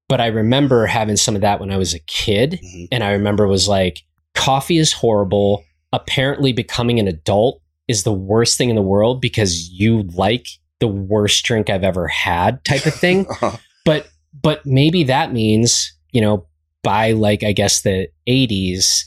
but 0.08 0.20
I 0.20 0.26
remember 0.26 0.87
having 0.87 1.16
some 1.16 1.34
of 1.34 1.42
that 1.42 1.60
when 1.60 1.70
I 1.70 1.76
was 1.76 1.92
a 1.94 1.98
kid. 2.00 2.60
Mhm. 2.62 2.88
And 2.92 3.04
I 3.04 3.10
remember 3.12 3.44
it 3.44 3.48
was 3.50 3.68
like, 3.68 4.02
coffee 4.34 4.78
is 4.78 4.92
horrible. 4.92 5.64
Apparently, 5.92 6.52
becoming 6.52 6.98
an 6.98 7.06
adult 7.08 7.60
is 7.87 8.02
the 8.02 8.12
worst 8.12 8.56
thing 8.56 8.70
in 8.70 8.76
the 8.76 8.82
world 8.82 9.20
because 9.20 9.68
you 9.70 10.02
like 10.14 10.46
the 10.80 10.88
worst 10.88 11.44
drink 11.44 11.68
I've 11.70 11.84
ever 11.84 12.08
had, 12.08 12.64
type 12.64 12.87
of 12.87 12.94
thing. 12.94 13.26
but 13.84 14.08
but 14.42 14.64
maybe 14.66 15.04
that 15.04 15.32
means 15.32 15.92
you 16.12 16.20
know 16.20 16.46
by 16.82 17.12
like 17.12 17.42
i 17.44 17.52
guess 17.52 17.82
the 17.82 18.08
80s 18.28 19.04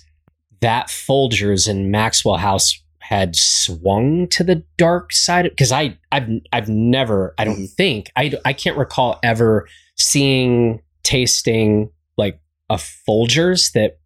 that 0.62 0.88
folgers 0.88 1.68
and 1.68 1.92
maxwell 1.92 2.38
house 2.38 2.82
had 3.10 3.36
swung 3.36 4.28
to 4.28 4.44
the 4.44 4.62
dark 4.78 5.14
side 5.14 5.44
because 5.50 5.72
i 5.72 5.98
i've 6.12 6.28
i've 6.52 6.68
never 6.68 7.34
i 7.38 7.46
don't 7.46 7.58
Mhm. 7.60 7.70
think 7.76 8.12
i 8.18 8.34
i 8.44 8.52
can't 8.52 8.78
recall 8.78 9.18
ever 9.24 9.66
seeing 9.96 10.82
tasting 11.04 11.90
like 12.18 12.40
a 12.70 12.76
folgers 12.76 13.72
that 13.74 14.00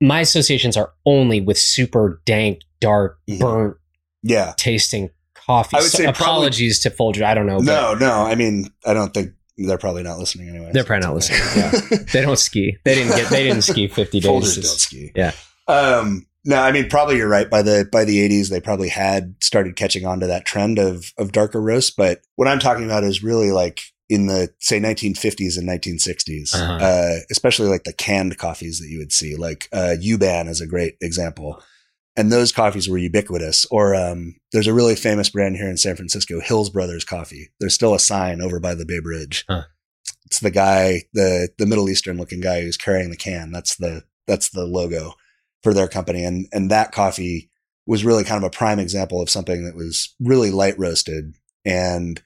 my 0.00 0.20
associations 0.20 0.76
are 0.76 0.92
only 1.06 1.40
with 1.40 1.56
super 1.56 2.20
dank 2.26 2.60
dark 2.80 3.18
Mhm. 3.28 3.38
burnt 3.38 3.76
yeah. 4.22 4.52
tasting 4.58 5.08
coffee 5.34 5.76
I 5.76 5.80
would 5.80 5.90
So 5.90 5.98
say 5.98 6.04
probably- 6.04 6.22
apologies 6.24 6.80
to 6.80 6.90
folgers 6.90 7.22
i 7.22 7.32
don't 7.34 7.46
know 7.46 7.58
but 7.58 7.64
No, 7.64 7.94
no. 7.94 8.12
I 8.26 8.34
mean, 8.34 8.68
I 8.84 8.92
don't 8.94 9.12
think 9.14 9.30
they're 9.56 9.78
probably 9.78 10.02
not 10.02 10.18
listening 10.18 10.48
anyway. 10.48 10.70
They're 10.72 10.82
probably 10.84 11.06
not 11.06 11.14
listening, 11.14 11.40
yeah. 11.56 11.98
they 12.12 12.20
don't 12.22 12.38
ski 12.38 12.76
they 12.84 12.94
didn't 12.94 13.16
get 13.16 13.30
they 13.30 13.44
didn't 13.44 13.62
ski 13.62 13.88
50 13.88 14.20
days 14.20 14.30
Folgers 14.30 14.54
don't 14.56 14.64
ski. 14.64 15.12
yeah. 15.16 15.32
Um, 15.68 16.26
no, 16.44 16.60
I 16.60 16.72
mean, 16.72 16.88
probably 16.88 17.16
you're 17.16 17.28
right. 17.28 17.48
By 17.48 17.62
the 17.62 17.88
by 17.90 18.04
the 18.04 18.28
80s, 18.28 18.50
they 18.50 18.60
probably 18.60 18.88
had 18.88 19.34
started 19.40 19.76
catching 19.76 20.04
on 20.06 20.20
to 20.20 20.26
that 20.26 20.44
trend 20.44 20.78
of 20.78 21.12
of 21.18 21.32
darker 21.32 21.60
roasts. 21.60 21.90
But 21.90 22.20
what 22.36 22.48
I'm 22.48 22.58
talking 22.60 22.84
about 22.84 23.04
is 23.04 23.22
really 23.22 23.50
like 23.50 23.80
in 24.08 24.26
the 24.26 24.50
say 24.60 24.78
1950s 24.78 25.56
and 25.56 25.66
1960s, 25.68 26.54
Uh-huh. 26.54 26.72
uh, 26.84 27.16
especially 27.30 27.68
like 27.68 27.84
the 27.84 27.92
canned 27.94 28.36
coffees 28.38 28.78
that 28.78 28.88
you 28.88 28.98
would 28.98 29.12
see. 29.12 29.34
Like 29.36 29.68
uh, 29.72 29.94
Yuban 30.00 30.48
is 30.48 30.60
a 30.60 30.66
great 30.66 30.96
example. 31.00 31.62
And 32.16 32.30
those 32.30 32.52
coffees 32.52 32.88
were 32.88 32.98
ubiquitous. 32.98 33.66
Or 33.72 33.94
um, 33.96 34.36
there's 34.52 34.68
a 34.68 34.74
really 34.74 34.94
famous 34.94 35.30
brand 35.30 35.56
here 35.56 35.68
in 35.68 35.76
San 35.76 35.96
Francisco, 35.96 36.38
Hills 36.40 36.70
Brothers 36.70 37.04
Coffee. 37.04 37.48
There's 37.58 37.74
still 37.74 37.92
a 37.92 37.98
sign 37.98 38.40
over 38.40 38.60
by 38.60 38.74
the 38.76 38.86
Bay 38.86 39.00
Bridge. 39.00 39.44
Huh. 39.48 39.62
It's 40.26 40.38
the 40.38 40.50
guy, 40.52 41.02
the 41.12 41.48
the 41.58 41.66
Middle 41.66 41.88
Eastern 41.88 42.16
looking 42.18 42.40
guy 42.40 42.60
who's 42.60 42.76
carrying 42.76 43.10
the 43.10 43.16
can. 43.16 43.50
That's 43.50 43.74
the 43.76 44.04
that's 44.28 44.50
the 44.50 44.64
logo 44.64 45.14
for 45.64 45.74
their 45.74 45.88
company. 45.88 46.22
And 46.22 46.46
and 46.52 46.70
that 46.70 46.92
coffee 46.92 47.50
was 47.86 48.04
really 48.04 48.22
kind 48.22 48.42
of 48.42 48.46
a 48.46 48.56
prime 48.56 48.78
example 48.78 49.20
of 49.20 49.28
something 49.28 49.64
that 49.64 49.74
was 49.74 50.14
really 50.20 50.50
light 50.50 50.78
roasted. 50.78 51.34
And 51.64 52.22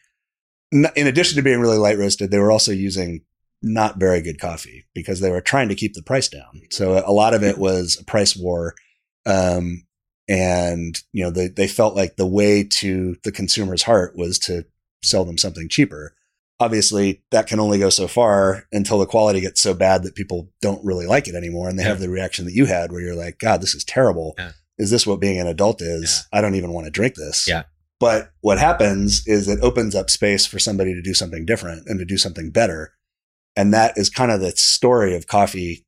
in 0.70 1.06
addition 1.06 1.36
to 1.36 1.42
being 1.42 1.60
really 1.60 1.78
light 1.78 1.98
roasted, 1.98 2.30
they 2.30 2.38
were 2.38 2.52
also 2.52 2.72
using 2.72 3.22
not 3.62 3.98
very 3.98 4.20
good 4.20 4.38
coffee 4.38 4.86
because 4.94 5.20
they 5.20 5.30
were 5.30 5.40
trying 5.40 5.68
to 5.68 5.74
keep 5.74 5.94
the 5.94 6.02
price 6.02 6.28
down. 6.28 6.62
So 6.70 7.02
a 7.04 7.10
lot 7.10 7.34
of 7.34 7.42
it 7.42 7.58
was 7.58 7.98
a 8.00 8.04
price 8.04 8.36
war. 8.36 8.74
Um, 9.26 9.84
and 10.28 11.00
you 11.12 11.24
know, 11.24 11.30
they, 11.30 11.48
they 11.48 11.66
felt 11.66 11.96
like 11.96 12.16
the 12.16 12.26
way 12.26 12.62
to 12.64 13.16
the 13.24 13.32
consumer's 13.32 13.82
heart 13.82 14.14
was 14.16 14.38
to 14.40 14.64
sell 15.02 15.24
them 15.24 15.38
something 15.38 15.68
cheaper. 15.68 16.14
Obviously 16.60 17.22
that 17.30 17.46
can 17.46 17.60
only 17.60 17.78
go 17.78 17.88
so 17.90 18.08
far 18.08 18.64
until 18.72 18.98
the 18.98 19.06
quality 19.06 19.40
gets 19.40 19.60
so 19.60 19.74
bad 19.74 20.02
that 20.02 20.14
people 20.14 20.50
don't 20.60 20.84
really 20.84 21.06
like 21.06 21.28
it 21.28 21.34
anymore. 21.34 21.68
And 21.68 21.78
they 21.78 21.84
have 21.84 22.00
the 22.00 22.10
reaction 22.10 22.44
that 22.46 22.54
you 22.54 22.66
had 22.66 22.90
where 22.90 23.00
you're 23.00 23.14
like, 23.14 23.38
God, 23.38 23.60
this 23.60 23.74
is 23.74 23.84
terrible. 23.84 24.34
Yeah. 24.38 24.52
Is 24.78 24.90
this 24.90 25.06
what 25.06 25.20
being 25.20 25.40
an 25.40 25.46
adult 25.46 25.82
is? 25.82 26.26
I 26.32 26.40
don't 26.40 26.54
even 26.54 26.72
want 26.72 26.86
to 26.86 26.90
drink 26.90 27.14
this. 27.14 27.46
Yeah. 27.48 27.64
But 28.00 28.30
what 28.40 28.58
happens 28.58 29.26
is 29.26 29.48
it 29.48 29.58
opens 29.60 29.94
up 29.94 30.08
space 30.08 30.46
for 30.46 30.58
somebody 30.58 30.94
to 30.94 31.02
do 31.02 31.14
something 31.14 31.44
different 31.44 31.88
and 31.88 31.98
to 31.98 32.04
do 32.04 32.16
something 32.16 32.50
better. 32.50 32.94
And 33.56 33.74
that 33.74 33.98
is 33.98 34.08
kind 34.08 34.30
of 34.30 34.40
the 34.40 34.52
story 34.52 35.16
of 35.16 35.26
coffee 35.26 35.84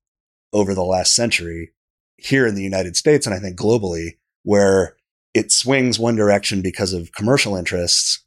over 0.52 0.74
the 0.74 0.83
last 0.83 1.14
century 1.14 1.72
here 2.16 2.46
in 2.46 2.56
the 2.56 2.64
United 2.64 2.96
States 2.96 3.26
and 3.26 3.35
I 3.35 3.38
think 3.38 3.56
globally, 3.56 4.18
where 4.42 4.96
it 5.35 5.52
swings 5.52 5.98
one 5.98 6.16
direction 6.16 6.62
because 6.62 6.92
of 6.92 7.12
commercial 7.12 7.54
interests, 7.54 8.24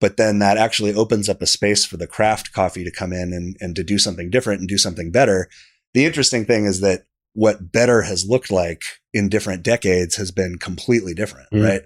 but 0.00 0.16
then 0.16 0.38
that 0.38 0.56
actually 0.56 0.94
opens 0.94 1.28
up 1.28 1.42
a 1.42 1.46
space 1.46 1.84
for 1.84 1.96
the 1.96 2.06
craft 2.06 2.52
coffee 2.52 2.84
to 2.84 2.90
come 2.90 3.12
in 3.12 3.32
and, 3.32 3.56
and 3.60 3.74
to 3.76 3.82
do 3.82 3.98
something 3.98 4.30
different 4.30 4.60
and 4.60 4.68
do 4.68 4.78
something 4.78 5.10
better. 5.10 5.48
The 5.94 6.04
interesting 6.06 6.44
thing 6.44 6.64
is 6.66 6.80
that 6.80 7.04
what 7.34 7.72
better 7.72 8.02
has 8.02 8.26
looked 8.28 8.50
like 8.50 8.82
in 9.12 9.28
different 9.28 9.62
decades 9.62 10.16
has 10.16 10.30
been 10.30 10.58
completely 10.58 11.14
different, 11.14 11.48
Mhm. 11.52 11.64
right? 11.64 11.82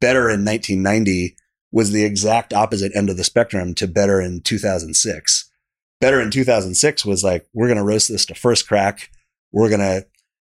Better 0.00 0.30
in 0.30 0.44
1990 0.44 1.36
was 1.72 1.92
the 1.92 2.04
exact 2.04 2.52
opposite 2.52 2.92
end 2.94 3.10
of 3.10 3.16
the 3.16 3.24
spectrum 3.24 3.74
to 3.74 3.86
better 3.86 4.20
in 4.20 4.40
2006. 4.40 5.50
Better 6.00 6.20
in 6.20 6.30
2006 6.30 7.04
was 7.04 7.22
like, 7.22 7.46
we're 7.52 7.66
going 7.68 7.76
to 7.78 7.84
roast 7.84 8.08
this 8.08 8.24
to 8.26 8.34
first 8.34 8.66
crack. 8.66 9.10
We're 9.52 9.68
going 9.68 9.80
to 9.80 10.06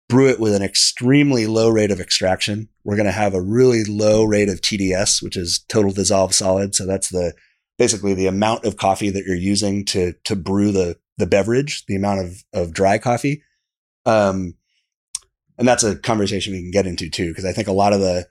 brew 0.09 0.29
it 0.29 0.41
with 0.41 0.55
an 0.55 0.63
extremely 0.63 1.47
low 1.47 1.69
rate 1.69 1.91
of 1.91 2.01
extraction. 2.01 2.69
We're 2.85 2.97
going 2.97 3.07
to 3.07 3.13
have 3.13 3.35
a 3.35 3.43
really 3.43 3.85
low 3.85 4.25
rate 4.25 4.49
of 4.49 4.61
TDS, 4.61 5.23
which 5.23 5.37
is 5.37 5.65
total 5.69 5.93
dissolved 5.93 6.35
solid. 6.35 6.75
So 6.75 6.87
that's 6.87 7.11
the 7.11 7.35
basically 7.77 8.15
the 8.15 8.27
amount 8.27 8.65
of 8.65 8.77
coffee 8.77 9.11
that 9.11 9.25
you're 9.25 9.37
using 9.37 9.85
to 9.87 10.15
to 10.25 10.35
brew 10.35 10.73
the 10.73 10.97
the 11.19 11.27
beverage, 11.27 11.85
the 11.87 11.97
amount 11.97 12.21
of 12.21 12.45
of 12.53 12.73
dry 12.73 12.99
coffee. 12.99 13.43
Um, 14.07 14.55
and 15.59 15.67
that's 15.67 15.85
a 15.85 15.97
conversation 15.97 16.53
we 16.53 16.63
can 16.63 16.71
get 16.71 16.87
into 16.87 17.11
too, 17.11 17.29
because 17.29 17.45
I 17.45 17.53
think 17.53 17.69
a 17.69 17.73
lot 17.73 17.93
of 17.93 18.01
the 18.01 18.27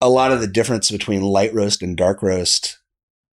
a 0.00 0.08
lot 0.08 0.32
of 0.32 0.40
the 0.40 0.46
difference 0.46 0.90
between 0.90 1.22
light 1.22 1.54
roast 1.54 1.82
and 1.82 1.96
dark 1.96 2.22
roast 2.22 2.78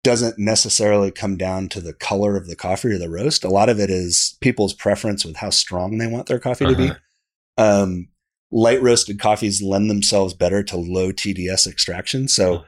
doesn't 0.04 0.38
necessarily 0.38 1.12
come 1.12 1.36
down 1.38 1.68
to 1.70 1.82
the 1.82 1.94
color 1.94 2.36
of 2.38 2.48
the 2.48 2.56
coffee 2.56 2.90
or 2.90 2.98
the 2.98 3.10
roast. 3.10 3.44
A 3.44 3.50
lot 3.50 3.70
of 3.70 3.80
it 3.80 3.90
is 3.90 4.38
people's 4.40 4.74
preference 4.74 5.26
with 5.26 5.38
how 5.38 5.50
strong 5.50 5.98
they 5.98 6.08
want 6.08 6.28
their 6.28 6.40
coffee 6.40 6.66
to 6.66 6.76
be. 6.76 6.92
Um, 7.58 8.10
light 8.52 8.82
roasted 8.82 9.20
coffees 9.20 9.62
lend 9.62 9.90
themselves 9.90 10.34
better 10.34 10.64
to 10.64 10.78
low 10.78 11.12
TDS 11.12 11.68
extraction. 11.68 12.28
So 12.28 12.66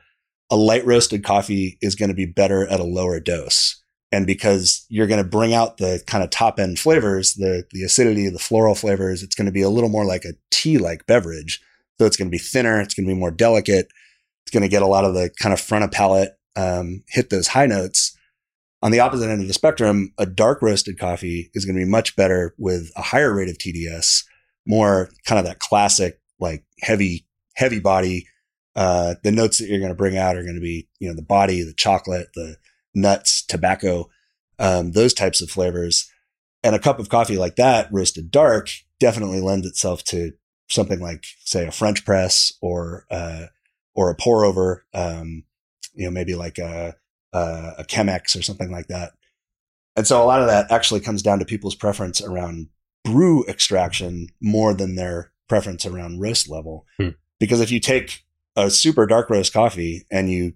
a 0.50 0.56
light 0.56 0.86
roasted 0.86 1.24
coffee 1.24 1.78
is 1.82 1.96
going 1.96 2.10
to 2.10 2.16
be 2.16 2.26
better 2.26 2.68
at 2.68 2.80
a 2.80 2.86
lower 2.86 3.20
dose. 3.20 3.82
And 4.12 4.26
because 4.26 4.86
you're 4.90 5.08
going 5.08 5.22
to 5.22 5.30
bring 5.30 5.54
out 5.54 5.78
the 5.78 6.02
kind 6.08 6.24
of 6.24 6.30
top 6.30 6.60
end 6.60 6.80
flavors, 6.80 7.34
the, 7.34 7.66
the 7.72 7.84
acidity, 7.84 8.30
the 8.30 8.40
floral 8.40 8.76
flavors, 8.76 9.22
it's 9.22 9.36
going 9.36 9.48
to 9.48 9.52
be 9.52 9.62
a 9.62 9.70
little 9.70 9.90
more 9.90 10.06
like 10.06 10.24
a 10.24 10.34
tea 10.50 10.78
like 10.78 11.06
beverage. 11.06 11.62
So 12.00 12.06
it's 12.06 12.16
going 12.16 12.30
to 12.30 12.32
be 12.32 12.38
thinner. 12.38 12.80
It's 12.80 12.94
going 12.94 13.08
to 13.08 13.14
be 13.14 13.20
more 13.20 13.32
delicate. 13.32 13.88
It's 14.46 14.52
going 14.52 14.64
to 14.64 14.70
get 14.70 14.82
a 14.82 14.88
lot 14.88 15.04
of 15.04 15.14
the 15.14 15.30
kind 15.42 15.52
of 15.52 15.60
front 15.60 15.84
of 15.84 15.92
palate, 15.92 16.38
um, 16.56 17.04
hit 17.10 17.30
those 17.30 17.50
high 17.50 17.66
notes. 17.66 18.18
On 18.82 18.92
the 18.92 19.00
opposite 19.00 19.30
end 19.30 19.42
of 19.42 19.48
the 19.48 19.54
spectrum, 19.54 20.14
a 20.18 20.26
dark 20.26 20.62
roasted 20.62 20.98
coffee 21.00 21.50
is 21.54 21.66
going 21.66 21.76
to 21.76 21.84
be 21.84 21.90
much 21.90 22.16
better 22.16 22.54
with 22.58 22.92
a 22.96 23.02
higher 23.02 23.34
rate 23.34 23.50
of 23.50 23.58
TDS, 23.58 24.24
more 24.68 25.10
kind 25.26 25.40
of 25.40 25.46
that 25.46 25.60
classic, 25.60 26.20
like 26.40 26.64
heavy, 26.82 27.26
heavy 27.56 27.80
body. 27.80 28.28
Uh, 28.76 29.16
the 29.24 29.32
notes 29.32 29.58
that 29.58 29.68
you're 29.68 29.80
going 29.80 29.92
to 29.92 29.96
bring 29.96 30.18
out 30.18 30.36
are 30.36 30.44
going 30.44 30.56
to 30.56 30.62
be, 30.62 30.88
you 31.00 31.08
know, 31.08 31.16
the 31.16 31.24
body, 31.24 31.64
the 31.64 31.74
chocolate, 31.74 32.28
the 32.36 32.58
nuts, 32.94 33.44
tobacco, 33.44 34.08
um, 34.60 34.92
those 34.92 35.14
types 35.14 35.42
of 35.42 35.50
flavors. 35.50 36.12
And 36.64 36.76
a 36.76 36.80
cup 36.80 37.00
of 37.00 37.10
coffee 37.10 37.38
like 37.38 37.56
that, 37.56 37.88
roasted 37.92 38.30
dark, 38.30 38.70
definitely 39.00 39.42
lends 39.42 39.66
itself 39.66 40.04
to 40.06 40.34
something 40.70 41.00
like, 41.00 41.24
say, 41.40 41.66
a 41.66 41.72
French 41.72 42.06
press 42.06 42.54
or 42.62 43.06
uh, 43.10 43.46
or 43.96 44.12
a 44.12 44.16
pour 44.16 44.46
over. 44.46 44.86
Um, 44.94 45.44
you 45.94 46.06
know, 46.06 46.12
maybe 46.12 46.36
like 46.36 46.60
a, 46.60 46.96
a, 47.34 47.74
a 47.80 47.84
Chemex 47.84 48.38
or 48.38 48.44
something 48.44 48.72
like 48.72 48.88
that. 48.88 49.14
And 49.96 50.06
so 50.06 50.22
a 50.22 50.26
lot 50.26 50.42
of 50.42 50.48
that 50.48 50.72
actually 50.72 51.00
comes 51.00 51.24
down 51.24 51.40
to 51.40 51.46
people's 51.46 51.74
preference 51.74 52.22
around 52.22 52.70
brew 53.04 53.46
extraction 53.46 54.28
more 54.42 54.74
than 54.74 54.96
their 54.96 55.32
preference 55.48 55.86
around 55.86 56.20
roast 56.20 56.50
level. 56.50 56.86
Hmm. 56.98 57.10
Because 57.40 57.62
if 57.62 57.72
you 57.72 57.80
take 57.80 58.26
a 58.56 58.70
super 58.70 59.06
dark 59.06 59.30
roast 59.30 59.54
coffee 59.54 60.06
and 60.12 60.30
you 60.30 60.54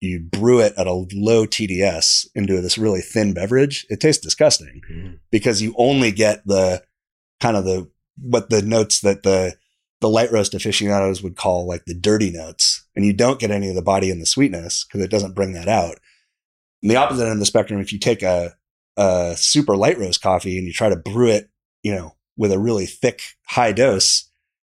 you 0.00 0.20
brew 0.20 0.60
it 0.60 0.74
at 0.76 0.86
a 0.86 0.92
low 0.92 1.44
TDS 1.44 2.28
into 2.34 2.60
this 2.60 2.78
really 2.78 3.00
thin 3.00 3.34
beverage, 3.34 3.84
it 3.90 4.00
tastes 4.00 4.22
disgusting 4.22 4.80
because 5.32 5.60
you 5.60 5.74
only 5.76 6.12
get 6.12 6.46
the 6.46 6.84
kind 7.40 7.56
of 7.56 7.64
the 7.64 7.90
what 8.20 8.50
the 8.50 8.62
notes 8.62 9.00
that 9.00 9.22
the 9.22 9.56
the 10.00 10.08
light 10.08 10.30
roast 10.30 10.54
aficionados 10.54 11.22
would 11.22 11.36
call 11.36 11.66
like 11.66 11.84
the 11.84 11.94
dirty 11.94 12.30
notes, 12.30 12.86
and 12.94 13.04
you 13.04 13.12
don't 13.12 13.40
get 13.40 13.50
any 13.50 13.68
of 13.68 13.74
the 13.74 13.82
body 13.82 14.10
and 14.10 14.22
the 14.22 14.26
sweetness 14.26 14.84
because 14.84 15.00
it 15.00 15.10
doesn't 15.10 15.34
bring 15.34 15.52
that 15.54 15.68
out. 15.68 15.98
And 16.82 16.90
the 16.90 16.96
opposite 16.96 17.24
end 17.24 17.32
of 17.32 17.38
the 17.40 17.46
spectrum, 17.46 17.80
if 17.80 17.92
you 17.92 17.98
take 17.98 18.22
a 18.22 18.54
a 18.96 19.34
super 19.36 19.76
light 19.76 19.98
roast 19.98 20.20
coffee 20.20 20.58
and 20.58 20.66
you 20.66 20.72
try 20.72 20.88
to 20.88 20.96
brew 20.96 21.28
it, 21.28 21.48
you 21.82 21.94
know, 21.94 22.14
with 22.36 22.52
a 22.52 22.58
really 22.58 22.86
thick 22.86 23.22
high 23.46 23.72
dose, 23.72 24.30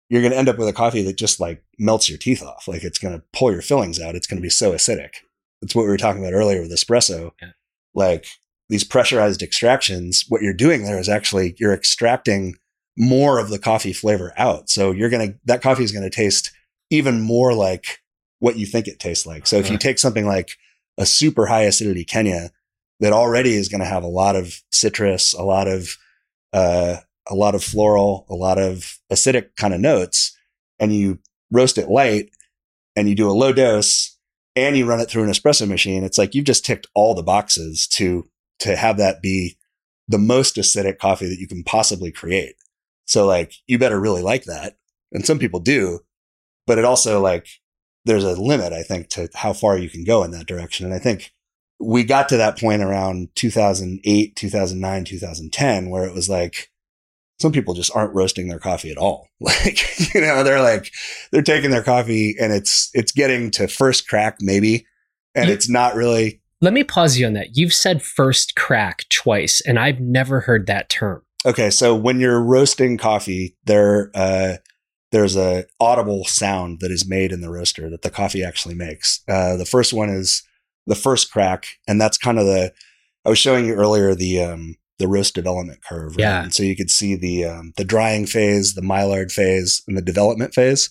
you're 0.08 0.22
going 0.22 0.32
to 0.32 0.38
end 0.38 0.48
up 0.48 0.58
with 0.58 0.68
a 0.68 0.72
coffee 0.72 1.02
that 1.02 1.16
just 1.16 1.40
like 1.40 1.62
melts 1.78 2.08
your 2.08 2.18
teeth 2.18 2.42
off. 2.42 2.68
Like 2.68 2.84
it's 2.84 2.98
going 2.98 3.14
to 3.14 3.24
pull 3.32 3.52
your 3.52 3.62
fillings 3.62 4.00
out. 4.00 4.14
It's 4.14 4.26
going 4.26 4.38
to 4.38 4.42
be 4.42 4.50
so 4.50 4.72
acidic. 4.72 5.16
That's 5.60 5.74
what 5.74 5.82
we 5.82 5.88
were 5.88 5.96
talking 5.96 6.22
about 6.22 6.34
earlier 6.34 6.60
with 6.60 6.70
espresso. 6.70 7.32
Yeah. 7.42 7.48
Like 7.94 8.26
these 8.68 8.84
pressurized 8.84 9.42
extractions, 9.42 10.24
what 10.28 10.42
you're 10.42 10.54
doing 10.54 10.84
there 10.84 10.98
is 10.98 11.08
actually 11.08 11.56
you're 11.58 11.74
extracting 11.74 12.54
more 12.96 13.38
of 13.38 13.50
the 13.50 13.58
coffee 13.58 13.92
flavor 13.92 14.32
out. 14.36 14.70
So 14.70 14.92
you're 14.92 15.10
going 15.10 15.32
to, 15.32 15.38
that 15.44 15.62
coffee 15.62 15.84
is 15.84 15.92
going 15.92 16.08
to 16.08 16.10
taste 16.14 16.52
even 16.90 17.20
more 17.20 17.52
like 17.54 17.98
what 18.38 18.56
you 18.56 18.66
think 18.66 18.86
it 18.86 19.00
tastes 19.00 19.26
like. 19.26 19.46
So 19.46 19.56
if 19.56 19.70
you 19.70 19.78
take 19.78 19.98
something 19.98 20.26
like 20.26 20.52
a 20.96 21.06
super 21.06 21.46
high 21.46 21.62
acidity 21.62 22.04
Kenya 22.04 22.50
that 23.00 23.12
already 23.12 23.54
is 23.54 23.68
going 23.68 23.80
to 23.80 23.86
have 23.86 24.04
a 24.04 24.08
lot 24.08 24.36
of 24.36 24.62
citrus, 24.70 25.32
a 25.32 25.42
lot 25.42 25.68
of, 25.68 25.96
uh, 26.52 26.96
a 27.28 27.34
lot 27.34 27.54
of 27.54 27.62
floral, 27.62 28.26
a 28.28 28.34
lot 28.34 28.58
of 28.58 28.98
acidic 29.12 29.56
kind 29.56 29.74
of 29.74 29.80
notes, 29.80 30.36
and 30.78 30.94
you 30.94 31.18
roast 31.50 31.78
it 31.78 31.88
light 31.88 32.30
and 32.96 33.08
you 33.08 33.14
do 33.14 33.30
a 33.30 33.32
low 33.32 33.52
dose 33.52 34.16
and 34.56 34.76
you 34.76 34.86
run 34.86 35.00
it 35.00 35.08
through 35.08 35.22
an 35.22 35.30
espresso 35.30 35.68
machine, 35.68 36.04
it's 36.04 36.18
like 36.18 36.34
you've 36.34 36.44
just 36.44 36.64
ticked 36.64 36.86
all 36.94 37.14
the 37.14 37.22
boxes 37.22 37.86
to 37.86 38.28
to 38.58 38.74
have 38.76 38.96
that 38.96 39.22
be 39.22 39.56
the 40.08 40.18
most 40.18 40.56
acidic 40.56 40.98
coffee 40.98 41.28
that 41.28 41.38
you 41.38 41.46
can 41.46 41.62
possibly 41.62 42.10
create. 42.10 42.56
So 43.06 43.26
like 43.26 43.52
you 43.66 43.78
better 43.78 44.00
really 44.00 44.22
like 44.22 44.44
that. 44.44 44.76
And 45.12 45.24
some 45.24 45.38
people 45.38 45.60
do, 45.60 46.00
but 46.66 46.78
it 46.78 46.84
also 46.84 47.20
like 47.20 47.46
there's 48.04 48.24
a 48.24 48.40
limit, 48.40 48.72
I 48.72 48.82
think, 48.82 49.08
to 49.10 49.28
how 49.34 49.52
far 49.52 49.78
you 49.78 49.88
can 49.88 50.02
go 50.02 50.24
in 50.24 50.30
that 50.32 50.46
direction. 50.46 50.86
And 50.86 50.94
I 50.94 50.98
think 50.98 51.32
we 51.80 52.02
got 52.04 52.28
to 52.30 52.36
that 52.38 52.58
point 52.58 52.82
around 52.82 53.28
2008, 53.36 54.36
2009, 54.36 55.04
2010, 55.04 55.90
where 55.90 56.04
it 56.04 56.14
was 56.14 56.28
like, 56.28 56.70
some 57.40 57.52
people 57.52 57.72
just 57.74 57.94
aren't 57.94 58.14
roasting 58.14 58.48
their 58.48 58.58
coffee 58.58 58.90
at 58.90 58.98
all. 58.98 59.28
Like, 59.40 60.14
you 60.14 60.20
know, 60.20 60.42
they're 60.42 60.60
like, 60.60 60.90
they're 61.30 61.42
taking 61.42 61.70
their 61.70 61.84
coffee 61.84 62.34
and 62.40 62.52
it's, 62.52 62.90
it's 62.94 63.12
getting 63.12 63.52
to 63.52 63.68
first 63.68 64.08
crack 64.08 64.38
maybe. 64.40 64.84
And 65.36 65.46
You- 65.48 65.54
it's 65.54 65.68
not 65.68 65.94
really, 65.94 66.40
Let 66.60 66.72
me 66.72 66.82
pause 66.82 67.16
you 67.18 67.26
on 67.26 67.34
that. 67.34 67.56
You've 67.56 67.72
said 67.72 68.02
first 68.02 68.56
crack 68.56 69.04
twice, 69.10 69.62
and 69.64 69.78
I've 69.78 70.00
never 70.00 70.40
heard 70.40 70.66
that 70.66 70.88
term. 70.88 71.22
okay. 71.46 71.70
So 71.70 71.94
when 71.94 72.18
you're 72.18 72.42
roasting 72.42 72.98
coffee, 72.98 73.56
there, 73.64 74.10
uh, 74.16 74.56
there's 75.12 75.36
a 75.36 75.64
audible 75.78 76.24
sound 76.24 76.80
that 76.80 76.90
is 76.90 77.08
made 77.08 77.30
in 77.30 77.40
the 77.40 77.48
roaster 77.50 77.88
that 77.88 78.02
the 78.02 78.10
coffee 78.10 78.42
actually 78.42 78.74
makes. 78.74 79.22
Uh, 79.28 79.56
the 79.56 79.64
first 79.64 79.92
one 79.92 80.08
is 80.10 80.42
the 80.88 80.94
first 80.94 81.30
crack. 81.30 81.66
And 81.86 82.00
that's 82.00 82.18
kind 82.18 82.38
of 82.38 82.46
the, 82.46 82.72
I 83.24 83.28
was 83.28 83.38
showing 83.38 83.66
you 83.66 83.74
earlier 83.74 84.14
the, 84.14 84.42
um, 84.42 84.76
the 84.98 85.08
roast 85.08 85.34
development 85.34 85.80
curve. 85.84 86.12
right? 86.12 86.20
Yeah. 86.20 86.42
And 86.42 86.52
so 86.52 86.62
you 86.62 86.74
could 86.74 86.90
see 86.90 87.14
the, 87.14 87.44
um, 87.44 87.72
the 87.76 87.84
drying 87.84 88.26
phase, 88.26 88.74
the 88.74 88.82
Maillard 88.82 89.30
phase 89.30 89.82
and 89.86 89.96
the 89.96 90.02
development 90.02 90.54
phase. 90.54 90.90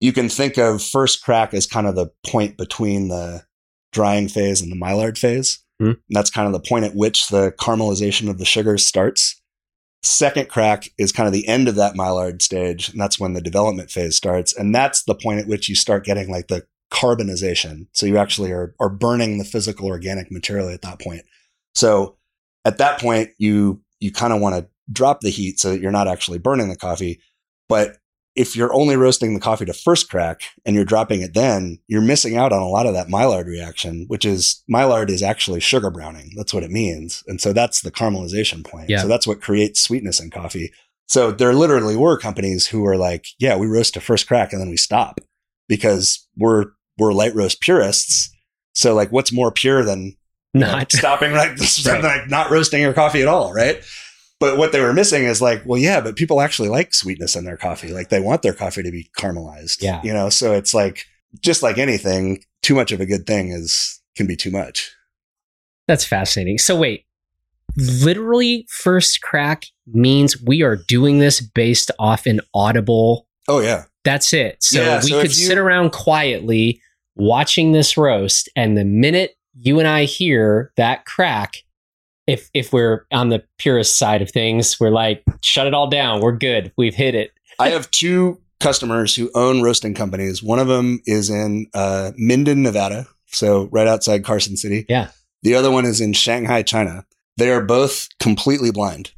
You 0.00 0.12
can 0.12 0.30
think 0.30 0.56
of 0.56 0.82
first 0.82 1.22
crack 1.22 1.52
as 1.52 1.66
kind 1.66 1.86
of 1.86 1.94
the 1.94 2.08
point 2.26 2.56
between 2.56 3.08
the 3.08 3.44
drying 3.92 4.28
phase 4.28 4.62
and 4.62 4.72
the 4.72 4.76
Maillard 4.76 5.18
phase. 5.18 5.58
Hmm. 5.78 5.86
And 5.86 5.98
that's 6.10 6.30
kind 6.30 6.46
of 6.46 6.52
the 6.52 6.66
point 6.66 6.84
at 6.84 6.94
which 6.94 7.28
the 7.28 7.52
caramelization 7.52 8.30
of 8.30 8.38
the 8.38 8.44
sugars 8.44 8.86
starts. 8.86 9.40
Second 10.02 10.48
crack 10.48 10.88
is 10.96 11.12
kind 11.12 11.26
of 11.26 11.32
the 11.34 11.46
end 11.46 11.68
of 11.68 11.74
that 11.74 11.94
Maillard 11.94 12.40
stage, 12.40 12.88
and 12.88 12.98
that's 12.98 13.20
when 13.20 13.34
the 13.34 13.42
development 13.42 13.90
phase 13.90 14.16
starts. 14.16 14.56
And 14.56 14.74
that's 14.74 15.02
the 15.02 15.14
point 15.14 15.40
at 15.40 15.46
which 15.46 15.68
you 15.68 15.74
start 15.74 16.04
getting 16.06 16.30
like 16.30 16.48
the 16.48 16.64
carbonization. 16.90 17.86
So 17.92 18.06
you 18.06 18.16
actually 18.18 18.52
are, 18.52 18.74
are 18.80 18.88
burning 18.88 19.38
the 19.38 19.44
physical 19.44 19.86
organic 19.86 20.30
material 20.30 20.68
at 20.68 20.82
that 20.82 21.00
point. 21.00 21.22
So 21.74 22.16
at 22.64 22.78
that 22.78 23.00
point, 23.00 23.30
you 23.38 23.80
you 24.00 24.12
kind 24.12 24.32
of 24.32 24.40
want 24.40 24.56
to 24.56 24.68
drop 24.92 25.20
the 25.20 25.30
heat 25.30 25.60
so 25.60 25.70
that 25.70 25.80
you're 25.80 25.92
not 25.92 26.08
actually 26.08 26.38
burning 26.38 26.68
the 26.68 26.76
coffee. 26.76 27.20
But 27.68 27.98
if 28.36 28.56
you're 28.56 28.74
only 28.74 28.96
roasting 28.96 29.34
the 29.34 29.40
coffee 29.40 29.64
to 29.64 29.72
first 29.72 30.08
crack 30.08 30.42
and 30.64 30.74
you're 30.74 30.84
dropping 30.84 31.20
it 31.20 31.34
then, 31.34 31.78
you're 31.88 32.00
missing 32.00 32.36
out 32.36 32.52
on 32.52 32.62
a 32.62 32.68
lot 32.68 32.86
of 32.86 32.94
that 32.94 33.08
Maillard 33.08 33.46
reaction, 33.46 34.04
which 34.08 34.24
is 34.24 34.62
Maillard 34.68 35.10
is 35.10 35.22
actually 35.22 35.60
sugar 35.60 35.90
browning. 35.90 36.32
That's 36.36 36.54
what 36.54 36.62
it 36.62 36.70
means. 36.70 37.22
And 37.26 37.40
so 37.40 37.52
that's 37.52 37.82
the 37.82 37.90
caramelization 37.90 38.64
point. 38.64 38.88
Yeah. 38.88 39.02
So 39.02 39.08
that's 39.08 39.26
what 39.26 39.42
creates 39.42 39.80
sweetness 39.80 40.20
in 40.20 40.30
coffee. 40.30 40.72
So 41.06 41.32
there 41.32 41.52
literally 41.52 41.96
were 41.96 42.16
companies 42.16 42.68
who 42.68 42.82
were 42.82 42.96
like, 42.96 43.26
yeah, 43.38 43.56
we 43.56 43.66
roast 43.66 43.94
to 43.94 44.00
first 44.00 44.28
crack 44.28 44.52
and 44.52 44.62
then 44.62 44.70
we 44.70 44.76
stop 44.76 45.20
because 45.68 46.26
we're 46.36 46.66
we're 47.00 47.12
light 47.12 47.34
roast 47.34 47.60
purists. 47.60 48.30
So 48.74 48.94
like 48.94 49.10
what's 49.10 49.32
more 49.32 49.50
pure 49.50 49.82
than 49.84 50.14
you 50.54 50.60
know, 50.60 50.70
Not 50.70 50.92
stopping 50.92 51.32
like, 51.32 51.50
Right. 51.86 52.02
like 52.04 52.28
not 52.30 52.50
roasting 52.50 52.80
your 52.82 52.92
coffee 52.92 53.22
at 53.22 53.28
all, 53.28 53.52
right? 53.52 53.82
But 54.38 54.56
what 54.56 54.72
they 54.72 54.80
were 54.80 54.92
missing 54.92 55.24
is 55.24 55.42
like, 55.42 55.62
well, 55.66 55.78
yeah, 55.78 56.00
but 56.00 56.16
people 56.16 56.40
actually 56.40 56.68
like 56.70 56.94
sweetness 56.94 57.36
in 57.36 57.44
their 57.44 57.56
coffee. 57.58 57.92
Like 57.92 58.08
they 58.08 58.20
want 58.20 58.42
their 58.42 58.54
coffee 58.54 58.82
to 58.82 58.90
be 58.90 59.10
caramelized. 59.18 59.82
Yeah. 59.82 60.00
You 60.02 60.12
know, 60.14 60.30
so 60.30 60.54
it's 60.54 60.72
like 60.72 61.04
just 61.40 61.62
like 61.62 61.76
anything, 61.78 62.42
too 62.62 62.74
much 62.74 62.90
of 62.92 63.00
a 63.00 63.06
good 63.06 63.26
thing 63.26 63.50
is 63.50 64.00
can 64.16 64.26
be 64.26 64.36
too 64.36 64.50
much. 64.50 64.94
That's 65.88 66.04
fascinating. 66.04 66.56
So 66.58 66.78
wait, 66.78 67.04
literally 67.76 68.66
first 68.68 69.20
crack 69.22 69.64
means 69.86 70.40
we 70.42 70.62
are 70.62 70.76
doing 70.76 71.18
this 71.18 71.40
based 71.40 71.90
off 71.98 72.26
an 72.26 72.40
audible. 72.54 73.26
Oh 73.48 73.60
yeah. 73.60 73.84
That's 74.04 74.32
it. 74.32 74.62
So 74.62 74.80
Yeah, 74.82 74.96
we 75.02 75.10
so 75.10 75.20
could 75.22 75.36
you- 75.36 75.46
sit 75.46 75.58
around 75.58 75.90
quietly 75.92 76.80
watching 77.16 77.72
this 77.72 77.96
roast 77.96 78.48
and 78.56 78.76
the 78.76 78.84
minute 78.84 79.32
you 79.54 79.78
and 79.78 79.88
I 79.88 80.04
hear 80.04 80.72
that 80.76 81.04
crack 81.04 81.62
if 82.26 82.48
if 82.54 82.72
we're 82.72 83.06
on 83.12 83.28
the 83.28 83.42
purist 83.58 83.98
side 83.98 84.22
of 84.22 84.30
things, 84.30 84.78
we're 84.78 84.90
like 84.90 85.24
shut 85.40 85.66
it 85.66 85.74
all 85.74 85.88
down. 85.88 86.20
We're 86.20 86.36
good. 86.36 86.72
We've 86.76 86.94
hit 86.94 87.14
it. 87.14 87.32
I 87.58 87.70
have 87.70 87.90
two 87.90 88.40
customers 88.60 89.14
who 89.16 89.30
own 89.34 89.62
roasting 89.62 89.94
companies. 89.94 90.42
One 90.42 90.58
of 90.58 90.68
them 90.68 91.00
is 91.06 91.28
in 91.28 91.66
uh, 91.74 92.12
Minden, 92.16 92.62
Nevada, 92.62 93.06
so 93.26 93.68
right 93.72 93.88
outside 93.88 94.24
Carson 94.24 94.56
City. 94.56 94.86
Yeah. 94.88 95.08
The 95.42 95.54
other 95.54 95.70
one 95.70 95.86
is 95.86 96.00
in 96.00 96.12
Shanghai, 96.12 96.62
China. 96.62 97.04
They 97.36 97.50
are 97.50 97.64
both 97.64 98.08
completely 98.18 98.70
blind, 98.70 99.12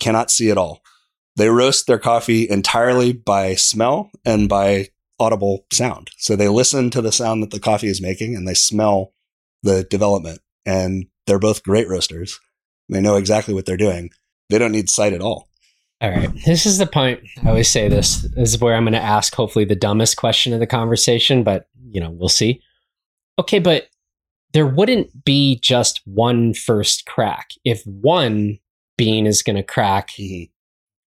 cannot 0.00 0.30
see 0.30 0.50
at 0.50 0.58
all. 0.58 0.82
They 1.36 1.50
roast 1.50 1.86
their 1.86 1.98
coffee 1.98 2.48
entirely 2.48 3.12
by 3.12 3.54
smell 3.54 4.10
and 4.24 4.48
by 4.48 4.88
audible 5.18 5.66
sound. 5.72 6.10
So 6.18 6.36
they 6.36 6.48
listen 6.48 6.90
to 6.90 7.02
the 7.02 7.12
sound 7.12 7.42
that 7.42 7.50
the 7.50 7.60
coffee 7.60 7.88
is 7.88 8.02
making 8.02 8.36
and 8.36 8.46
they 8.46 8.54
smell 8.54 9.12
the 9.62 9.84
development. 9.84 10.40
And 10.64 11.06
they're 11.26 11.38
both 11.38 11.62
great 11.62 11.88
roasters. 11.88 12.38
They 12.88 13.00
know 13.00 13.16
exactly 13.16 13.54
what 13.54 13.66
they're 13.66 13.76
doing. 13.76 14.10
They 14.50 14.58
don't 14.58 14.72
need 14.72 14.88
sight 14.88 15.12
at 15.12 15.20
all. 15.20 15.48
All 16.00 16.10
right. 16.10 16.30
This 16.44 16.66
is 16.66 16.78
the 16.78 16.86
point. 16.86 17.20
I 17.42 17.48
always 17.48 17.70
say 17.70 17.88
this. 17.88 18.22
This 18.36 18.54
is 18.54 18.60
where 18.60 18.74
I'm 18.74 18.84
going 18.84 18.92
to 18.92 19.00
ask, 19.00 19.34
hopefully, 19.34 19.64
the 19.64 19.74
dumbest 19.74 20.16
question 20.16 20.52
of 20.52 20.60
the 20.60 20.66
conversation, 20.66 21.42
but, 21.42 21.68
you 21.90 22.00
know, 22.00 22.10
we'll 22.10 22.28
see. 22.28 22.60
Okay, 23.38 23.58
but 23.58 23.88
there 24.52 24.66
wouldn't 24.66 25.24
be 25.24 25.58
just 25.60 26.02
one 26.04 26.52
first 26.52 27.06
crack. 27.06 27.50
If 27.64 27.82
one 27.84 28.58
bean 28.98 29.26
is 29.26 29.42
going 29.42 29.56
to 29.56 29.62
crack, 29.62 30.10
mm-hmm. 30.10 30.50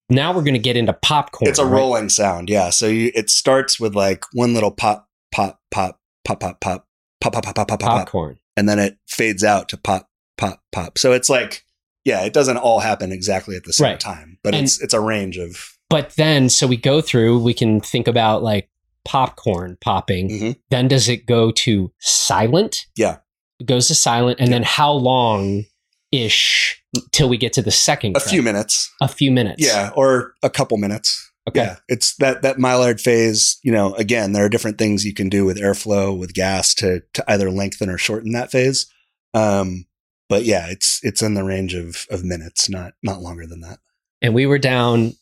Now 0.09 0.33
we're 0.33 0.41
going 0.43 0.53
to 0.53 0.59
get 0.59 0.75
into 0.77 0.93
popcorn. 0.93 1.49
It's 1.49 1.59
a 1.59 1.65
right? 1.65 1.71
rolling 1.71 2.09
sound, 2.09 2.49
yeah. 2.49 2.69
So 2.69 2.87
you, 2.87 3.11
it 3.15 3.29
starts 3.29 3.79
with 3.79 3.95
like 3.95 4.23
one 4.33 4.53
little 4.53 4.71
pop, 4.71 5.07
pop, 5.31 5.59
pop, 5.71 5.99
pop, 6.25 6.39
pop, 6.39 6.59
pop, 6.61 6.87
pop, 7.21 7.33
pop, 7.33 7.43
pop, 7.43 7.55
pop, 7.55 7.67
pop, 7.67 7.67
pop, 7.67 7.79
popcorn. 7.79 8.39
and 8.57 8.67
then 8.67 8.79
it 8.79 8.97
fades 9.07 9.43
out 9.43 9.69
to 9.69 9.77
pop, 9.77 10.09
pop, 10.37 10.61
pop. 10.71 10.97
So 10.97 11.11
it's 11.13 11.29
like, 11.29 11.63
yeah, 12.05 12.23
it 12.25 12.33
doesn't 12.33 12.57
all 12.57 12.79
happen 12.79 13.11
exactly 13.11 13.55
at 13.55 13.63
the 13.65 13.73
same 13.73 13.85
Right. 13.91 13.99
time, 13.99 14.37
but 14.43 14.55
And- 14.55 14.63
it's 14.63 14.81
it's 14.81 14.93
a 14.93 14.99
range 15.01 15.37
of. 15.37 15.75
But 15.89 16.11
then, 16.17 16.49
so 16.49 16.67
we 16.67 16.77
go 16.77 17.01
through, 17.01 17.39
we 17.41 17.53
can 17.53 17.81
think 17.81 18.07
about 18.07 18.43
like 18.43 18.69
popcorn 19.05 19.77
popping. 19.81 20.29
Mhm. 20.29 20.55
Then 20.69 20.87
does 20.87 21.09
it 21.09 21.25
go 21.25 21.51
to 21.51 21.91
silent? 21.99 22.85
Yeah. 22.95 23.17
It 23.59 23.65
goes 23.65 23.87
to 23.87 23.95
silent. 23.95 24.39
And 24.39 24.53
then 24.53 24.61
how 24.63 24.91
long 24.93 25.65
ish 26.11 26.78
till 27.11 27.29
we 27.29 27.37
get 27.37 27.53
to 27.53 27.61
the 27.61 27.71
second 27.71 28.15
A 28.17 28.19
crack? 28.19 28.29
few 28.31 28.41
minutes, 28.41 28.91
A 29.01 29.07
few 29.07 29.31
minutes. 29.31 29.63
yeah, 29.65 29.91
or 29.95 30.33
a 30.43 30.49
couple 30.49 30.77
minutes. 30.77 31.25
Okay. 31.47 31.61
Yeah, 31.61 31.77
it's 31.87 32.15
that 32.17 32.41
that 32.43 32.59
Maillard 32.59 33.01
phase. 33.01 33.57
You 33.63 33.71
know, 33.71 33.93
again, 33.95 34.33
there 34.33 34.45
are 34.45 34.49
different 34.49 34.77
things 34.77 35.05
you 35.05 35.13
can 35.13 35.29
do 35.29 35.45
with 35.45 35.57
airflow 35.57 36.15
with 36.17 36.33
gas 36.33 36.73
to 36.75 37.01
to 37.13 37.23
either 37.31 37.49
lengthen 37.49 37.89
or 37.89 37.97
shorten 37.97 38.31
that 38.33 38.51
phase. 38.51 38.85
Um, 39.33 39.85
but 40.27 40.43
yeah, 40.43 40.67
it's 40.69 40.99
it's 41.03 41.21
in 41.23 41.33
the 41.33 41.43
range 41.43 41.73
of 41.73 42.05
of 42.11 42.23
minutes, 42.23 42.69
not 42.69 42.93
not 43.01 43.21
longer 43.21 43.47
than 43.47 43.61
that. 43.61 43.79
And 44.21 44.35
we 44.35 44.45
were 44.45 44.59
down 44.59 45.13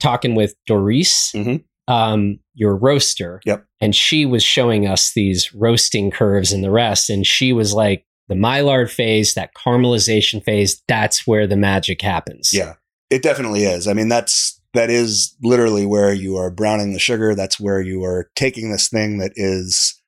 talking 0.00 0.34
with 0.34 0.54
Doris, 0.66 1.32
Mhm. 1.34 1.64
um, 1.86 2.38
your 2.54 2.76
roaster. 2.76 3.40
Yep. 3.46 3.64
And 3.80 3.94
she 3.96 4.26
was 4.26 4.42
showing 4.42 4.86
us 4.86 5.12
these 5.12 5.54
roasting 5.54 6.10
curves 6.10 6.52
and 6.52 6.62
the 6.62 6.70
rest. 6.70 7.08
And 7.10 7.26
she 7.26 7.52
was 7.52 7.72
like, 7.72 8.04
the 8.28 8.36
Maillard 8.36 8.90
phase, 8.90 9.34
that 9.34 9.54
caramelization 9.54 10.42
phase, 10.42 10.82
that's 10.86 11.26
where 11.26 11.46
the 11.46 11.56
magic 11.56 12.02
happens. 12.02 12.50
Yeah, 12.52 12.74
it 13.10 13.22
definitely 13.22 13.64
is. 13.64 13.88
I 13.88 13.94
mean, 13.94 14.08
that's 14.08 14.60
that 14.74 14.90
is 14.90 15.34
literally 15.42 15.86
where 15.86 16.12
you 16.12 16.36
are 16.36 16.50
browning 16.50 16.92
the 16.92 16.98
sugar. 16.98 17.34
That's 17.34 17.58
where 17.58 17.80
you 17.80 18.04
are 18.04 18.30
taking 18.36 18.70
this 18.70 18.88
thing 18.88 19.18
that 19.18 19.32
is, 19.34 20.00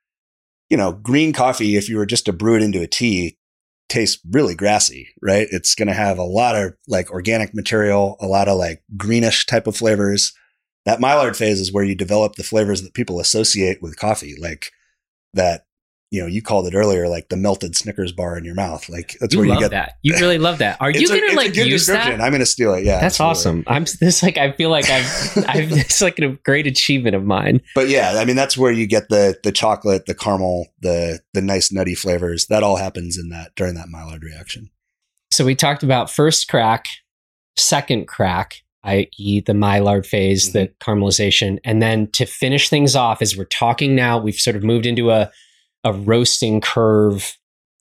you 0.69 0.77
know, 0.77 0.93
green 0.93 1.33
coffee. 1.33 1.77
If 1.77 1.89
you 1.89 1.97
were 1.97 2.07
just 2.07 2.27
to 2.27 2.33
brew 2.33 2.57
it 2.57 2.63
into 2.63 2.83
a 2.83 2.87
tea, 2.87 3.39
tastes 3.89 4.21
really 4.31 4.55
grassy, 4.55 5.09
right? 5.23 5.49
It's 5.51 5.75
going 5.75 5.89
to 5.89 5.95
have 5.95 6.19
a 6.19 6.23
lot 6.23 6.57
of 6.57 6.75
like 6.87 7.11
organic 7.11 7.55
material, 7.55 8.17
a 8.21 8.27
lot 8.27 8.49
of 8.49 8.59
like 8.59 8.83
greenish 8.97 9.47
type 9.47 9.67
of 9.67 9.77
flavors. 9.77 10.33
That 10.87 11.01
Maillard 11.01 11.37
phase 11.37 11.61
is 11.61 11.73
where 11.73 11.85
you 11.85 11.95
develop 11.95 12.37
the 12.37 12.43
flavors 12.43 12.83
that 12.83 12.95
people 12.95 13.21
associate 13.21 13.83
with 13.83 13.99
coffee, 13.99 14.35
like 14.41 14.71
that. 15.35 15.65
You 16.11 16.23
know, 16.23 16.27
you 16.27 16.43
called 16.43 16.67
it 16.67 16.75
earlier, 16.75 17.09
like 17.09 17.29
the 17.29 17.37
melted 17.37 17.77
Snickers 17.77 18.11
bar 18.11 18.37
in 18.37 18.45
your 18.45 18.57
mouth. 18.57 18.89
Like 18.89 19.17
that's 19.21 19.33
You 19.33 19.41
where 19.41 19.49
you 19.49 19.59
get 19.61 19.71
that. 19.71 19.99
You 20.03 20.15
really 20.15 20.39
love 20.39 20.59
that. 20.59 20.81
Are 20.81 20.91
you 20.91 21.07
a- 21.07 21.09
going 21.09 21.21
it's 21.23 21.33
to 21.33 21.37
a 21.37 21.37
like 21.37 21.55
use 21.55 21.87
that? 21.87 22.21
I'm 22.21 22.31
going 22.31 22.41
to 22.41 22.47
steal 22.47 22.75
it. 22.75 22.85
Yeah, 22.85 23.01
That's 23.01 23.21
absolutely. 23.21 23.63
awesome. 23.63 23.65
I'm 23.69 23.85
this 24.01 24.23
like 24.23 24.37
I 24.37 24.53
feel 24.53 24.71
like 24.71 24.91
I've 24.91 25.45
I've 25.49 25.73
it's 25.79 26.01
like 26.01 26.19
a 26.19 26.31
great 26.45 26.67
achievement 26.67 27.15
of 27.15 27.25
mine. 27.25 27.61
But 27.75 27.89
yeah, 27.89 28.15
I 28.17 28.25
mean 28.25 28.37
that's 28.37 28.59
where 28.59 28.73
you 28.73 28.87
get 28.87 29.09
the 29.09 29.39
the 29.45 29.53
chocolate, 29.53 30.07
the 30.07 30.15
caramel, 30.15 30.67
the 30.81 31.21
the 31.33 31.43
nice 31.43 31.71
nutty 31.71 31.95
flavors. 31.95 32.47
That 32.47 32.63
all 32.63 32.77
happens 32.77 33.17
in 33.17 33.29
that 33.29 33.55
during 33.55 33.75
that 33.75 33.89
Maillard 33.89 34.25
reaction. 34.25 34.71
So 35.31 35.45
we 35.45 35.55
talked 35.55 35.85
about 35.85 36.11
first 36.11 36.49
crack, 36.49 36.87
second 37.57 38.09
crack, 38.09 38.63
i.e., 38.83 39.41
the 39.41 39.55
Maillard 39.55 40.07
phase, 40.07 40.53
the 40.53 40.67
mm-hmm. 40.67 40.91
caramelization, 40.91 41.59
and 41.65 41.81
then 41.81 42.09
to 42.13 42.27
finish 42.27 42.69
things 42.69 42.97
off, 42.97 43.23
as 43.23 43.37
we're 43.37 43.45
talking 43.45 43.95
now, 43.95 44.19
we've 44.19 44.35
sort 44.35 44.57
of 44.57 44.65
moved 44.65 44.87
into 44.87 45.13
a 45.13 45.31
a 45.85 45.93
roasting 45.93 46.61
curve 46.61 47.37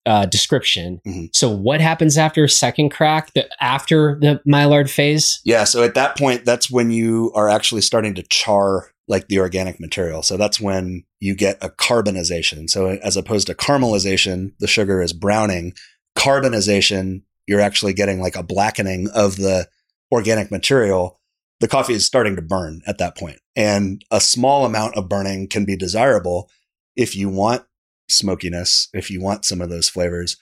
uh, 0.06 0.26
description. 0.26 1.00
Mhm. 1.06 1.30
So 1.36 1.50
what 1.50 1.82
happens 1.82 2.18
after 2.18 2.48
second 2.48 2.90
crack? 2.90 3.32
The 3.34 3.48
after 3.64 4.18
the 4.20 4.42
Maillard 4.46 4.90
phase? 4.90 5.40
Yeah, 5.44 5.66
so 5.66 5.84
at 5.84 5.94
that 5.94 6.18
point, 6.18 6.46
that's 6.46 6.72
when 6.72 6.90
you 6.90 7.32
are 7.36 7.50
actually 7.50 7.82
starting 7.82 8.16
to 8.16 8.24
char 8.24 8.92
like 9.08 9.28
the 9.28 9.40
organic 9.40 9.80
material. 9.80 10.24
So 10.24 10.38
that's 10.38 10.60
when 10.60 11.04
you 11.20 11.36
get 11.36 11.58
a 11.62 11.70
carbonization. 11.70 12.70
So 12.70 12.88
as 13.04 13.18
opposed 13.18 13.48
to 13.48 13.56
caramelization, 13.56 14.54
the 14.60 14.68
sugar 14.68 15.02
is 15.02 15.14
browning. 15.14 15.74
Carbonization, 16.18 17.24
you're 17.48 17.62
actually 17.62 17.94
getting 17.94 18.20
like 18.22 18.36
a 18.36 18.44
blackening 18.44 19.10
of 19.14 19.36
the 19.36 19.68
organic 20.12 20.52
material. 20.52 21.20
The 21.60 21.68
coffee 21.68 21.94
is 21.94 22.06
starting 22.06 22.36
to 22.36 22.42
burn 22.42 22.82
at 22.88 23.00
that 23.00 23.18
point. 23.18 23.40
And 23.56 24.04
a 24.12 24.22
small 24.22 24.66
amount 24.66 24.96
of 24.96 25.10
burning 25.10 25.48
can 25.48 25.66
be 25.66 25.76
desirable 25.76 26.50
if 26.96 27.16
you 27.16 27.30
want 27.30 27.64
smokiness, 28.12 28.90
if 28.94 29.10
you 29.10 29.22
want 29.22 29.46
some 29.46 29.62
of 29.62 29.70
those 29.70 29.90
flavors. 29.90 30.38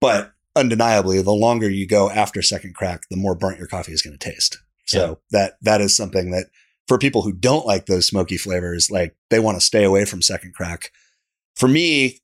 But 0.00 0.32
undeniably, 0.56 1.22
the 1.22 1.32
longer 1.32 1.68
you 1.70 1.86
go 1.86 2.10
after 2.10 2.42
second 2.42 2.74
crack, 2.74 3.02
the 3.10 3.16
more 3.16 3.34
burnt 3.34 3.58
your 3.58 3.66
coffee 3.66 3.92
is 3.92 4.02
going 4.02 4.16
to 4.16 4.30
taste. 4.30 4.58
So 4.86 5.20
that 5.30 5.54
that 5.62 5.80
is 5.80 5.96
something 5.96 6.30
that 6.32 6.46
for 6.86 6.98
people 6.98 7.22
who 7.22 7.32
don't 7.32 7.66
like 7.66 7.86
those 7.86 8.06
smoky 8.06 8.36
flavors, 8.36 8.90
like 8.90 9.16
they 9.30 9.38
want 9.40 9.58
to 9.58 9.64
stay 9.64 9.84
away 9.84 10.04
from 10.04 10.20
second 10.20 10.52
crack. 10.54 10.90
For 11.56 11.68
me, 11.68 12.20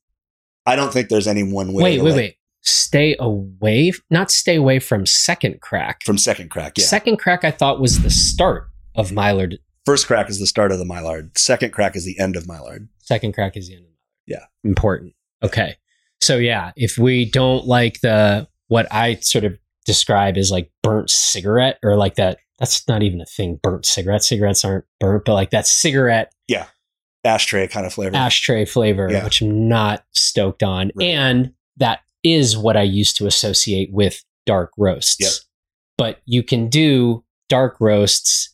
I 0.65 0.75
don't 0.75 0.93
think 0.93 1.09
there's 1.09 1.27
any 1.27 1.43
one 1.43 1.73
way. 1.73 1.83
Wait, 1.83 1.97
to 1.97 2.03
wait, 2.03 2.09
like- 2.11 2.17
wait. 2.17 2.37
Stay 2.63 3.15
away, 3.19 3.91
not 4.11 4.29
stay 4.29 4.55
away 4.55 4.77
from 4.77 5.07
second 5.07 5.61
crack. 5.61 6.03
From 6.05 6.19
second 6.19 6.51
crack, 6.51 6.77
yeah. 6.77 6.85
Second 6.85 7.17
crack, 7.17 7.43
I 7.43 7.49
thought 7.49 7.81
was 7.81 8.03
the 8.03 8.11
start 8.11 8.67
of 8.93 9.11
Maillard. 9.11 9.57
First 9.83 10.05
crack 10.05 10.29
is 10.29 10.39
the 10.39 10.45
start 10.45 10.71
of 10.71 10.77
the 10.77 10.85
Maillard. 10.85 11.35
Second 11.35 11.73
crack 11.73 11.95
is 11.95 12.05
the 12.05 12.19
end 12.19 12.35
of 12.35 12.47
Maillard. 12.47 12.87
Second 12.99 13.33
crack 13.33 13.57
is 13.57 13.67
the 13.67 13.77
end 13.77 13.85
of 13.85 13.90
Yeah. 14.31 14.45
Important. 14.63 15.13
Okay. 15.43 15.75
So 16.21 16.37
yeah, 16.37 16.71
if 16.75 16.97
we 16.97 17.25
don't 17.29 17.65
like 17.65 18.01
the 18.01 18.47
what 18.67 18.87
I 18.91 19.15
sort 19.15 19.43
of 19.43 19.57
describe 19.85 20.37
as 20.37 20.51
like 20.51 20.71
burnt 20.83 21.09
cigarette 21.09 21.77
or 21.83 21.95
like 21.97 22.15
that 22.15 22.37
that's 22.59 22.87
not 22.87 23.01
even 23.01 23.19
a 23.21 23.25
thing, 23.25 23.59
burnt 23.61 23.85
cigarette. 23.85 24.23
Cigarettes 24.23 24.63
aren't 24.63 24.85
burnt, 24.99 25.25
but 25.25 25.33
like 25.33 25.49
that 25.49 25.65
cigarette 25.67 26.31
Yeah. 26.47 26.67
Ashtray 27.23 27.67
kind 27.67 27.85
of 27.85 27.93
flavor. 27.93 28.15
ashtray 28.15 28.65
flavor, 28.65 29.09
Yeah. 29.11 29.23
which 29.23 29.41
I'm 29.41 29.67
not 29.67 30.03
stoked 30.11 30.63
on. 30.63 30.91
Right. 30.95 31.07
And 31.07 31.53
that 31.77 32.01
is 32.23 32.55
what 32.57 32.77
I 32.77 32.83
used 32.83 33.15
to 33.17 33.25
associate 33.27 33.89
with 33.91 34.23
dark 34.45 34.71
roasts. 34.77 35.17
Yep. 35.19 35.31
But 35.97 36.21
you 36.25 36.43
can 36.43 36.69
do 36.69 37.23
dark 37.49 37.77
roasts 37.79 38.50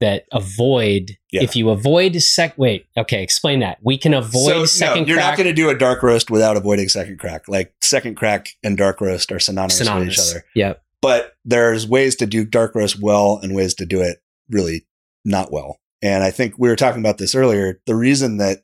that 0.00 0.24
avoid 0.32 1.16
Yeah. 1.30 1.42
if 1.42 1.56
you 1.56 1.70
avoid 1.70 2.20
sec 2.22 2.56
wait, 2.56 2.86
okay, 2.96 3.22
explain 3.22 3.60
that. 3.60 3.78
We 3.82 3.98
can 3.98 4.14
avoid 4.14 4.52
so, 4.52 4.64
second 4.64 5.02
no, 5.02 5.08
you're 5.08 5.16
crack 5.16 5.30
not 5.30 5.36
going 5.36 5.48
to 5.48 5.54
do 5.54 5.68
a 5.68 5.76
dark 5.76 6.02
roast 6.02 6.30
without 6.30 6.56
avoiding 6.56 6.88
second 6.88 7.18
crack. 7.18 7.48
Like 7.48 7.74
second 7.80 8.16
crack 8.16 8.50
and 8.62 8.76
dark 8.76 9.00
roast 9.00 9.32
are 9.32 9.38
synonymous, 9.38 9.80
with 9.80 10.08
each 10.08 10.18
other. 10.18 10.44
Yep. 10.54 10.82
But 11.00 11.34
there's 11.44 11.86
ways 11.86 12.16
to 12.16 12.26
do 12.26 12.44
dark 12.44 12.74
roast 12.74 13.00
well 13.00 13.38
and 13.42 13.54
ways 13.54 13.74
to 13.74 13.86
do 13.86 14.00
it 14.00 14.18
really 14.50 14.86
not 15.24 15.52
well. 15.52 15.78
And 16.02 16.22
I 16.22 16.30
think 16.30 16.54
we 16.58 16.68
were 16.68 16.76
talking 16.76 17.00
about 17.00 17.18
this 17.18 17.34
earlier. 17.34 17.80
The 17.86 17.94
reason 17.94 18.38
that 18.38 18.62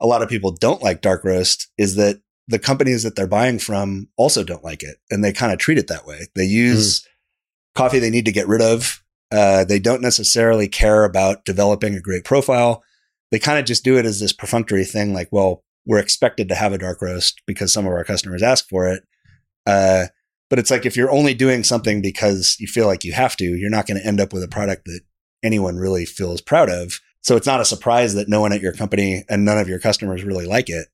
a 0.00 0.06
lot 0.06 0.22
of 0.22 0.28
people 0.28 0.52
don't 0.52 0.82
like 0.82 1.00
dark 1.00 1.24
roast 1.24 1.70
is 1.78 1.96
that 1.96 2.20
the 2.48 2.58
companies 2.58 3.02
that 3.02 3.16
they're 3.16 3.26
buying 3.26 3.58
from 3.58 4.08
also 4.16 4.44
don't 4.44 4.64
like 4.64 4.82
it 4.82 4.98
and 5.10 5.24
they 5.24 5.32
kind 5.32 5.52
of 5.52 5.58
treat 5.58 5.78
it 5.78 5.88
that 5.88 6.06
way. 6.06 6.26
They 6.34 6.44
use 6.44 7.00
mm. 7.00 7.06
coffee 7.74 7.98
they 7.98 8.10
need 8.10 8.26
to 8.26 8.32
get 8.32 8.48
rid 8.48 8.62
of. 8.62 9.02
Uh, 9.32 9.64
they 9.64 9.78
don't 9.78 10.02
necessarily 10.02 10.68
care 10.68 11.04
about 11.04 11.44
developing 11.44 11.94
a 11.94 12.00
great 12.00 12.24
profile. 12.24 12.82
They 13.30 13.38
kind 13.38 13.58
of 13.58 13.64
just 13.64 13.84
do 13.84 13.98
it 13.98 14.06
as 14.06 14.20
this 14.20 14.32
perfunctory 14.32 14.84
thing 14.84 15.12
like, 15.12 15.28
well, 15.32 15.64
we're 15.84 15.98
expected 15.98 16.48
to 16.48 16.54
have 16.54 16.72
a 16.72 16.78
dark 16.78 17.00
roast 17.02 17.42
because 17.46 17.72
some 17.72 17.86
of 17.86 17.92
our 17.92 18.04
customers 18.04 18.42
ask 18.42 18.68
for 18.68 18.88
it. 18.88 19.02
Uh, 19.66 20.06
but 20.48 20.58
it's 20.58 20.70
like 20.70 20.86
if 20.86 20.96
you're 20.96 21.10
only 21.10 21.34
doing 21.34 21.64
something 21.64 22.00
because 22.00 22.56
you 22.60 22.66
feel 22.66 22.86
like 22.86 23.04
you 23.04 23.12
have 23.12 23.36
to, 23.36 23.44
you're 23.44 23.70
not 23.70 23.86
going 23.86 24.00
to 24.00 24.06
end 24.06 24.20
up 24.20 24.32
with 24.32 24.42
a 24.42 24.48
product 24.48 24.84
that 24.84 25.00
anyone 25.42 25.76
really 25.76 26.04
feels 26.04 26.40
proud 26.40 26.68
of. 26.68 27.00
So 27.20 27.36
it's 27.36 27.46
not 27.46 27.60
a 27.60 27.64
surprise 27.64 28.14
that 28.14 28.28
no 28.28 28.40
one 28.40 28.52
at 28.52 28.60
your 28.60 28.72
company 28.72 29.24
and 29.28 29.44
none 29.44 29.58
of 29.58 29.68
your 29.68 29.80
customers 29.80 30.22
really 30.22 30.46
like 30.46 30.68
it 30.68 30.86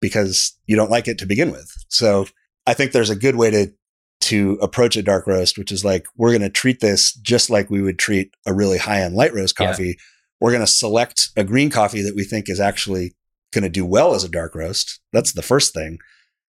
because 0.00 0.56
you 0.66 0.76
don't 0.76 0.90
like 0.90 1.08
it 1.08 1.18
to 1.18 1.26
begin 1.26 1.50
with. 1.50 1.72
So 1.88 2.26
I 2.66 2.74
think 2.74 2.92
there's 2.92 3.10
a 3.10 3.16
good 3.16 3.34
way 3.34 3.50
to 3.50 3.72
to 4.20 4.58
approach 4.60 4.96
a 4.96 5.02
dark 5.02 5.26
roast, 5.26 5.56
which 5.58 5.70
is 5.72 5.84
like 5.84 6.06
we're 6.16 6.30
going 6.30 6.42
to 6.42 6.50
treat 6.50 6.80
this 6.80 7.12
just 7.14 7.50
like 7.50 7.70
we 7.70 7.80
would 7.82 7.98
treat 7.98 8.32
a 8.46 8.52
really 8.52 8.78
high 8.78 9.00
end 9.00 9.14
light 9.14 9.32
roast 9.32 9.56
Yeah. 9.58 9.66
coffee. 9.66 9.98
We're 10.40 10.50
going 10.52 10.64
to 10.64 10.66
select 10.72 11.28
a 11.36 11.44
green 11.44 11.70
coffee 11.70 12.02
that 12.02 12.14
we 12.14 12.24
think 12.24 12.48
is 12.48 12.60
actually 12.60 13.14
going 13.52 13.62
to 13.64 13.68
do 13.70 13.84
well 13.86 14.14
as 14.14 14.24
a 14.24 14.28
dark 14.28 14.54
roast. 14.54 15.00
That's 15.12 15.32
the 15.32 15.42
first 15.42 15.72
thing. 15.72 15.98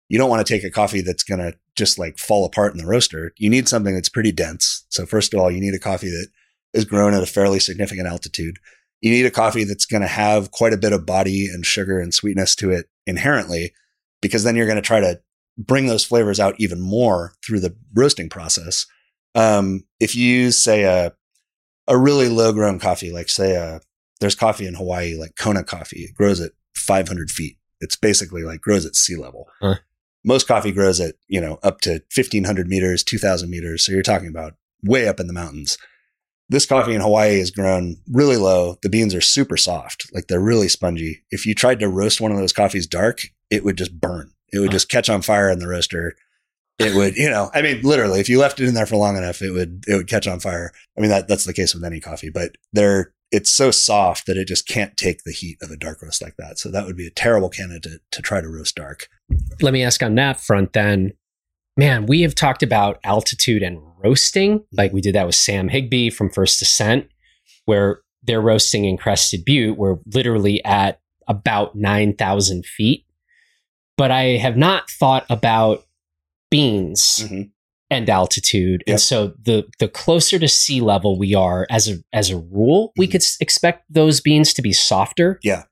You 0.08 0.18
don't 0.18 0.30
want 0.30 0.46
to 0.46 0.52
take 0.52 0.64
a 0.64 0.70
coffee 0.70 1.00
that's 1.00 1.24
going 1.24 1.40
to 1.40 1.54
just 1.76 1.98
like 1.98 2.18
fall 2.18 2.44
apart 2.44 2.72
in 2.72 2.78
the 2.78 2.86
roaster. 2.86 3.32
You 3.36 3.50
need 3.50 3.68
something 3.68 3.94
that's 3.94 4.08
pretty 4.08 4.32
dense. 4.32 4.84
So 4.88 5.04
first 5.04 5.34
of 5.34 5.40
all, 5.40 5.50
you 5.50 5.60
need 5.60 5.74
a 5.74 5.78
coffee 5.80 6.08
that 6.10 6.28
is 6.72 6.84
grown 6.84 7.14
at 7.14 7.22
a 7.22 7.26
fairly 7.26 7.58
significant 7.58 8.06
altitude. 8.06 8.58
You 9.00 9.10
need 9.10 9.26
a 9.26 9.30
coffee 9.30 9.64
that's 9.64 9.84
going 9.86 10.00
to 10.02 10.08
have 10.08 10.52
quite 10.52 10.72
a 10.72 10.78
bit 10.78 10.92
of 10.92 11.04
body 11.06 11.48
and 11.48 11.66
sugar 11.66 12.00
and 12.00 12.14
sweetness 12.14 12.54
to 12.56 12.70
it 12.70 12.86
inherently, 13.06 13.72
because 14.22 14.42
then 14.44 14.56
you're 14.56 14.66
going 14.66 14.76
to 14.76 14.82
try 14.82 15.00
to 15.00 15.20
bring 15.58 15.86
those 15.86 16.04
flavors 16.04 16.40
out 16.40 16.54
even 16.58 16.80
more 16.80 17.32
through 17.44 17.60
the 17.60 17.76
roasting 17.94 18.28
process. 18.28 18.86
Um, 19.34 19.84
if 20.00 20.14
you 20.14 20.26
use, 20.26 20.62
say, 20.62 20.84
a 20.84 21.12
a 21.88 21.96
really 21.96 22.28
low 22.28 22.52
grown 22.52 22.78
coffee, 22.78 23.12
like 23.12 23.28
say, 23.28 23.54
a, 23.54 23.80
there's 24.20 24.34
coffee 24.34 24.66
in 24.66 24.74
Hawaii, 24.74 25.16
like 25.16 25.36
Kona 25.38 25.62
coffee, 25.62 26.00
it 26.00 26.14
grows 26.14 26.40
at 26.40 26.52
500 26.74 27.30
feet. 27.30 27.58
It's 27.80 27.96
basically 27.96 28.42
like 28.42 28.60
grows 28.60 28.86
at 28.86 28.96
sea 28.96 29.16
level. 29.16 29.46
Huh. 29.60 29.76
Most 30.24 30.48
coffee 30.48 30.72
grows 30.72 31.00
at 31.00 31.14
you 31.28 31.40
know 31.40 31.58
up 31.62 31.80
to 31.82 32.02
1500 32.14 32.66
meters, 32.66 33.04
2000 33.04 33.48
meters. 33.48 33.84
So 33.84 33.92
you're 33.92 34.02
talking 34.02 34.28
about 34.28 34.54
way 34.82 35.06
up 35.06 35.20
in 35.20 35.26
the 35.26 35.32
mountains. 35.32 35.78
This 36.48 36.66
coffee 36.66 36.94
in 36.94 37.00
Hawaii 37.00 37.40
is 37.40 37.50
grown 37.50 37.96
really 38.10 38.36
low. 38.36 38.76
The 38.82 38.88
beans 38.88 39.14
are 39.14 39.20
super 39.20 39.56
soft, 39.56 40.08
like 40.12 40.28
they're 40.28 40.40
really 40.40 40.68
spongy. 40.68 41.24
If 41.30 41.44
you 41.44 41.54
tried 41.54 41.80
to 41.80 41.88
roast 41.88 42.20
one 42.20 42.30
of 42.30 42.38
those 42.38 42.52
coffees 42.52 42.86
dark, 42.86 43.22
it 43.50 43.64
would 43.64 43.76
just 43.76 44.00
burn. 44.00 44.32
It 44.56 44.60
would 44.60 44.70
just 44.72 44.88
catch 44.88 45.08
on 45.08 45.22
fire 45.22 45.50
in 45.50 45.58
the 45.58 45.68
roaster. 45.68 46.14
It 46.78 46.94
would, 46.94 47.16
you 47.16 47.30
know, 47.30 47.50
I 47.54 47.62
mean, 47.62 47.80
literally, 47.82 48.20
if 48.20 48.28
you 48.28 48.38
left 48.38 48.60
it 48.60 48.68
in 48.68 48.74
there 48.74 48.84
for 48.84 48.96
long 48.96 49.16
enough, 49.16 49.40
it 49.40 49.50
would, 49.50 49.84
it 49.88 49.94
would 49.94 50.08
catch 50.08 50.26
on 50.26 50.40
fire. 50.40 50.72
I 50.96 51.00
mean, 51.00 51.08
that, 51.10 51.26
that's 51.26 51.44
the 51.44 51.54
case 51.54 51.74
with 51.74 51.84
any 51.84 52.00
coffee, 52.00 52.28
but 52.28 52.56
they're, 52.72 53.14
it's 53.32 53.50
so 53.50 53.70
soft 53.70 54.26
that 54.26 54.36
it 54.36 54.46
just 54.46 54.68
can't 54.68 54.96
take 54.96 55.24
the 55.24 55.32
heat 55.32 55.56
of 55.62 55.70
a 55.70 55.76
dark 55.76 56.02
roast 56.02 56.22
like 56.22 56.36
that. 56.36 56.58
So 56.58 56.70
that 56.70 56.84
would 56.86 56.96
be 56.96 57.06
a 57.06 57.10
terrible 57.10 57.48
candidate 57.48 58.02
to 58.12 58.22
try 58.22 58.40
to 58.40 58.48
roast 58.48 58.76
dark. 58.76 59.08
Let 59.62 59.72
me 59.72 59.82
ask 59.82 60.02
on 60.02 60.14
that 60.16 60.38
front 60.40 60.74
then. 60.74 61.12
Man, 61.78 62.06
we 62.06 62.22
have 62.22 62.34
talked 62.34 62.62
about 62.62 63.00
altitude 63.04 63.62
and 63.62 63.80
roasting. 64.02 64.64
Like 64.72 64.92
we 64.92 65.00
did 65.00 65.14
that 65.14 65.26
with 65.26 65.34
Sam 65.34 65.68
Higby 65.68 66.10
from 66.10 66.30
First 66.30 66.58
Descent. 66.58 67.08
where 67.64 68.00
they're 68.22 68.40
roasting 68.40 68.84
in 68.84 68.96
Crested 68.96 69.44
Butte. 69.44 69.76
We're 69.78 69.96
literally 70.12 70.64
at 70.64 71.00
about 71.28 71.74
9,000 71.74 72.66
feet. 72.66 73.05
But 73.96 74.10
I 74.10 74.36
have 74.38 74.56
not 74.56 74.90
thought 74.90 75.24
about 75.30 75.84
beans 76.50 77.20
Mhm. 77.24 77.50
and 77.90 78.10
altitude. 78.10 78.82
Yep. 78.86 78.92
And 78.94 79.00
so 79.00 79.34
the 79.42 79.66
the 79.78 79.88
closer 79.88 80.38
to 80.38 80.48
sea 80.48 80.80
level 80.80 81.18
we 81.18 81.34
are 81.34 81.66
as 81.70 81.88
a 81.88 81.98
as 82.12 82.30
a 82.30 82.36
rule, 82.36 82.92
we 82.96 83.06
Mhm. 83.06 83.12
could 83.12 83.22
s- 83.22 83.36
expect 83.40 83.84
those 83.90 84.20
beans 84.20 84.52
to 84.54 84.62
be 84.62 84.72
softer. 84.72 85.38
Yeah. 85.42 85.64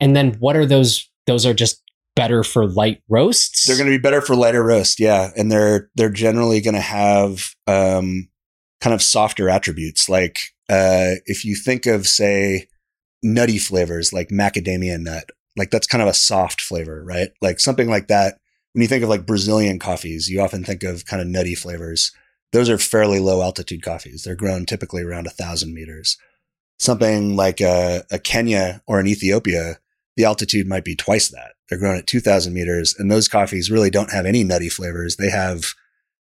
And 0.00 0.14
then 0.16 0.34
what 0.38 0.56
are 0.56 0.66
those 0.66 1.08
those 1.26 1.44
are 1.46 1.54
just 1.54 1.82
better 2.14 2.42
for 2.44 2.66
light 2.66 3.02
roasts? 3.08 3.64
They're 3.66 3.76
going 3.76 3.90
to 3.90 3.96
be 3.98 4.00
better 4.02 4.20
for 4.22 4.34
lighter 4.36 4.62
roast, 4.62 4.98
yeah, 5.00 5.30
and 5.36 5.50
they're 5.50 5.90
they're 5.96 6.10
generally 6.10 6.60
going 6.60 6.74
to 6.74 6.80
have 6.80 7.50
um, 7.66 8.28
kind 8.80 8.94
of 8.94 9.02
softer 9.02 9.48
attributes. 9.48 10.08
Like 10.08 10.38
uh, 10.68 11.16
if 11.26 11.44
you 11.44 11.54
think 11.56 11.86
of 11.86 12.06
say 12.08 12.68
nutty 13.22 13.58
flavors 13.58 14.12
like 14.12 14.28
macadamia 14.28 14.98
nut, 15.00 15.30
like 15.56 15.70
that's 15.70 15.86
kind 15.86 16.02
of 16.02 16.08
a 16.08 16.14
soft 16.14 16.60
flavor, 16.60 17.02
right? 17.04 17.30
Like 17.40 17.60
something 17.60 17.88
like 17.88 18.08
that. 18.08 18.38
When 18.72 18.82
you 18.82 18.88
think 18.88 19.02
of 19.02 19.08
like 19.08 19.26
Brazilian 19.26 19.78
coffees, 19.78 20.28
you 20.28 20.40
often 20.40 20.62
think 20.62 20.82
of 20.82 21.06
kind 21.06 21.22
of 21.22 21.28
nutty 21.28 21.54
flavors. 21.54 22.12
Those 22.52 22.68
are 22.68 22.78
fairly 22.78 23.18
low 23.18 23.42
altitude 23.42 23.82
coffees. 23.82 24.22
They're 24.22 24.36
grown 24.36 24.66
typically 24.66 25.02
around 25.02 25.26
a 25.26 25.30
thousand 25.30 25.74
meters. 25.74 26.18
Something 26.78 27.36
like 27.36 27.60
a, 27.60 28.04
a 28.10 28.18
Kenya 28.18 28.82
or 28.86 29.00
an 29.00 29.06
Ethiopia, 29.06 29.78
the 30.16 30.24
altitude 30.24 30.68
might 30.68 30.84
be 30.84 30.94
twice 30.94 31.28
that. 31.28 31.52
They're 31.68 31.78
grown 31.78 31.96
at 31.96 32.06
2000 32.06 32.52
meters 32.52 32.94
and 32.98 33.10
those 33.10 33.28
coffees 33.28 33.70
really 33.70 33.90
don't 33.90 34.12
have 34.12 34.26
any 34.26 34.44
nutty 34.44 34.68
flavors. 34.68 35.16
They 35.16 35.30
have, 35.30 35.72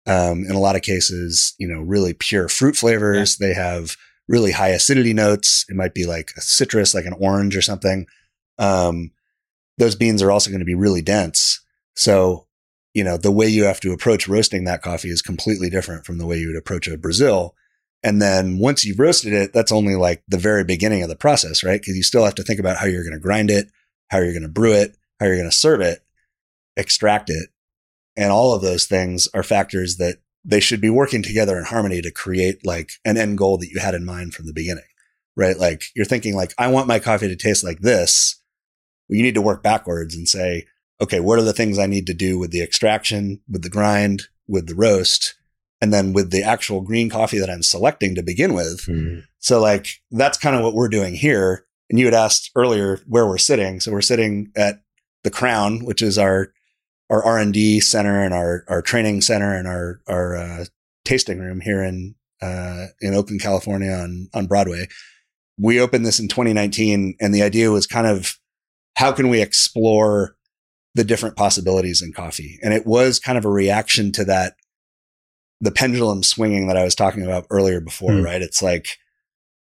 um, 0.05 0.45
in 0.45 0.51
a 0.51 0.59
lot 0.59 0.77
of 0.77 0.81
cases, 0.81 1.53
you 1.59 1.67
know, 1.67 1.81
really 1.81 2.13
pure 2.13 2.47
fruit 2.47 2.77
flavors. 2.77 3.37
They 3.37 3.53
have 3.53 3.97
really 4.27 4.51
high 4.51 4.69
acidity 4.69 5.13
notes. 5.13 5.65
It 5.69 5.75
might 5.75 5.93
be 5.93 6.05
like 6.05 6.31
a 6.37 6.41
citrus, 6.41 6.93
like 6.93 7.05
an 7.05 7.15
orange 7.19 7.55
or 7.57 7.61
something. 7.61 8.07
Um, 8.57 9.11
those 9.77 9.95
beans 9.95 10.21
are 10.21 10.31
also 10.31 10.49
going 10.49 10.59
to 10.59 10.65
be 10.65 10.75
really 10.75 11.01
dense. 11.01 11.61
So, 11.95 12.47
you 12.93 13.03
know, 13.03 13.17
the 13.17 13.31
way 13.31 13.47
you 13.47 13.65
have 13.65 13.79
to 13.81 13.91
approach 13.91 14.27
roasting 14.27 14.63
that 14.63 14.81
coffee 14.81 15.09
is 15.09 15.21
completely 15.21 15.69
different 15.69 16.05
from 16.05 16.17
the 16.17 16.25
way 16.25 16.37
you 16.37 16.47
would 16.47 16.57
approach 16.57 16.87
a 16.87 16.97
Brazil. 16.97 17.55
And 18.03 18.21
then 18.21 18.57
once 18.57 18.85
you've 18.85 18.99
roasted 18.99 19.33
it, 19.33 19.53
that's 19.53 19.71
only 19.71 19.95
like 19.95 20.23
the 20.27 20.37
very 20.37 20.63
beginning 20.63 21.03
of 21.03 21.09
the 21.09 21.15
process, 21.15 21.63
right? 21.63 21.79
Because 21.79 21.95
you 21.95 22.03
still 22.03 22.25
have 22.25 22.35
to 22.35 22.43
think 22.43 22.59
about 22.59 22.77
how 22.77 22.85
you're 22.85 23.03
going 23.03 23.13
to 23.13 23.19
grind 23.19 23.49
it, 23.51 23.67
how 24.09 24.19
you're 24.19 24.33
going 24.33 24.43
to 24.43 24.49
brew 24.49 24.73
it, 24.73 24.95
how 25.19 25.25
you're 25.25 25.35
going 25.35 25.49
to 25.49 25.55
serve 25.55 25.81
it, 25.81 26.03
extract 26.75 27.29
it. 27.29 27.49
And 28.15 28.31
all 28.31 28.53
of 28.53 28.61
those 28.61 28.85
things 28.85 29.27
are 29.33 29.43
factors 29.43 29.97
that 29.97 30.17
they 30.43 30.59
should 30.59 30.81
be 30.81 30.89
working 30.89 31.21
together 31.21 31.57
in 31.57 31.65
harmony 31.65 32.01
to 32.01 32.11
create 32.11 32.65
like 32.65 32.91
an 33.03 33.17
end 33.17 33.37
goal 33.37 33.57
that 33.57 33.69
you 33.69 33.79
had 33.79 33.93
in 33.93 34.05
mind 34.05 34.33
from 34.33 34.45
the 34.45 34.53
beginning, 34.53 34.85
right? 35.35 35.57
Like 35.57 35.83
you're 35.95 36.05
thinking 36.05 36.35
like, 36.35 36.53
I 36.57 36.67
want 36.67 36.87
my 36.87 36.99
coffee 36.99 37.27
to 37.27 37.35
taste 37.35 37.63
like 37.63 37.79
this. 37.79 38.41
Well, 39.09 39.17
you 39.17 39.23
need 39.23 39.35
to 39.35 39.41
work 39.41 39.63
backwards 39.63 40.15
and 40.15 40.27
say, 40.27 40.65
okay, 41.01 41.19
what 41.19 41.39
are 41.39 41.43
the 41.43 41.53
things 41.53 41.77
I 41.77 41.85
need 41.85 42.07
to 42.07 42.13
do 42.13 42.39
with 42.39 42.51
the 42.51 42.61
extraction, 42.61 43.41
with 43.49 43.63
the 43.63 43.69
grind, 43.69 44.23
with 44.47 44.67
the 44.67 44.75
roast, 44.75 45.35
and 45.81 45.93
then 45.93 46.13
with 46.13 46.31
the 46.31 46.43
actual 46.43 46.81
green 46.81 47.09
coffee 47.09 47.39
that 47.39 47.49
I'm 47.49 47.63
selecting 47.63 48.15
to 48.15 48.23
begin 48.23 48.53
with. 48.53 48.85
Hmm. 48.85 49.19
So 49.39 49.59
like 49.61 49.87
that's 50.11 50.37
kind 50.37 50.55
of 50.55 50.63
what 50.63 50.73
we're 50.73 50.89
doing 50.89 51.15
here. 51.15 51.65
And 51.89 51.99
you 51.99 52.05
had 52.05 52.13
asked 52.13 52.51
earlier 52.55 52.99
where 53.07 53.27
we're 53.27 53.37
sitting. 53.37 53.79
So 53.79 53.91
we're 53.91 54.01
sitting 54.01 54.51
at 54.55 54.81
the 55.23 55.29
Crown, 55.29 55.85
which 55.85 56.01
is 56.01 56.17
our 56.17 56.51
our 57.09 57.23
R 57.23 57.37
and 57.37 57.53
D 57.53 57.79
center 57.79 58.23
and 58.23 58.33
our 58.33 58.65
our 58.67 58.81
training 58.81 59.21
center 59.21 59.55
and 59.55 59.67
our 59.67 60.01
our 60.07 60.35
uh, 60.35 60.65
tasting 61.05 61.39
room 61.39 61.61
here 61.61 61.83
in 61.83 62.15
uh, 62.41 62.87
in 62.99 63.13
Oakland, 63.13 63.41
California, 63.41 63.91
on 63.91 64.29
on 64.33 64.47
Broadway. 64.47 64.87
We 65.57 65.79
opened 65.79 66.05
this 66.05 66.19
in 66.19 66.27
2019, 66.27 67.15
and 67.19 67.33
the 67.33 67.41
idea 67.41 67.71
was 67.71 67.87
kind 67.87 68.05
of 68.05 68.37
how 68.97 69.11
can 69.11 69.29
we 69.29 69.41
explore 69.41 70.35
the 70.95 71.03
different 71.03 71.35
possibilities 71.35 72.01
in 72.01 72.11
coffee, 72.13 72.59
and 72.63 72.73
it 72.73 72.85
was 72.85 73.19
kind 73.19 73.37
of 73.37 73.45
a 73.45 73.49
reaction 73.49 74.11
to 74.13 74.25
that 74.25 74.55
the 75.61 75.71
pendulum 75.71 76.21
swinging 76.23 76.67
that 76.67 76.77
I 76.77 76.83
was 76.83 76.95
talking 76.95 77.23
about 77.23 77.47
earlier 77.49 77.79
before, 77.79 78.11
Hmm. 78.13 78.23
right? 78.23 78.41
It's 78.41 78.61
like 78.61 78.97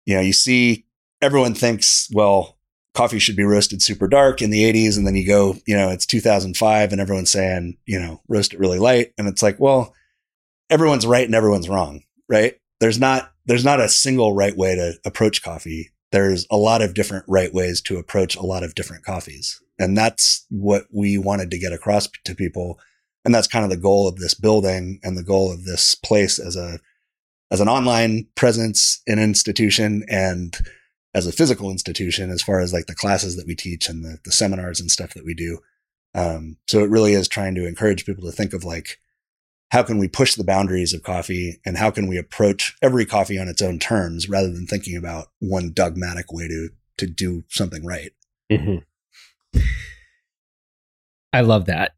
you 0.06 0.14
know 0.14 0.20
you 0.20 0.32
see 0.32 0.86
everyone 1.22 1.54
thinks 1.54 2.08
well 2.12 2.56
coffee 2.94 3.18
should 3.18 3.36
be 3.36 3.44
roasted 3.44 3.80
super 3.82 4.08
dark 4.08 4.42
in 4.42 4.50
the 4.50 4.64
80s 4.64 4.96
and 4.96 5.06
then 5.06 5.14
you 5.14 5.26
go 5.26 5.56
you 5.66 5.76
know 5.76 5.90
it's 5.90 6.06
2005 6.06 6.90
and 6.92 7.00
everyone's 7.00 7.30
saying 7.30 7.76
you 7.86 8.00
know 8.00 8.20
roast 8.26 8.52
it 8.54 8.58
really 8.58 8.78
light 8.78 9.12
and 9.18 9.28
it's 9.28 9.42
like 9.42 9.60
well 9.60 9.94
everyone's 10.70 11.06
right 11.06 11.26
and 11.26 11.34
everyone's 11.34 11.68
wrong 11.68 12.02
right 12.28 12.54
there's 12.80 12.98
not 12.98 13.30
there's 13.46 13.64
not 13.64 13.78
a 13.78 13.88
single 13.88 14.34
right 14.34 14.56
way 14.56 14.74
to 14.74 14.94
approach 15.04 15.42
coffee 15.42 15.90
there's 16.12 16.46
a 16.50 16.56
lot 16.56 16.82
of 16.82 16.94
different 16.94 17.24
right 17.28 17.52
ways 17.54 17.80
to 17.80 17.98
approach 17.98 18.36
a 18.36 18.42
lot 18.42 18.62
of 18.62 18.74
different 18.74 19.04
coffees 19.04 19.60
and 19.78 19.96
that's 19.96 20.46
what 20.50 20.84
we 20.92 21.16
wanted 21.16 21.50
to 21.50 21.58
get 21.58 21.72
across 21.72 22.08
to 22.24 22.34
people 22.34 22.78
and 23.24 23.34
that's 23.34 23.48
kind 23.48 23.64
of 23.64 23.70
the 23.70 23.76
goal 23.76 24.08
of 24.08 24.16
this 24.16 24.34
building 24.34 24.98
and 25.02 25.16
the 25.16 25.22
goal 25.22 25.52
of 25.52 25.64
this 25.64 25.94
place 25.94 26.38
as 26.38 26.56
a 26.56 26.78
as 27.50 27.60
an 27.60 27.68
online 27.68 28.26
presence 28.36 29.02
in 29.06 29.18
institution 29.18 30.04
and 30.08 30.58
as 31.14 31.26
a 31.26 31.32
physical 31.32 31.70
institution 31.70 32.30
as 32.30 32.42
far 32.42 32.60
as 32.60 32.72
like 32.72 32.86
the 32.86 32.94
classes 32.94 33.36
that 33.36 33.46
we 33.46 33.54
teach 33.54 33.88
and 33.88 34.04
the, 34.04 34.18
the 34.24 34.32
seminars 34.32 34.80
and 34.80 34.90
stuff 34.90 35.14
that 35.14 35.24
we 35.24 35.34
do. 35.34 35.58
Um, 36.14 36.56
so 36.68 36.80
it 36.84 36.90
really 36.90 37.14
is 37.14 37.28
trying 37.28 37.54
to 37.56 37.66
encourage 37.66 38.06
people 38.06 38.24
to 38.24 38.32
think 38.32 38.52
of 38.52 38.64
like, 38.64 39.00
how 39.70 39.82
can 39.82 39.98
we 39.98 40.08
push 40.08 40.34
the 40.34 40.44
boundaries 40.44 40.92
of 40.92 41.02
coffee 41.02 41.60
and 41.64 41.76
how 41.76 41.90
can 41.90 42.08
we 42.08 42.18
approach 42.18 42.76
every 42.82 43.06
coffee 43.06 43.38
on 43.38 43.48
its 43.48 43.62
own 43.62 43.78
terms 43.78 44.28
rather 44.28 44.52
than 44.52 44.66
thinking 44.66 44.96
about 44.96 45.28
one 45.38 45.72
dogmatic 45.72 46.32
way 46.32 46.48
to, 46.48 46.70
to 46.98 47.06
do 47.06 47.44
something 47.48 47.84
right. 47.84 48.10
Mhm. 48.50 48.82
I 51.32 51.42
love 51.42 51.66
that. 51.66 51.92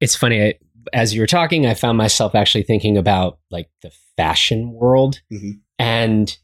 It's 0.00 0.14
funny. 0.14 0.42
I, 0.42 0.54
as 0.92 1.14
you 1.14 1.20
were 1.20 1.26
talking, 1.26 1.66
I 1.66 1.74
found 1.74 1.96
myself 1.96 2.34
actually 2.34 2.64
thinking 2.64 2.98
about 2.98 3.38
like 3.50 3.70
the 3.82 3.90
fashion 4.16 4.72
world. 4.72 5.20
Mhm. 5.32 5.60
And 5.78 6.36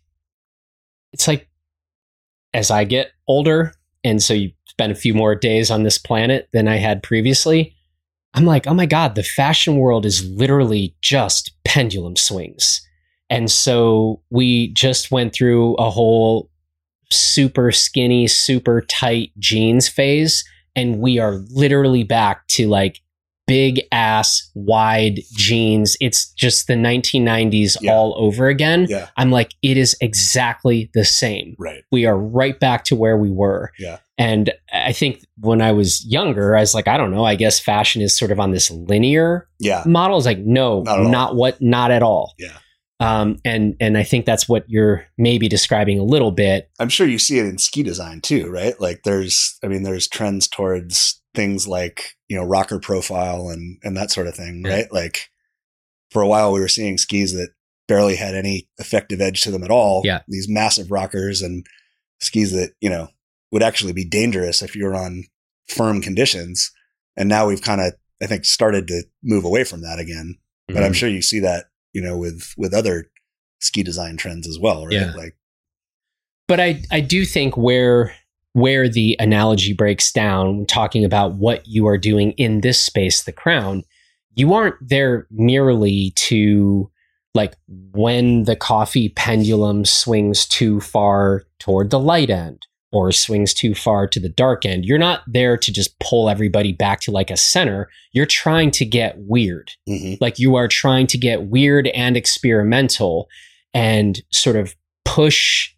it's 1.12 1.28
like, 1.28 1.48
as 2.54 2.70
I 2.70 2.84
get 2.84 3.11
older, 3.28 3.74
and 4.02 4.22
so 4.22 4.32
you 4.32 4.52
spend 4.66 4.92
a 4.92 4.96
few 4.96 5.12
more 5.12 5.34
days 5.34 5.70
on 5.70 5.82
this 5.82 5.98
planet 5.98 6.48
than 6.52 6.68
I 6.68 6.76
had 6.76 7.02
previously, 7.02 7.76
I'm 8.37 8.45
like, 8.45 8.66
oh 8.66 8.74
my 8.74 8.84
God, 8.87 9.14
the 9.14 9.22
fashion 9.22 9.76
world 9.76 10.05
is 10.05 10.28
literally 10.28 10.95
just 11.01 11.53
pendulum 11.64 12.16
swings. 12.16 12.87
And 13.30 13.51
so 13.51 14.20
we 14.30 14.68
just 14.74 15.11
went 15.11 15.32
through 15.34 15.74
a 15.76 15.91
whole 15.91 16.51
super 17.11 17.72
skinny, 17.72 18.28
super 18.28 18.82
tight 18.82 19.32
jeans 19.39 19.89
phase. 19.89 20.45
And 20.76 20.99
we 20.99 21.18
are 21.18 21.43
literally 21.51 22.05
back 22.05 22.47
to 22.49 22.68
like 22.68 23.01
big 23.47 23.82
ass, 23.92 24.51
wide 24.55 25.20
jeans. 25.36 25.97
It's 26.01 26.32
just 26.32 26.66
the 26.66 26.74
1990s 26.74 27.76
Yeah. 27.80 27.92
all 27.92 28.14
over 28.18 28.49
again. 28.49 28.86
Yeah. 28.88 29.09
I'm 29.16 29.30
like, 29.30 29.53
it 29.62 29.76
is 29.76 29.97
exactly 30.01 30.90
the 30.94 31.05
same. 31.05 31.55
Right. 31.59 31.82
We 31.92 32.07
are 32.07 32.16
right 32.18 32.59
back 32.59 32.84
to 32.86 32.97
where 32.97 33.16
we 33.16 33.30
were. 33.30 33.72
Yeah. 33.78 33.99
And 34.18 34.53
I 34.72 34.92
think 34.92 35.20
when 35.40 35.61
I 35.61 35.72
was 35.72 36.05
younger, 36.07 36.57
I 36.57 36.61
was 36.61 36.74
like, 36.74 36.88
I 36.88 36.97
don't 36.97 37.11
know, 37.11 37.24
I 37.24 37.34
guess 37.36 37.61
fashion 37.61 38.03
is 38.03 38.16
sort 38.18 38.30
of 38.32 38.40
on 38.40 38.51
this 38.51 38.70
linear 38.70 39.49
Yeah. 39.61 39.82
model. 39.86 40.16
Is 40.18 40.26
like, 40.26 40.38
no, 40.38 40.82
Not 40.82 40.99
at 41.01 41.05
all. 41.05 41.11
not 41.12 41.36
what, 41.36 41.61
not 41.62 41.90
at 41.90 42.03
all. 42.03 42.34
Yeah. 42.38 42.57
Um, 42.99 43.36
and 43.44 43.76
and 43.78 43.99
I 43.99 44.05
think 44.05 44.24
that's 44.24 44.49
what 44.49 44.64
you're 44.68 45.05
maybe 45.18 45.49
describing 45.49 45.99
a 45.99 46.03
little 46.03 46.30
bit. 46.32 46.70
I'm 46.80 46.88
sure 46.88 47.07
you 47.07 47.18
see 47.18 47.38
it 47.38 47.44
in 47.44 47.59
ski 47.59 47.82
design 47.82 48.22
too, 48.22 48.49
right? 48.49 48.80
Like 48.80 49.03
there's, 49.05 49.59
I 49.62 49.66
mean, 49.66 49.82
there's 49.82 50.09
trends 50.09 50.49
towards 50.49 51.20
things 51.37 51.68
like, 51.68 52.16
you 52.28 52.37
know, 52.37 52.45
rocker 52.45 52.80
profile 52.80 53.49
and, 53.51 53.78
and 53.84 53.97
that 53.97 54.11
sort 54.11 54.26
of 54.26 54.34
thing, 54.34 54.62
Yeah. 54.64 54.72
right? 54.74 54.93
Like 54.93 55.30
for 56.11 56.22
a 56.22 56.26
while 56.26 56.53
we 56.53 56.59
were 56.61 56.66
seeing 56.68 56.99
skis 56.99 57.32
that 57.34 57.51
barely 57.87 58.16
had 58.16 58.34
any 58.34 58.68
effective 58.78 59.20
edge 59.20 59.43
to 59.43 59.51
them 59.53 59.62
at 59.62 59.70
all. 59.70 60.03
Yeah. 60.05 60.22
These 60.26 60.49
massive 60.49 60.91
rockers 60.91 61.43
and 61.43 61.64
skis 62.20 62.51
that, 62.53 62.72
you 62.80 62.91
know, 62.91 63.09
would 63.53 63.62
actually 63.62 63.93
be 63.93 64.05
dangerous 64.05 64.62
if 64.62 64.74
you're 64.74 64.97
on 64.97 65.24
firm 65.68 66.01
conditions. 66.03 66.72
And 67.16 67.28
now 67.28 67.47
we've 67.47 67.62
kind 67.62 67.80
of, 67.80 67.93
I 68.20 68.26
think, 68.26 68.45
started 68.45 68.89
to 68.89 69.05
move 69.22 69.45
away 69.45 69.62
from 69.64 69.82
that 69.82 70.01
again. 70.01 70.39
But 70.66 70.74
Mm-hmm. 70.76 70.84
I'm 70.84 70.93
sure 70.95 71.09
you 71.09 71.22
see 71.22 71.39
that, 71.41 71.66
you 71.93 72.03
know, 72.03 72.18
with, 72.18 72.53
with 72.59 72.74
other 72.74 73.11
ski 73.61 73.84
design 73.84 74.16
trends 74.16 74.49
as 74.49 74.59
well, 74.59 74.84
right? 74.84 74.93
Yeah. 74.95 75.12
Like, 75.14 75.37
but 76.49 76.61
I 76.61 76.82
I 76.91 77.01
do 77.01 77.24
think 77.24 77.57
where 77.57 78.14
where 78.57 78.88
the 78.88 79.14
analogy 79.20 79.74
breaks 79.74 80.11
down, 80.11 80.64
talking 80.64 81.04
about 81.04 81.34
what 81.34 81.68
you 81.68 81.86
are 81.86 81.98
doing 81.98 82.32
in 82.38 82.62
this 82.62 82.82
space, 82.82 83.24
the 83.24 83.30
crown, 83.32 83.82
you 84.34 84.54
aren't 84.54 84.76
there 84.80 85.26
merely 85.30 86.11
to 86.16 86.90
like 87.34 87.52
when 87.92 88.44
the 88.44 88.57
coffee 88.57 89.11
pendulum 89.11 89.84
swings 89.84 90.46
too 90.46 90.80
far 90.80 91.42
toward 91.59 91.90
the 91.90 91.98
light 91.98 92.30
end 92.30 92.66
or 92.92 93.12
swings 93.12 93.52
too 93.52 93.74
far 93.74 94.07
to 94.07 94.18
the 94.18 94.30
dark 94.30 94.64
end. 94.64 94.86
You're 94.86 94.96
not 94.96 95.20
there 95.26 95.59
to 95.59 95.70
just 95.70 95.98
pull 95.98 96.30
everybody 96.30 96.72
back 96.72 97.00
to 97.00 97.11
like 97.11 97.30
a 97.30 97.36
center. 97.36 97.90
You're 98.12 98.24
trying 98.24 98.70
to 98.70 98.86
get 98.86 99.16
weird. 99.18 99.72
mhm. 99.86 100.16
Like 100.18 100.38
you 100.38 100.57
are 100.57 100.66
trying 100.66 101.07
to 101.09 101.18
get 101.18 101.48
weird 101.48 101.88
and 101.88 102.16
experimental 102.16 103.28
and 103.74 104.22
sort 104.32 104.57
of 104.57 104.74
push 105.04 105.74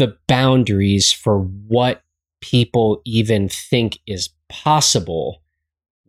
the 0.00 0.16
boundaries 0.26 1.12
for 1.12 1.40
what 1.40 2.02
people 2.40 3.02
even 3.04 3.50
think 3.50 3.98
is 4.06 4.30
possible 4.48 5.42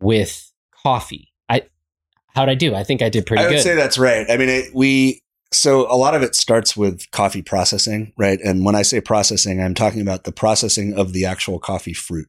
with 0.00 0.50
coffee. 0.82 1.30
I 1.50 1.62
how'd 2.34 2.48
I 2.48 2.54
do? 2.54 2.74
I 2.74 2.84
think 2.84 3.02
I 3.02 3.10
did 3.10 3.26
pretty 3.26 3.42
good. 3.42 3.46
I 3.46 3.50
would 3.50 3.56
good. 3.56 3.62
say 3.62 3.74
that's 3.74 3.98
right. 3.98 4.28
I 4.30 4.38
mean, 4.38 4.48
it, 4.48 4.74
we 4.74 5.20
so 5.52 5.86
a 5.92 5.96
lot 5.96 6.14
of 6.14 6.22
it 6.22 6.34
starts 6.34 6.74
with 6.74 7.10
coffee 7.10 7.42
processing, 7.42 8.14
right? 8.16 8.40
And 8.40 8.64
when 8.64 8.74
I 8.74 8.80
say 8.80 9.02
processing, 9.02 9.60
I'm 9.60 9.74
talking 9.74 10.00
about 10.00 10.24
the 10.24 10.32
processing 10.32 10.94
of 10.94 11.12
the 11.12 11.26
actual 11.26 11.58
coffee 11.58 11.92
fruit. 11.92 12.28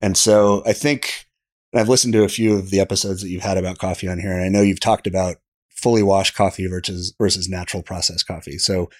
And 0.00 0.16
so 0.16 0.62
I 0.64 0.74
think 0.74 1.26
and 1.72 1.80
I've 1.80 1.88
listened 1.88 2.12
to 2.12 2.22
a 2.22 2.28
few 2.28 2.56
of 2.56 2.70
the 2.70 2.78
episodes 2.78 3.20
that 3.22 3.30
you've 3.30 3.42
had 3.42 3.58
about 3.58 3.78
coffee 3.78 4.06
on 4.06 4.20
here, 4.20 4.30
and 4.30 4.44
I 4.44 4.48
know 4.48 4.62
you've 4.62 4.78
talked 4.78 5.08
about 5.08 5.38
fully 5.70 6.04
washed 6.04 6.36
coffee 6.36 6.68
versus 6.68 7.12
versus 7.18 7.48
natural 7.48 7.82
processed 7.82 8.28
coffee. 8.28 8.58
So 8.58 8.90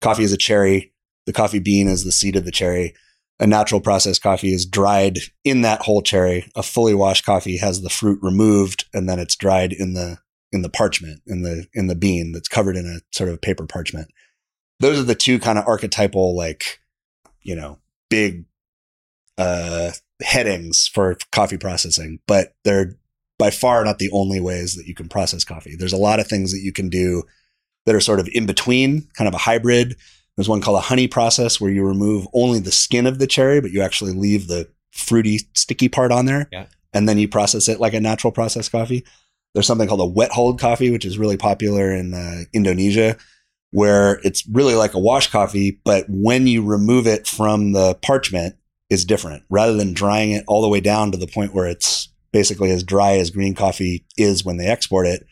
coffee 0.00 0.24
is 0.24 0.32
a 0.32 0.36
cherry, 0.36 0.92
the 1.26 1.32
coffee 1.32 1.58
bean 1.58 1.88
is 1.88 2.04
the 2.04 2.12
seed 2.12 2.36
of 2.36 2.44
the 2.44 2.50
cherry. 2.50 2.94
A 3.40 3.46
natural 3.46 3.80
processed 3.80 4.22
coffee 4.22 4.52
is 4.52 4.64
dried 4.64 5.18
in 5.42 5.62
that 5.62 5.82
whole 5.82 6.02
cherry. 6.02 6.50
A 6.54 6.62
fully 6.62 6.94
washed 6.94 7.24
coffee 7.24 7.56
has 7.56 7.82
the 7.82 7.90
fruit 7.90 8.18
removed 8.22 8.84
and 8.94 9.08
then 9.08 9.18
it's 9.18 9.36
dried 9.36 9.72
in 9.72 9.94
the 9.94 10.18
in 10.52 10.62
the 10.62 10.68
parchment 10.68 11.20
in 11.26 11.42
the 11.42 11.66
in 11.74 11.88
the 11.88 11.96
bean 11.96 12.30
that's 12.30 12.48
covered 12.48 12.76
in 12.76 12.86
a 12.86 13.00
sort 13.16 13.28
of 13.28 13.40
paper 13.40 13.66
parchment. 13.66 14.08
Those 14.78 15.00
are 15.00 15.04
the 15.04 15.16
two 15.16 15.40
kind 15.40 15.58
of 15.58 15.66
archetypal 15.66 16.36
like 16.36 16.78
you 17.42 17.56
know 17.56 17.78
big 18.08 18.44
uh 19.36 19.90
headings 20.22 20.86
for 20.86 21.16
coffee 21.32 21.58
processing, 21.58 22.20
but 22.28 22.54
they're 22.64 22.96
by 23.36 23.50
far 23.50 23.84
not 23.84 23.98
the 23.98 24.10
only 24.12 24.40
ways 24.40 24.76
that 24.76 24.86
you 24.86 24.94
can 24.94 25.08
process 25.08 25.44
coffee. 25.44 25.74
There's 25.76 25.92
a 25.92 25.98
lot 25.98 26.20
of 26.20 26.28
things 26.28 26.52
that 26.52 26.60
you 26.60 26.72
can 26.72 26.88
do 26.88 27.24
that 27.86 27.94
are 27.94 28.00
sort 28.00 28.20
of 28.20 28.28
in 28.32 28.46
between, 28.46 29.08
kind 29.16 29.28
of 29.28 29.34
a 29.34 29.38
hybrid. 29.38 29.96
There's 30.36 30.48
one 30.48 30.60
called 30.60 30.78
a 30.78 30.82
honey 30.82 31.08
process 31.08 31.60
where 31.60 31.70
you 31.70 31.84
remove 31.84 32.26
only 32.32 32.58
the 32.58 32.72
skin 32.72 33.06
of 33.06 33.18
the 33.18 33.26
cherry, 33.26 33.60
but 33.60 33.70
you 33.70 33.82
actually 33.82 34.12
leave 34.12 34.48
the 34.48 34.68
fruity, 34.92 35.40
sticky 35.54 35.88
part 35.88 36.12
on 36.12 36.26
there. 36.26 36.48
Yeah. 36.50 36.66
And 36.92 37.08
then 37.08 37.18
you 37.18 37.28
process 37.28 37.68
it 37.68 37.80
like 37.80 37.94
a 37.94 38.00
natural 38.00 38.32
processed 38.32 38.72
coffee. 38.72 39.04
There's 39.52 39.66
something 39.66 39.88
called 39.88 40.00
a 40.00 40.06
wet 40.06 40.32
hold 40.32 40.60
coffee, 40.60 40.90
which 40.90 41.04
is 41.04 41.18
really 41.18 41.36
popular 41.36 41.92
in 41.92 42.14
uh, 42.14 42.42
Indonesia, 42.52 43.16
where 43.70 44.20
it's 44.24 44.46
really 44.48 44.74
like 44.74 44.94
a 44.94 44.98
wash 44.98 45.30
coffee, 45.30 45.80
but 45.84 46.06
when 46.08 46.46
you 46.46 46.64
remove 46.64 47.06
it 47.06 47.26
from 47.26 47.72
the 47.72 47.94
parchment, 48.02 48.56
is 48.90 49.04
different. 49.04 49.42
Rather 49.50 49.74
than 49.74 49.92
drying 49.92 50.30
it 50.32 50.44
all 50.46 50.62
the 50.62 50.68
way 50.68 50.80
down 50.80 51.12
to 51.12 51.18
the 51.18 51.26
point 51.26 51.54
where 51.54 51.66
it's 51.66 52.08
basically 52.32 52.70
as 52.70 52.82
dry 52.82 53.16
as 53.16 53.30
green 53.30 53.54
coffee 53.54 54.04
is 54.16 54.44
when 54.44 54.56
they 54.56 54.66
export 54.66 55.06
it, 55.06 55.26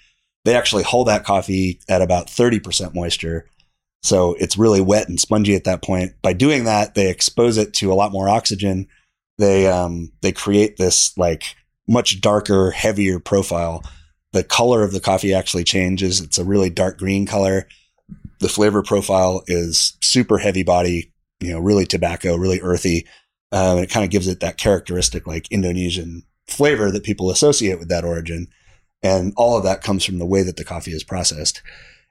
they 0.44 0.54
actually 0.54 0.82
hold 0.82 1.08
that 1.08 1.24
coffee 1.24 1.80
at 1.88 2.02
about 2.02 2.26
30% 2.26 2.94
moisture. 2.94 3.46
So 4.02 4.34
it's 4.34 4.58
really 4.58 4.80
wet 4.80 5.08
and 5.08 5.20
spongy 5.20 5.54
at 5.54 5.64
that 5.64 5.82
point. 5.82 6.12
By 6.22 6.32
doing 6.32 6.64
that, 6.64 6.94
they 6.94 7.08
expose 7.08 7.56
it 7.56 7.72
to 7.74 7.92
a 7.92 7.94
lot 7.94 8.12
more 8.12 8.28
oxygen. 8.28 8.88
They 9.38 9.66
um, 9.68 10.12
they 10.20 10.32
create 10.32 10.76
this 10.76 11.16
like 11.16 11.56
much 11.88 12.20
darker, 12.20 12.70
heavier 12.70 13.20
profile. 13.20 13.84
The 14.32 14.44
color 14.44 14.82
of 14.82 14.92
the 14.92 15.00
coffee 15.00 15.34
actually 15.34 15.64
changes. 15.64 16.20
It's 16.20 16.38
a 16.38 16.44
really 16.44 16.70
dark 16.70 16.98
green 16.98 17.26
color. 17.26 17.68
The 18.40 18.48
flavor 18.48 18.82
profile 18.82 19.44
is 19.46 19.96
super 20.00 20.38
heavy 20.38 20.62
body, 20.62 21.12
you 21.40 21.52
know, 21.52 21.60
really 21.60 21.86
tobacco, 21.86 22.34
really 22.34 22.60
earthy. 22.60 23.06
Um, 23.52 23.76
and 23.76 23.84
it 23.84 23.90
kind 23.90 24.04
of 24.04 24.10
gives 24.10 24.26
it 24.26 24.40
that 24.40 24.58
characteristic 24.58 25.26
like 25.26 25.50
Indonesian 25.52 26.24
flavor 26.48 26.90
that 26.90 27.04
people 27.04 27.30
associate 27.30 27.78
with 27.78 27.88
that 27.88 28.04
origin. 28.04 28.48
And 29.02 29.32
all 29.36 29.56
of 29.56 29.64
that 29.64 29.82
comes 29.82 30.04
from 30.04 30.18
the 30.18 30.26
way 30.26 30.42
that 30.42 30.56
the 30.56 30.64
coffee 30.64 30.92
is 30.92 31.04
processed. 31.04 31.62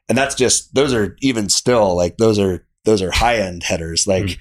And 0.09 0.17
that's 0.17 0.35
just, 0.35 0.73
those 0.73 0.93
are 0.93 1.15
even 1.21 1.49
still 1.49 1.95
like, 1.95 2.17
those 2.17 2.39
are, 2.39 2.65
those 2.85 3.01
are 3.01 3.11
high 3.11 3.37
end 3.37 3.63
headers. 3.63 4.07
Like 4.07 4.25
mm. 4.25 4.37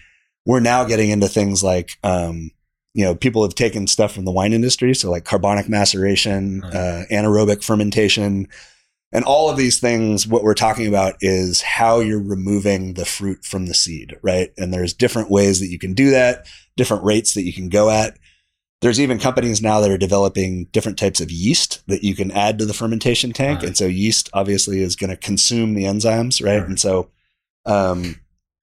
we're 0.46 0.60
now 0.60 0.84
getting 0.84 1.10
into 1.10 1.28
things 1.28 1.62
like, 1.62 1.92
um, 2.02 2.50
you 2.94 3.04
know, 3.04 3.14
people 3.14 3.42
have 3.42 3.54
taken 3.54 3.86
stuff 3.86 4.12
from 4.12 4.24
the 4.24 4.32
wine 4.32 4.52
industry. 4.52 4.94
So 4.94 5.10
like 5.10 5.24
carbonic 5.24 5.68
maceration, 5.68 6.62
mm. 6.62 6.74
uh, 6.74 7.06
anaerobic 7.12 7.62
fermentation, 7.62 8.48
and 9.12 9.24
all 9.24 9.50
of 9.50 9.56
these 9.56 9.80
things, 9.80 10.26
what 10.26 10.44
we're 10.44 10.54
talking 10.54 10.86
about 10.86 11.16
is 11.20 11.62
how 11.62 11.98
you're 11.98 12.22
removing 12.22 12.94
the 12.94 13.04
fruit 13.04 13.44
from 13.44 13.66
the 13.66 13.74
seed, 13.74 14.16
right? 14.22 14.50
And 14.56 14.72
there's 14.72 14.94
different 14.94 15.30
ways 15.30 15.58
that 15.58 15.66
you 15.66 15.80
can 15.80 15.94
do 15.94 16.10
that, 16.10 16.46
different 16.76 17.02
rates 17.02 17.34
that 17.34 17.42
you 17.42 17.52
can 17.52 17.68
go 17.68 17.90
at. 17.90 18.16
There's 18.80 19.00
even 19.00 19.18
companies 19.18 19.60
now 19.60 19.80
that 19.80 19.90
are 19.90 19.98
developing 19.98 20.64
different 20.66 20.98
types 20.98 21.20
of 21.20 21.30
yeast 21.30 21.86
that 21.86 22.02
you 22.02 22.14
can 22.14 22.30
add 22.30 22.58
to 22.58 22.64
the 22.64 22.72
fermentation 22.72 23.32
tank. 23.32 23.58
Right. 23.58 23.68
And 23.68 23.76
so 23.76 23.86
yeast 23.86 24.30
obviously 24.32 24.80
is 24.80 24.96
going 24.96 25.10
to 25.10 25.16
consume 25.16 25.74
the 25.74 25.84
enzymes, 25.84 26.44
right? 26.44 26.58
right. 26.58 26.68
And 26.68 26.80
so, 26.80 27.10
um, 27.66 28.16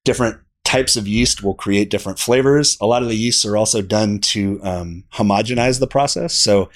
different 0.05 0.39
types 0.65 0.97
of 0.97 1.07
yeast 1.07 1.43
will 1.43 1.53
create 1.53 1.91
different 1.91 2.18
flavors. 2.18 2.78
A 2.82 2.88
lot 2.88 3.03
of 3.03 3.09
the 3.09 3.15
yeasts 3.15 3.45
are 3.45 3.55
also 3.55 3.82
done 3.82 4.20
to, 4.20 4.59
um, 4.63 5.03
homogenize 5.13 5.80
the 5.80 5.88
process. 5.88 6.34
So, 6.34 6.70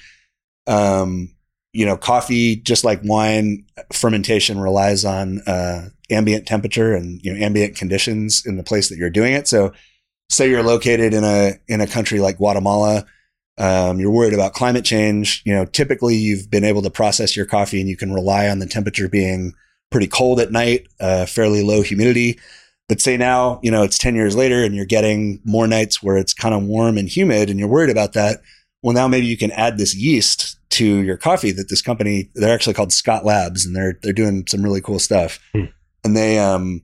um, 0.66 1.34
you 1.72 1.86
know, 1.86 1.96
coffee, 1.96 2.56
just 2.56 2.84
like 2.84 3.00
wine, 3.02 3.64
fermentation 3.92 4.60
relies 4.60 5.04
on 5.04 5.40
uh, 5.46 5.88
ambient 6.10 6.46
temperature 6.46 6.94
and 6.94 7.20
you 7.22 7.32
know 7.32 7.44
ambient 7.44 7.76
conditions 7.76 8.44
in 8.44 8.56
the 8.56 8.62
place 8.62 8.88
that 8.88 8.98
you're 8.98 9.10
doing 9.10 9.32
it. 9.32 9.48
So, 9.48 9.72
say 10.28 10.50
you're 10.50 10.62
located 10.62 11.14
in 11.14 11.24
a 11.24 11.54
in 11.68 11.80
a 11.80 11.86
country 11.86 12.20
like 12.20 12.36
Guatemala, 12.36 13.06
um, 13.58 14.00
you're 14.00 14.10
worried 14.10 14.34
about 14.34 14.54
climate 14.54 14.84
change. 14.84 15.42
You 15.44 15.54
know, 15.54 15.64
typically 15.64 16.16
you've 16.16 16.50
been 16.50 16.64
able 16.64 16.82
to 16.82 16.90
process 16.90 17.36
your 17.36 17.46
coffee 17.46 17.80
and 17.80 17.88
you 17.88 17.96
can 17.96 18.12
rely 18.12 18.48
on 18.48 18.58
the 18.58 18.66
temperature 18.66 19.08
being 19.08 19.54
pretty 19.90 20.06
cold 20.06 20.40
at 20.40 20.50
night, 20.52 20.88
uh, 21.00 21.26
fairly 21.26 21.62
low 21.62 21.82
humidity. 21.82 22.38
But 22.88 23.00
say 23.00 23.16
now, 23.16 23.60
you 23.62 23.70
know, 23.70 23.82
it's 23.82 23.98
10 23.98 24.14
years 24.14 24.34
later 24.34 24.64
and 24.64 24.74
you're 24.74 24.84
getting 24.84 25.40
more 25.44 25.66
nights 25.66 26.02
where 26.02 26.16
it's 26.16 26.34
kind 26.34 26.54
of 26.54 26.62
warm 26.62 26.98
and 26.98 27.08
humid 27.08 27.50
and 27.50 27.58
you're 27.58 27.68
worried 27.68 27.90
about 27.90 28.14
that. 28.14 28.40
Well, 28.82 28.94
now 28.94 29.06
maybe 29.06 29.26
you 29.26 29.36
can 29.36 29.52
add 29.52 29.78
this 29.78 29.94
yeast 29.94 30.58
to 30.70 30.84
your 30.84 31.16
coffee 31.16 31.52
that 31.52 31.68
this 31.68 31.82
company, 31.82 32.30
they're 32.34 32.52
actually 32.52 32.74
called 32.74 32.92
Scott 32.92 33.24
Labs 33.24 33.64
and 33.64 33.76
they're, 33.76 33.98
they're 34.02 34.12
doing 34.12 34.44
some 34.48 34.62
really 34.62 34.80
cool 34.80 34.98
stuff. 34.98 35.38
Hmm. 35.54 35.66
And 36.02 36.16
they, 36.16 36.38
um, 36.38 36.82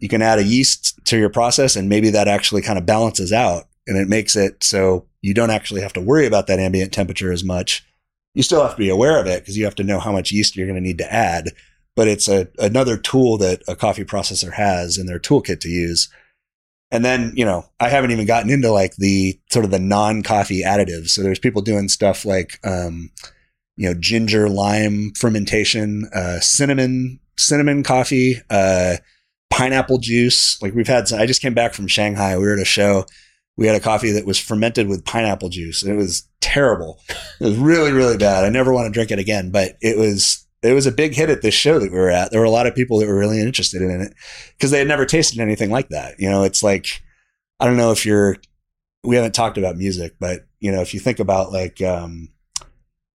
you 0.00 0.08
can 0.08 0.22
add 0.22 0.38
a 0.38 0.44
yeast 0.44 0.98
to 1.04 1.18
your 1.18 1.30
process 1.30 1.76
and 1.76 1.88
maybe 1.88 2.10
that 2.10 2.28
actually 2.28 2.62
kind 2.62 2.78
of 2.78 2.86
balances 2.86 3.32
out 3.32 3.67
and 3.88 3.96
it 3.96 4.08
makes 4.08 4.36
it 4.36 4.62
so 4.62 5.06
you 5.22 5.34
don't 5.34 5.50
actually 5.50 5.80
have 5.80 5.92
to 5.94 6.00
worry 6.00 6.26
about 6.26 6.46
that 6.46 6.60
ambient 6.60 6.92
temperature 6.92 7.32
as 7.32 7.42
much. 7.42 7.84
You 8.34 8.42
still 8.42 8.62
have 8.62 8.72
to 8.72 8.76
be 8.76 8.90
aware 8.90 9.18
of 9.18 9.26
it 9.26 9.40
because 9.40 9.56
you 9.56 9.64
have 9.64 9.74
to 9.76 9.84
know 9.84 9.98
how 9.98 10.12
much 10.12 10.30
yeast 10.30 10.54
you're 10.54 10.66
going 10.66 10.80
to 10.80 10.86
need 10.86 10.98
to 10.98 11.12
add, 11.12 11.48
but 11.96 12.06
it's 12.06 12.28
a, 12.28 12.48
another 12.58 12.96
tool 12.96 13.38
that 13.38 13.62
a 13.66 13.74
coffee 13.74 14.04
processor 14.04 14.52
has 14.52 14.98
in 14.98 15.06
their 15.06 15.18
toolkit 15.18 15.60
to 15.60 15.68
use. 15.68 16.08
And 16.90 17.04
then, 17.04 17.32
you 17.34 17.44
know, 17.44 17.66
I 17.80 17.88
haven't 17.88 18.12
even 18.12 18.26
gotten 18.26 18.50
into 18.50 18.70
like 18.70 18.96
the 18.96 19.38
sort 19.50 19.64
of 19.64 19.70
the 19.70 19.80
non 19.80 20.22
coffee 20.22 20.62
additives. 20.62 21.08
So 21.08 21.22
there's 21.22 21.38
people 21.38 21.60
doing 21.60 21.88
stuff 21.88 22.24
like, 22.24 22.60
um, 22.64 23.10
you 23.76 23.88
know, 23.88 23.94
ginger 23.98 24.48
lime 24.48 25.12
fermentation, 25.16 26.08
uh, 26.14 26.40
cinnamon, 26.40 27.20
cinnamon 27.36 27.82
coffee, 27.82 28.36
uh, 28.48 28.96
pineapple 29.50 29.98
juice. 29.98 30.60
Like 30.62 30.74
we've 30.74 30.88
had, 30.88 31.08
some, 31.08 31.20
I 31.20 31.26
just 31.26 31.42
came 31.42 31.54
back 31.54 31.74
from 31.74 31.88
Shanghai. 31.88 32.36
We 32.38 32.44
were 32.44 32.54
at 32.54 32.60
a 32.60 32.64
show. 32.64 33.04
We 33.58 33.66
had 33.66 33.76
a 33.76 33.80
coffee 33.80 34.12
that 34.12 34.24
was 34.24 34.38
fermented 34.38 34.88
with 34.88 35.04
pineapple 35.04 35.50
juice. 35.50 35.82
And 35.82 35.92
it 35.92 35.96
was 35.96 36.26
terrible. 36.40 37.00
It 37.40 37.44
was 37.44 37.56
really, 37.56 37.92
really 37.92 38.16
bad. 38.16 38.44
I 38.44 38.48
never 38.48 38.72
want 38.72 38.86
to 38.86 38.92
drink 38.92 39.10
it 39.10 39.18
again, 39.18 39.50
but 39.50 39.76
it 39.82 39.98
was 39.98 40.46
it 40.62 40.72
was 40.72 40.86
a 40.86 40.92
big 40.92 41.14
hit 41.14 41.28
at 41.28 41.42
this 41.42 41.54
show 41.54 41.78
that 41.78 41.92
we 41.92 41.98
were 41.98 42.10
at. 42.10 42.30
There 42.30 42.40
were 42.40 42.46
a 42.46 42.50
lot 42.50 42.66
of 42.66 42.74
people 42.74 42.98
that 42.98 43.06
were 43.06 43.18
really 43.18 43.40
interested 43.40 43.82
in 43.82 44.00
it 44.00 44.14
because 44.56 44.70
they 44.70 44.78
had 44.78 44.88
never 44.88 45.06
tasted 45.06 45.40
anything 45.40 45.70
like 45.70 45.90
that. 45.90 46.18
You 46.18 46.30
know, 46.30 46.42
it's 46.44 46.62
like, 46.62 47.02
I 47.60 47.66
don't 47.66 47.76
know 47.76 47.92
if 47.92 48.06
you're, 48.06 48.36
we 49.04 49.16
haven't 49.16 49.34
talked 49.34 49.58
about 49.58 49.76
music, 49.76 50.14
but 50.18 50.46
you 50.58 50.72
know, 50.72 50.80
if 50.80 50.94
you 50.94 51.00
think 51.00 51.20
about 51.20 51.52
like, 51.52 51.80
um, 51.82 52.28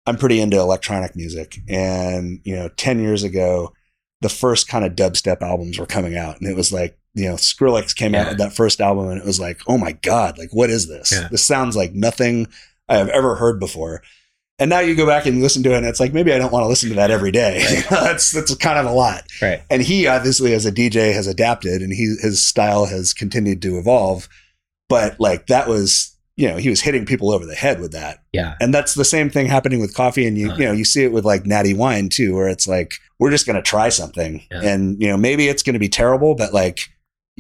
I'm 0.07 0.17
pretty 0.17 0.41
into 0.41 0.59
electronic 0.59 1.17
music 1.17 1.59
and, 1.69 2.41
you 2.45 2.57
know, 2.57 2.69
10 2.69 3.01
years 3.01 3.23
ago, 3.23 3.73
the 4.21 4.29
first 4.29 4.69
kind 4.69 4.85
of 4.85 4.93
dubstep 4.93 5.41
albums 5.41 5.79
were 5.79 5.87
coming 5.87 6.17
out 6.17 6.41
and 6.41 6.49
it 6.49 6.57
was 6.57 6.73
like, 6.73 6.99
you 7.15 7.29
know, 7.29 7.35
Skrillex 7.35 7.95
came 7.95 8.15
yeah. 8.15 8.23
out 8.23 8.29
with 8.29 8.39
that 8.39 8.53
first 8.53 8.81
album 8.81 9.09
and 9.09 9.19
it 9.19 9.25
was 9.25 9.41
like, 9.41 9.61
oh 9.67 9.79
my 9.79 9.93
God, 9.93 10.39
like, 10.39 10.51
what 10.53 10.71
is 10.71 10.89
this? 10.89 11.13
Yeah. 11.13 11.29
This 11.31 11.45
sounds 11.45 11.77
like 11.77 11.93
nothing 11.93 12.47
I 12.89 12.97
have 12.97 13.09
ever 13.09 13.37
heard 13.37 13.59
before. 13.59 14.03
And 14.59 14.69
now 14.69 14.81
you 14.81 14.95
go 14.95 15.07
back 15.07 15.25
and 15.25 15.41
listen 15.41 15.63
to 15.63 15.73
it, 15.73 15.79
and 15.79 15.87
it's 15.87 16.01
like 16.01 16.13
maybe 16.13 16.35
I 16.35 16.39
don't 16.39 16.53
want 16.53 16.65
to 16.65 16.69
listen 16.69 16.91
to 16.91 16.95
that 16.97 17.11
every 17.11 17.31
day. 17.31 17.65
Right. 17.65 17.87
that's 17.91 18.31
that's 18.31 18.55
kind 18.57 18.79
of 18.79 18.85
a 18.85 18.93
lot. 18.93 19.25
Right. 19.41 19.63
And 19.71 19.81
he 19.81 20.07
obviously, 20.07 20.53
as 20.53 20.67
a 20.67 20.73
DJ, 20.73 21.15
has 21.15 21.27
adapted, 21.27 21.81
and 21.81 21.91
he 21.91 22.15
his 22.21 22.47
style 22.47 22.85
has 22.85 23.15
continued 23.15 23.63
to 23.63 23.79
evolve. 23.79 24.29
But 24.91 25.19
like 25.19 25.47
that 25.47 25.67
was, 25.67 26.15
you 26.37 26.47
know, 26.47 26.59
he 26.59 26.69
was 26.69 26.83
hitting 26.83 27.07
people 27.07 27.31
over 27.31 27.47
the 27.47 27.55
head 27.55 27.81
with 27.81 27.93
that. 27.93 28.19
Yeah. 28.35 28.57
And 28.61 28.75
that's 28.75 28.93
the 28.93 29.05
same 29.05 29.31
thing 29.31 29.47
happening 29.47 29.81
with 29.81 29.95
coffee, 29.95 30.27
and 30.27 30.37
you 30.37 30.49
uh-huh. 30.49 30.59
you 30.59 30.65
know 30.67 30.73
you 30.73 30.85
see 30.85 31.05
it 31.05 31.13
with 31.13 31.25
like 31.25 31.47
natty 31.47 31.73
wine 31.73 32.11
too, 32.11 32.35
where 32.35 32.49
it's 32.49 32.69
like 32.69 32.99
we're 33.21 33.31
just 33.31 33.47
going 33.47 33.57
to 33.57 33.63
try 33.63 33.89
something, 33.91 34.43
yeah. 34.51 34.63
and 34.63 35.01
you 35.01 35.07
know 35.07 35.17
maybe 35.17 35.47
it's 35.47 35.63
going 35.63 35.75
to 35.75 35.81
be 35.81 35.89
terrible, 35.89 36.35
but 36.35 36.53
like 36.53 36.89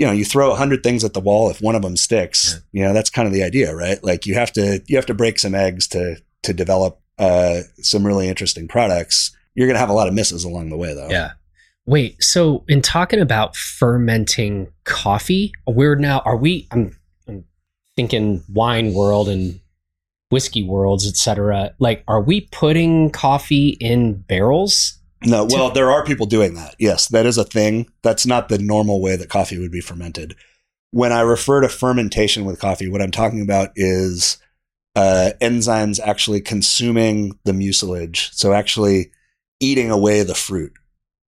you 0.00 0.06
know, 0.06 0.12
you 0.12 0.24
throw 0.24 0.50
a 0.50 0.56
hundred 0.56 0.82
things 0.82 1.04
at 1.04 1.12
the 1.12 1.20
wall. 1.20 1.50
If 1.50 1.60
one 1.60 1.74
of 1.74 1.82
them 1.82 1.94
sticks, 1.94 2.54
yeah. 2.54 2.60
you 2.80 2.88
know, 2.88 2.94
that's 2.94 3.10
kind 3.10 3.28
of 3.28 3.34
the 3.34 3.42
idea, 3.42 3.74
right? 3.74 4.02
Like 4.02 4.24
you 4.24 4.32
have 4.32 4.50
to, 4.52 4.82
you 4.86 4.96
have 4.96 5.04
to 5.06 5.14
break 5.14 5.38
some 5.38 5.54
eggs 5.54 5.86
to, 5.88 6.16
to 6.42 6.54
develop 6.54 7.00
uh, 7.18 7.60
some 7.82 8.06
really 8.06 8.26
interesting 8.26 8.66
products. 8.66 9.36
You're 9.54 9.66
going 9.66 9.74
to 9.74 9.80
have 9.80 9.90
a 9.90 9.94
lot 9.94 10.08
of 10.08 10.14
misses 10.14 10.42
along 10.42 10.70
the 10.70 10.78
way, 10.78 10.94
though. 10.94 11.10
Yeah. 11.10 11.32
Wait, 11.84 12.22
so 12.22 12.64
in 12.66 12.80
talking 12.80 13.20
about 13.20 13.56
fermenting 13.56 14.72
coffee, 14.84 15.52
we're 15.66 15.96
now 15.96 16.20
are 16.24 16.36
we? 16.36 16.66
I'm, 16.70 16.96
I'm 17.28 17.44
thinking 17.94 18.42
wine 18.48 18.94
world 18.94 19.28
and 19.28 19.60
whiskey 20.30 20.62
worlds, 20.62 21.06
etc. 21.06 21.74
Like, 21.78 22.04
are 22.08 22.22
we 22.22 22.42
putting 22.52 23.10
coffee 23.10 23.70
in 23.80 24.14
barrels? 24.14 24.99
No, 25.24 25.46
well, 25.48 25.70
there 25.70 25.90
are 25.90 26.04
people 26.04 26.26
doing 26.26 26.54
that. 26.54 26.76
Yes, 26.78 27.08
that 27.08 27.26
is 27.26 27.36
a 27.36 27.44
thing. 27.44 27.88
That's 28.02 28.26
not 28.26 28.48
the 28.48 28.58
normal 28.58 29.02
way 29.02 29.16
that 29.16 29.28
coffee 29.28 29.58
would 29.58 29.70
be 29.70 29.80
fermented. 29.80 30.34
When 30.92 31.12
I 31.12 31.20
refer 31.20 31.60
to 31.60 31.68
fermentation 31.68 32.44
with 32.44 32.58
coffee, 32.58 32.88
what 32.88 33.02
I'm 33.02 33.10
talking 33.10 33.42
about 33.42 33.70
is 33.76 34.38
uh, 34.96 35.30
enzymes 35.40 36.00
actually 36.00 36.40
consuming 36.40 37.38
the 37.44 37.52
mucilage. 37.52 38.30
So 38.32 38.52
actually 38.52 39.12
eating 39.60 39.90
away 39.90 40.22
the 40.22 40.34
fruit. 40.34 40.72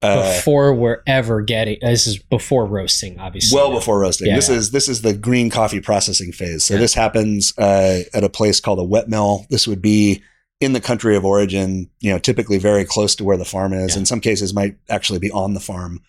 Uh, 0.00 0.36
before 0.36 0.74
we're 0.74 1.00
ever 1.06 1.42
getting 1.42 1.78
this 1.80 2.08
is 2.08 2.18
before 2.18 2.66
roasting, 2.66 3.20
obviously. 3.20 3.54
Well 3.54 3.72
before 3.72 4.00
roasting. 4.00 4.28
Yeah, 4.28 4.34
this 4.34 4.48
yeah. 4.48 4.56
is 4.56 4.70
this 4.72 4.88
is 4.88 5.02
the 5.02 5.14
green 5.14 5.48
coffee 5.48 5.80
processing 5.80 6.32
phase. 6.32 6.64
So 6.64 6.74
yeah. 6.74 6.80
this 6.80 6.94
happens 6.94 7.56
uh, 7.56 8.00
at 8.12 8.24
a 8.24 8.28
place 8.28 8.58
called 8.58 8.80
a 8.80 8.84
wet 8.84 9.08
mill. 9.08 9.46
This 9.48 9.68
would 9.68 9.80
be 9.80 10.24
in 10.62 10.72
the 10.72 10.80
country 10.80 11.16
of 11.16 11.24
origin, 11.24 11.90
you 12.00 12.12
know, 12.12 12.18
typically 12.18 12.58
very 12.58 12.84
close 12.84 13.14
to 13.16 13.24
where 13.24 13.36
the 13.36 13.44
farm 13.44 13.72
is. 13.72 13.96
In 13.96 14.06
some 14.06 14.20
cases, 14.20 14.54
might 14.54 14.76
actually 14.88 15.18
be 15.18 15.30
on 15.30 15.54
the 15.54 15.60
farm. 15.60 16.00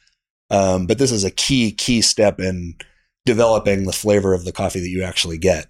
Um, 0.49 0.85
but 0.85 0.97
this 0.97 1.11
is 1.11 1.23
a 1.23 1.31
key 1.31 1.71
key 1.71 2.01
step 2.01 2.39
in 2.39 2.75
developing 3.25 3.85
the 3.85 3.93
flavor 3.93 4.33
of 4.33 4.45
the 4.45 4.51
coffee 4.51 4.79
that 4.79 4.89
you 4.89 5.03
actually 5.03 5.37
get. 5.37 5.67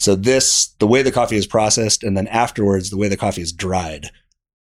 So 0.00 0.14
this, 0.14 0.68
the 0.78 0.86
way 0.86 1.02
the 1.02 1.12
coffee 1.12 1.36
is 1.36 1.46
processed, 1.46 2.04
and 2.04 2.16
then 2.16 2.28
afterwards, 2.28 2.90
the 2.90 2.96
way 2.96 3.08
the 3.08 3.16
coffee 3.16 3.42
is 3.42 3.52
dried. 3.52 4.10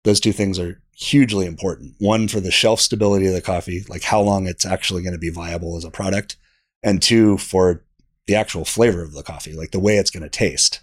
Those 0.03 0.19
two 0.19 0.31
things 0.31 0.57
are 0.57 0.81
hugely 0.95 1.45
important. 1.45 1.95
One 1.99 2.27
for 2.27 2.39
the 2.39 2.51
shelf 2.51 2.79
stability 2.79 3.27
of 3.27 3.33
the 3.33 3.41
coffee, 3.41 3.83
like 3.89 4.03
how 4.03 4.21
long 4.21 4.47
it's 4.47 4.65
actually 4.65 5.03
going 5.03 5.13
to 5.13 5.19
be 5.19 5.29
viable 5.29 5.77
as 5.77 5.83
a 5.83 5.91
product, 5.91 6.37
and 6.81 7.01
two 7.01 7.37
for 7.37 7.83
the 8.25 8.35
actual 8.35 8.65
flavor 8.65 9.03
of 9.03 9.13
the 9.13 9.23
coffee, 9.23 9.53
like 9.53 9.71
the 9.71 9.79
way 9.79 9.97
it's 9.97 10.09
going 10.09 10.23
to 10.23 10.29
taste. 10.29 10.79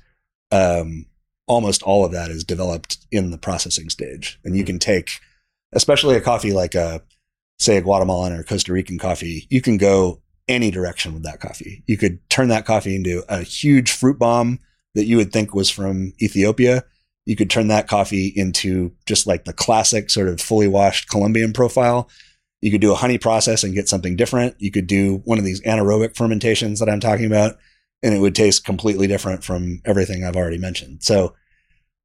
Um, 0.52 1.06
almost 1.46 1.82
all 1.82 2.04
of 2.04 2.12
that 2.12 2.30
is 2.30 2.44
developed 2.44 2.98
in 3.10 3.30
the 3.30 3.38
processing 3.38 3.90
stage, 3.90 4.38
and 4.44 4.56
you 4.56 4.62
hmm. 4.62 4.66
can 4.66 4.78
take, 4.78 5.20
especially 5.72 6.16
a 6.16 6.20
coffee 6.20 6.52
like 6.52 6.74
a, 6.74 7.02
say, 7.58 7.76
a 7.76 7.82
Guatemalan 7.82 8.32
or 8.32 8.42
Costa 8.42 8.72
Rican 8.72 8.98
coffee, 8.98 9.46
you 9.50 9.60
can 9.60 9.76
go 9.76 10.20
any 10.46 10.70
direction 10.70 11.14
with 11.14 11.22
that 11.22 11.40
coffee. 11.40 11.82
You 11.86 11.96
could 11.96 12.18
turn 12.28 12.48
that 12.48 12.66
coffee 12.66 12.94
into 12.94 13.24
a 13.28 13.42
huge 13.42 13.90
fruit 13.92 14.18
bomb 14.18 14.58
that 14.94 15.06
you 15.06 15.16
would 15.16 15.32
think 15.32 15.54
was 15.54 15.70
from 15.70 16.12
Ethiopia 16.20 16.84
you 17.26 17.36
could 17.36 17.50
turn 17.50 17.68
that 17.68 17.88
coffee 17.88 18.32
into 18.34 18.92
just 19.06 19.26
like 19.26 19.44
the 19.44 19.52
classic 19.52 20.10
sort 20.10 20.28
of 20.28 20.40
fully 20.40 20.68
washed 20.68 21.08
Colombian 21.08 21.52
profile. 21.52 22.08
You 22.60 22.70
could 22.70 22.80
do 22.80 22.92
a 22.92 22.96
honey 22.96 23.18
process 23.18 23.64
and 23.64 23.74
get 23.74 23.88
something 23.88 24.16
different. 24.16 24.56
You 24.58 24.70
could 24.70 24.86
do 24.86 25.22
one 25.24 25.38
of 25.38 25.44
these 25.44 25.60
anaerobic 25.62 26.16
fermentations 26.16 26.80
that 26.80 26.88
I'm 26.88 27.00
talking 27.00 27.26
about, 27.26 27.56
and 28.04 28.14
it 28.14 28.20
would 28.20 28.34
taste 28.34 28.64
completely 28.64 29.06
different 29.06 29.42
from 29.42 29.80
everything 29.84 30.22
I've 30.22 30.36
already 30.36 30.58
mentioned. 30.58 31.02
So, 31.02 31.34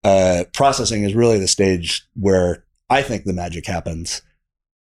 uh, 0.04 0.46
processing 0.54 1.04
is 1.04 1.14
really 1.14 1.40
the 1.40 1.48
stage 1.48 2.08
where 2.16 2.64
I 2.90 3.02
think 3.02 3.26
the 3.26 3.34
magic 3.34 3.66
happens. 3.66 4.22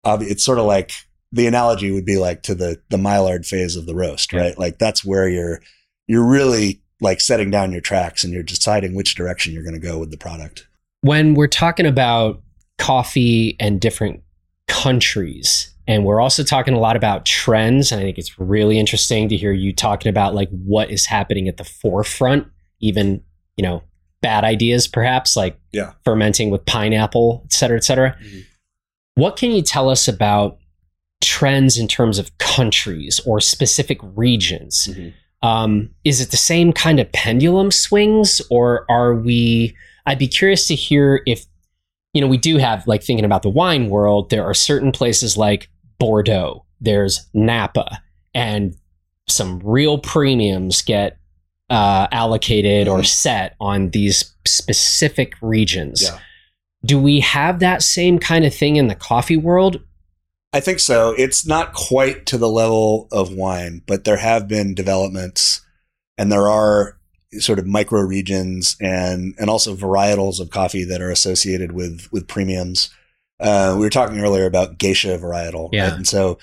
Uh, 0.05 0.19
it's 0.21 0.45
sort 0.45 0.59
of 0.59 0.65
like 0.65 0.93
the 1.33 1.49
analogy 1.49 1.91
would 1.91 2.07
be 2.07 2.17
like 2.17 2.43
to 2.45 2.55
the 2.55 2.81
the 2.89 2.99
Maillard 2.99 3.45
phase 3.45 3.75
of 3.75 3.87
the 3.87 3.97
roast, 3.97 4.33
right? 4.33 4.55
Yeah. 4.55 4.55
Like 4.57 4.79
that's 4.79 5.05
where 5.05 5.29
you're 5.29 5.61
you're 6.07 6.27
really 6.27 6.83
like 7.01 7.21
setting 7.21 7.51
down 7.51 7.73
your 7.73 7.81
tracks 7.81 8.23
and 8.23 8.33
you're 8.33 8.43
deciding 8.45 8.95
which 8.95 9.17
direction 9.17 9.53
you're 9.53 9.65
going 9.65 9.75
to 9.75 9.81
go 9.81 9.99
with 9.99 10.11
the 10.11 10.17
product. 10.17 10.69
When 11.01 11.35
we're 11.35 11.47
talking 11.49 11.87
about 11.87 12.43
coffee 12.79 13.57
and 13.61 13.81
different 13.81 14.23
countries, 14.69 15.75
and 15.87 16.05
we're 16.05 16.21
also 16.21 16.45
talking 16.45 16.75
a 16.75 16.79
lot 16.79 16.97
about 16.97 17.25
trends, 17.25 17.91
and 17.91 18.01
I 18.01 18.05
think 18.05 18.19
it's 18.19 18.39
really 18.39 18.79
interesting 18.79 19.29
to 19.29 19.37
hear 19.37 19.53
you 19.53 19.73
talking 19.73 20.11
about 20.11 20.35
like 20.35 20.49
what 20.51 20.91
is 20.91 21.07
happening 21.07 21.49
at 21.49 21.57
the 21.57 21.65
forefront, 21.65 22.47
even, 22.81 23.23
you 23.57 23.63
know, 23.63 23.83
bad 24.21 24.45
ideas 24.45 24.87
perhaps, 24.87 25.37
like 25.37 25.59
yeah. 25.73 25.93
fermenting 26.05 26.51
with 26.51 26.65
pineapple, 26.65 27.43
et 27.47 27.53
cetera, 27.53 27.77
et 27.77 27.85
cetera. 27.85 28.17
Mm-hmm. 28.23 28.39
What 29.15 29.37
can 29.37 29.51
you 29.51 29.63
tell 29.63 29.91
us 29.91 30.07
about 30.07 30.59
trends 31.21 31.77
in 31.77 31.89
terms 31.89 32.19
of 32.19 32.37
countries 32.39 33.21
or 33.27 33.41
specific 33.41 33.99
regions? 34.15 34.89
Mm-hmm 34.89 35.09
um, 35.43 35.91
is 36.05 36.21
it 36.21 36.31
the 36.31 36.37
same 36.37 36.73
kind 36.73 36.99
of 36.99 37.11
pendulum 37.13 37.71
swings, 37.71 38.43
or 38.51 38.85
are 38.91 39.15
we? 39.15 39.77
I'd 40.07 40.19
be 40.19 40.29
curious 40.29 40.67
to 40.69 40.75
hear 40.75 41.23
if, 41.27 41.45
you 42.13 42.21
know, 42.21 42.27
we 42.27 42.39
do 42.39 42.57
have, 42.59 42.87
like, 42.87 43.03
thinking 43.03 43.25
about 43.25 43.43
the 43.43 43.51
wine 43.51 43.91
world, 43.91 44.31
there 44.31 44.45
are 44.45 44.55
certain 44.55 44.93
places 44.93 45.37
like 45.37 45.69
Bordeaux, 45.99 46.65
there's 46.81 47.29
Napa, 47.35 48.03
and 48.35 48.75
some 49.29 49.61
real 49.65 49.99
premiums 49.99 50.83
get 50.83 51.19
uh, 51.71 52.09
allocated 52.13 52.87
mm-hmm. 52.87 53.01
or 53.01 53.05
set 53.05 53.57
on 53.61 53.91
these 53.91 54.35
specific 54.47 55.35
regions. 55.43 56.03
Yeah. 56.03 56.19
Do 56.85 56.99
we 56.99 57.21
have 57.21 57.59
that 57.61 57.83
same 57.83 58.19
kind 58.19 58.45
of 58.45 58.55
thing 58.55 58.77
in 58.77 58.87
the 58.87 58.95
coffee 58.95 59.37
world, 59.37 59.81
I 60.53 60.61
think 60.61 60.81
so. 60.81 61.15
It's 61.19 61.47
not 61.47 61.75
quite 61.75 62.25
to 62.27 62.39
the 62.39 62.49
level 62.49 63.09
of 63.13 63.33
wine, 63.33 63.83
but 63.87 64.05
there 64.05 64.17
have 64.17 64.49
been 64.49 64.75
developments 64.75 65.61
and 66.17 66.33
there 66.33 66.49
are 66.49 66.98
sort 67.35 67.59
of 67.59 67.67
micro 67.67 68.01
regions 68.01 68.77
and 68.81 69.35
and 69.39 69.51
also 69.51 69.75
varietals 69.75 70.41
of 70.41 70.51
coffee 70.51 70.85
that 70.85 71.01
are 71.01 71.11
associated 71.11 71.73
with 71.73 72.09
with 72.11 72.27
premiums. 72.27 72.91
Uh, 73.41 73.75
we 73.77 73.83
were 73.83 73.91
talking 73.91 74.19
earlier 74.19 74.47
about 74.47 74.79
geisha 74.79 75.19
varietal, 75.19 75.69
yeah. 75.73 75.89
Right? 75.89 75.93
and 75.93 76.09
so 76.09 76.39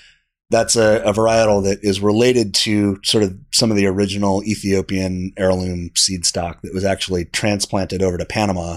that's 0.50 0.76
a, 0.76 1.02
a, 1.04 1.12
varietal 1.12 1.64
that 1.64 1.82
is 1.82 2.00
related 2.00 2.54
to 2.54 3.00
sort 3.02 3.24
of 3.24 3.36
some 3.52 3.70
of 3.70 3.76
the 3.76 3.86
original 3.86 4.44
Ethiopian 4.44 5.32
heirloom 5.36 5.90
seed 5.96 6.24
stock 6.24 6.62
that 6.62 6.72
was 6.72 6.84
actually 6.84 7.24
transplanted 7.24 8.02
over 8.02 8.16
to 8.16 8.24
Panama 8.24 8.76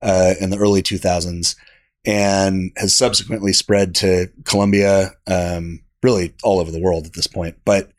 uh, 0.00 0.34
in 0.40 0.50
the 0.50 0.58
early 0.58 0.80
2000s 0.80 1.56
and 2.04 2.70
has 2.76 2.94
subsequently 2.94 3.52
spread 3.52 3.94
to 3.96 4.30
Colombia, 4.44 5.10
um, 5.26 5.80
really 6.02 6.34
all 6.44 6.60
over 6.60 6.70
the 6.70 6.80
world 6.80 7.06
at 7.06 7.14
this 7.14 7.26
point. 7.26 7.56
But 7.64 7.90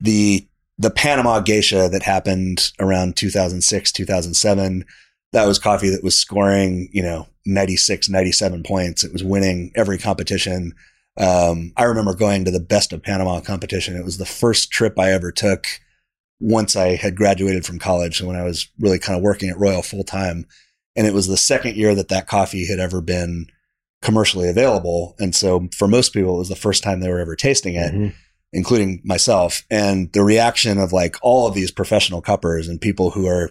the 0.00 0.48
the 0.78 0.90
Panama 0.90 1.40
geisha 1.40 1.88
that 1.88 2.02
happened 2.02 2.72
around 2.80 3.16
2006, 3.16 3.92
2007, 3.92 4.84
that 5.32 5.46
was 5.46 5.58
coffee 5.58 5.90
that 5.90 6.04
was 6.04 6.16
scoring, 6.16 6.88
you 6.92 7.02
know, 7.02 7.26
96, 7.46 8.08
97 8.08 8.62
points. 8.62 9.04
It 9.04 9.12
was 9.12 9.24
winning 9.24 9.72
every 9.74 9.98
competition. 9.98 10.72
Um, 11.16 11.72
I 11.76 11.84
remember 11.84 12.14
going 12.14 12.44
to 12.44 12.50
the 12.50 12.60
best 12.60 12.92
of 12.92 13.02
Panama 13.02 13.40
competition. 13.40 13.96
It 13.96 14.04
was 14.04 14.18
the 14.18 14.26
first 14.26 14.70
trip 14.70 14.98
I 14.98 15.12
ever 15.12 15.30
took 15.30 15.66
once 16.40 16.74
I 16.76 16.96
had 16.96 17.16
graduated 17.16 17.64
from 17.64 17.78
college. 17.78 18.20
When 18.20 18.36
I 18.36 18.42
was 18.42 18.68
really 18.78 18.98
kind 18.98 19.16
of 19.16 19.22
working 19.22 19.48
at 19.50 19.58
Royal 19.58 19.82
full 19.82 20.04
time, 20.04 20.46
and 20.96 21.06
it 21.06 21.14
was 21.14 21.28
the 21.28 21.36
second 21.36 21.76
year 21.76 21.94
that 21.94 22.08
that 22.08 22.26
coffee 22.26 22.66
had 22.66 22.80
ever 22.80 23.00
been 23.00 23.46
commercially 24.02 24.48
available. 24.48 25.16
And 25.18 25.34
so 25.34 25.68
for 25.76 25.88
most 25.88 26.12
people, 26.12 26.36
it 26.36 26.38
was 26.38 26.48
the 26.48 26.56
first 26.56 26.82
time 26.82 27.00
they 27.00 27.08
were 27.08 27.18
ever 27.18 27.34
tasting 27.34 27.74
it, 27.74 27.92
mm-hmm. 27.92 28.16
Including 28.54 29.02
myself. 29.04 29.64
And 29.68 30.12
the 30.12 30.22
reaction 30.22 30.78
of 30.78 30.92
like 30.92 31.16
all 31.22 31.46
of 31.46 31.54
these 31.54 31.72
professional 31.72 32.22
cuppers 32.22 32.68
and 32.68 32.80
people 32.80 33.10
who 33.10 33.26
are, 33.26 33.50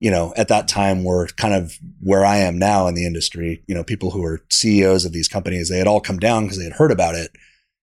you 0.00 0.10
know, 0.10 0.34
at 0.36 0.48
that 0.48 0.66
time 0.66 1.04
were 1.04 1.28
kind 1.36 1.54
of 1.54 1.78
where 2.00 2.24
I 2.24 2.38
am 2.38 2.58
now 2.58 2.88
in 2.88 2.94
the 2.94 3.06
industry, 3.06 3.62
you 3.68 3.74
know, 3.74 3.84
people 3.84 4.10
who 4.10 4.22
were 4.22 4.42
CEOs 4.50 5.04
of 5.04 5.12
these 5.12 5.28
companies, 5.28 5.68
they 5.68 5.78
had 5.78 5.86
all 5.86 6.00
come 6.00 6.18
down 6.18 6.44
because 6.44 6.58
they 6.58 6.64
had 6.64 6.74
heard 6.74 6.90
about 6.90 7.14
it 7.14 7.30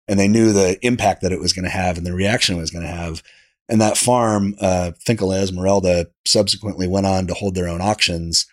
and 0.09 0.19
they 0.19 0.27
knew 0.27 0.51
the 0.51 0.77
impact 0.85 1.21
that 1.21 1.31
it 1.31 1.39
was 1.39 1.53
going 1.53 1.65
to 1.65 1.71
have 1.71 1.97
and 1.97 2.05
the 2.05 2.13
reaction 2.13 2.57
it 2.57 2.61
was 2.61 2.71
going 2.71 2.85
to 2.85 2.91
have. 2.91 3.23
And 3.69 3.79
that 3.79 3.97
farm, 3.97 4.55
uh, 4.59 4.91
Finca 4.99 5.25
Esmeralda 5.25 6.07
subsequently 6.25 6.87
went 6.87 7.05
on 7.05 7.27
to 7.27 7.33
hold 7.33 7.55
their 7.55 7.69
own 7.69 7.81
auctions 7.81 8.45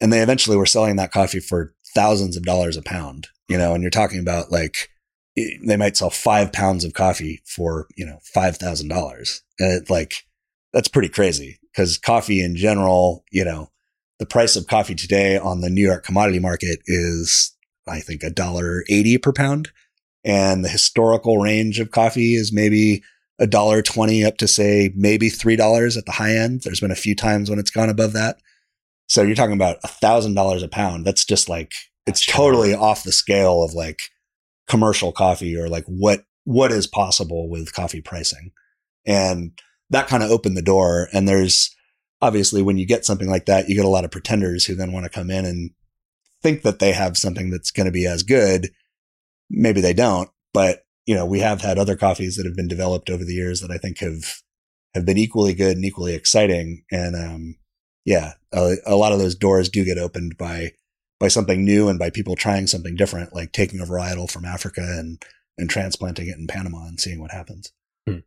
and 0.00 0.10
they 0.10 0.20
eventually 0.22 0.56
were 0.56 0.66
selling 0.66 0.96
that 0.96 1.12
coffee 1.12 1.40
for 1.40 1.74
thousands 1.94 2.38
of 2.38 2.44
dollars 2.44 2.78
a 2.78 2.82
pound, 2.82 3.28
you 3.48 3.58
know, 3.58 3.74
and 3.74 3.82
you're 3.82 3.90
talking 3.90 4.18
about 4.18 4.50
like, 4.50 4.88
they 5.64 5.76
might 5.76 5.96
sell 5.96 6.10
five 6.10 6.52
pounds 6.52 6.84
of 6.84 6.94
coffee 6.94 7.42
for, 7.44 7.86
you 7.96 8.06
know, 8.06 8.18
$5,000. 8.34 9.40
And 9.58 9.72
it, 9.72 9.90
uh, 9.90 9.92
like, 9.92 10.24
that's 10.72 10.88
pretty 10.88 11.08
crazy 11.08 11.58
because 11.72 11.98
coffee 11.98 12.40
in 12.40 12.56
general, 12.56 13.24
you 13.30 13.44
know, 13.44 13.70
the 14.18 14.26
price 14.26 14.54
of 14.54 14.66
coffee 14.66 14.94
today 14.94 15.38
on 15.38 15.60
the 15.60 15.70
New 15.70 15.84
York 15.84 16.04
commodity 16.04 16.38
market 16.38 16.80
is, 16.86 17.56
I 17.88 18.00
think, 18.00 18.22
a 18.22 18.30
dollar 18.30 18.84
eighty 18.88 19.18
per 19.18 19.32
pound. 19.32 19.70
And 20.22 20.64
the 20.64 20.68
historical 20.68 21.38
range 21.38 21.80
of 21.80 21.90
coffee 21.90 22.34
is 22.34 22.52
maybe 22.52 23.02
a 23.38 23.46
dollar 23.46 23.82
twenty 23.82 24.24
up 24.24 24.36
to 24.36 24.46
say 24.46 24.92
maybe 24.94 25.30
three 25.30 25.56
dollars 25.56 25.96
at 25.96 26.04
the 26.04 26.12
high 26.12 26.36
end. 26.36 26.62
There's 26.62 26.80
been 26.80 26.90
a 26.90 26.96
few 26.96 27.16
times 27.16 27.48
when 27.48 27.58
it's 27.58 27.70
gone 27.70 27.88
above 27.88 28.12
that. 28.12 28.36
So 29.08 29.22
you're 29.22 29.34
talking 29.34 29.54
about 29.54 29.78
a 29.82 29.88
thousand 29.88 30.34
dollars 30.34 30.62
a 30.62 30.68
pound. 30.68 31.06
That's 31.06 31.24
just 31.24 31.48
like 31.48 31.72
it's 32.06 32.24
totally 32.24 32.74
off 32.74 33.02
the 33.02 33.12
scale 33.12 33.62
of 33.62 33.72
like 33.72 34.02
commercial 34.70 35.10
coffee 35.10 35.56
or 35.56 35.68
like 35.68 35.84
what 35.86 36.22
what 36.44 36.70
is 36.70 36.86
possible 36.86 37.50
with 37.50 37.74
coffee 37.74 38.00
pricing. 38.00 38.52
And 39.04 39.50
that 39.90 40.06
kind 40.06 40.22
of 40.22 40.30
opened 40.30 40.56
the 40.56 40.62
door. 40.62 41.08
And 41.12 41.28
there's 41.28 41.74
obviously 42.22 42.62
when 42.62 42.78
you 42.78 42.86
get 42.86 43.04
something 43.04 43.28
like 43.28 43.46
that, 43.46 43.68
you 43.68 43.74
get 43.74 43.84
a 43.84 43.88
lot 43.88 44.04
of 44.04 44.12
pretenders 44.12 44.64
who 44.64 44.76
then 44.76 44.92
want 44.92 45.04
to 45.04 45.10
come 45.10 45.28
in 45.28 45.44
and 45.44 45.72
think 46.40 46.62
that 46.62 46.78
they 46.78 46.92
have 46.92 47.16
something 47.16 47.50
that's 47.50 47.72
going 47.72 47.86
to 47.86 47.92
be 47.92 48.06
as 48.06 48.22
good. 48.22 48.70
Maybe 49.50 49.80
they 49.80 49.92
don't, 49.92 50.30
but 50.54 50.84
you 51.04 51.16
know, 51.16 51.26
we 51.26 51.40
have 51.40 51.60
had 51.60 51.76
other 51.76 51.96
coffees 51.96 52.36
that 52.36 52.46
have 52.46 52.54
been 52.54 52.68
developed 52.68 53.10
over 53.10 53.24
the 53.24 53.34
years 53.34 53.60
that 53.60 53.72
I 53.72 53.78
think 53.78 53.98
have 53.98 54.42
have 54.94 55.04
been 55.04 55.18
equally 55.18 55.54
good 55.54 55.76
and 55.76 55.84
equally 55.84 56.14
exciting. 56.14 56.84
And 56.92 57.16
um, 57.16 57.56
yeah, 58.04 58.34
a, 58.52 58.76
a 58.86 58.94
lot 58.94 59.12
of 59.12 59.18
those 59.18 59.34
doors 59.34 59.68
do 59.68 59.84
get 59.84 59.98
opened 59.98 60.38
by 60.38 60.72
by 61.20 61.28
something 61.28 61.64
new 61.64 61.88
and 61.88 61.98
by 61.98 62.10
people 62.10 62.34
trying 62.34 62.66
something 62.66 62.96
different, 62.96 63.34
like 63.34 63.52
taking 63.52 63.78
a 63.78 63.84
varietal 63.84 64.28
from 64.28 64.44
Africa 64.44 64.80
and 64.80 65.22
and 65.58 65.68
transplanting 65.68 66.26
it 66.26 66.38
in 66.38 66.46
Panama 66.46 66.86
and 66.86 66.98
seeing 66.98 67.20
what 67.20 67.30
happens. 67.30 67.70
Hmm. 68.08 68.20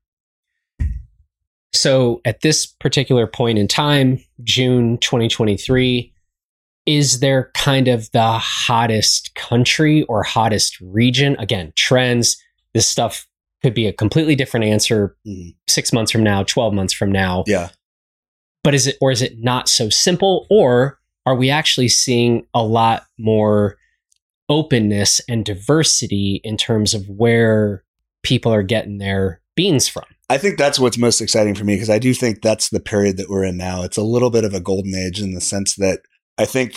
So 1.73 2.21
at 2.23 2.41
this 2.41 2.67
particular 2.67 3.25
point 3.25 3.57
in 3.57 3.67
time, 3.67 4.23
June 4.43 4.99
2023, 4.99 6.13
is 6.85 7.21
there 7.21 7.49
kind 7.55 7.87
of 7.87 8.11
the 8.11 8.37
hottest 8.37 9.33
country 9.33 10.03
or 10.03 10.21
hottest 10.21 10.79
region? 10.79 11.35
Again, 11.39 11.73
trends, 11.75 12.37
this 12.73 12.87
stuff 12.87 13.27
could 13.63 13.73
be 13.73 13.87
a 13.87 13.93
completely 13.93 14.35
different 14.35 14.65
answer 14.65 15.15
mm. 15.25 15.55
six 15.67 15.91
months 15.91 16.11
from 16.11 16.23
now, 16.23 16.43
12 16.43 16.73
months 16.73 16.93
from 16.93 17.11
now. 17.11 17.43
Yeah. 17.47 17.69
But 18.63 18.75
is 18.75 18.85
it, 18.87 18.97
or 19.01 19.11
is 19.11 19.21
it 19.21 19.39
not 19.39 19.69
so 19.69 19.89
simple? 19.89 20.45
Or 20.49 20.99
are 21.25 21.35
we 21.35 21.49
actually 21.49 21.87
seeing 21.87 22.45
a 22.53 22.63
lot 22.63 23.05
more 23.17 23.77
openness 24.49 25.21
and 25.29 25.45
diversity 25.45 26.41
in 26.43 26.57
terms 26.57 26.93
of 26.93 27.07
where 27.07 27.83
people 28.23 28.53
are 28.53 28.63
getting 28.63 28.97
their 28.97 29.41
beans 29.55 29.87
from? 29.87 30.03
I 30.29 30.37
think 30.37 30.57
that's 30.57 30.79
what's 30.79 30.97
most 30.97 31.21
exciting 31.21 31.55
for 31.55 31.63
me 31.63 31.75
because 31.75 31.89
I 31.89 31.99
do 31.99 32.13
think 32.13 32.41
that's 32.41 32.69
the 32.69 32.79
period 32.79 33.17
that 33.17 33.29
we're 33.29 33.43
in 33.43 33.57
now. 33.57 33.83
It's 33.83 33.97
a 33.97 34.03
little 34.03 34.29
bit 34.29 34.45
of 34.45 34.53
a 34.53 34.59
golden 34.59 34.95
age 34.95 35.21
in 35.21 35.33
the 35.33 35.41
sense 35.41 35.75
that 35.75 36.01
I 36.37 36.45
think 36.45 36.75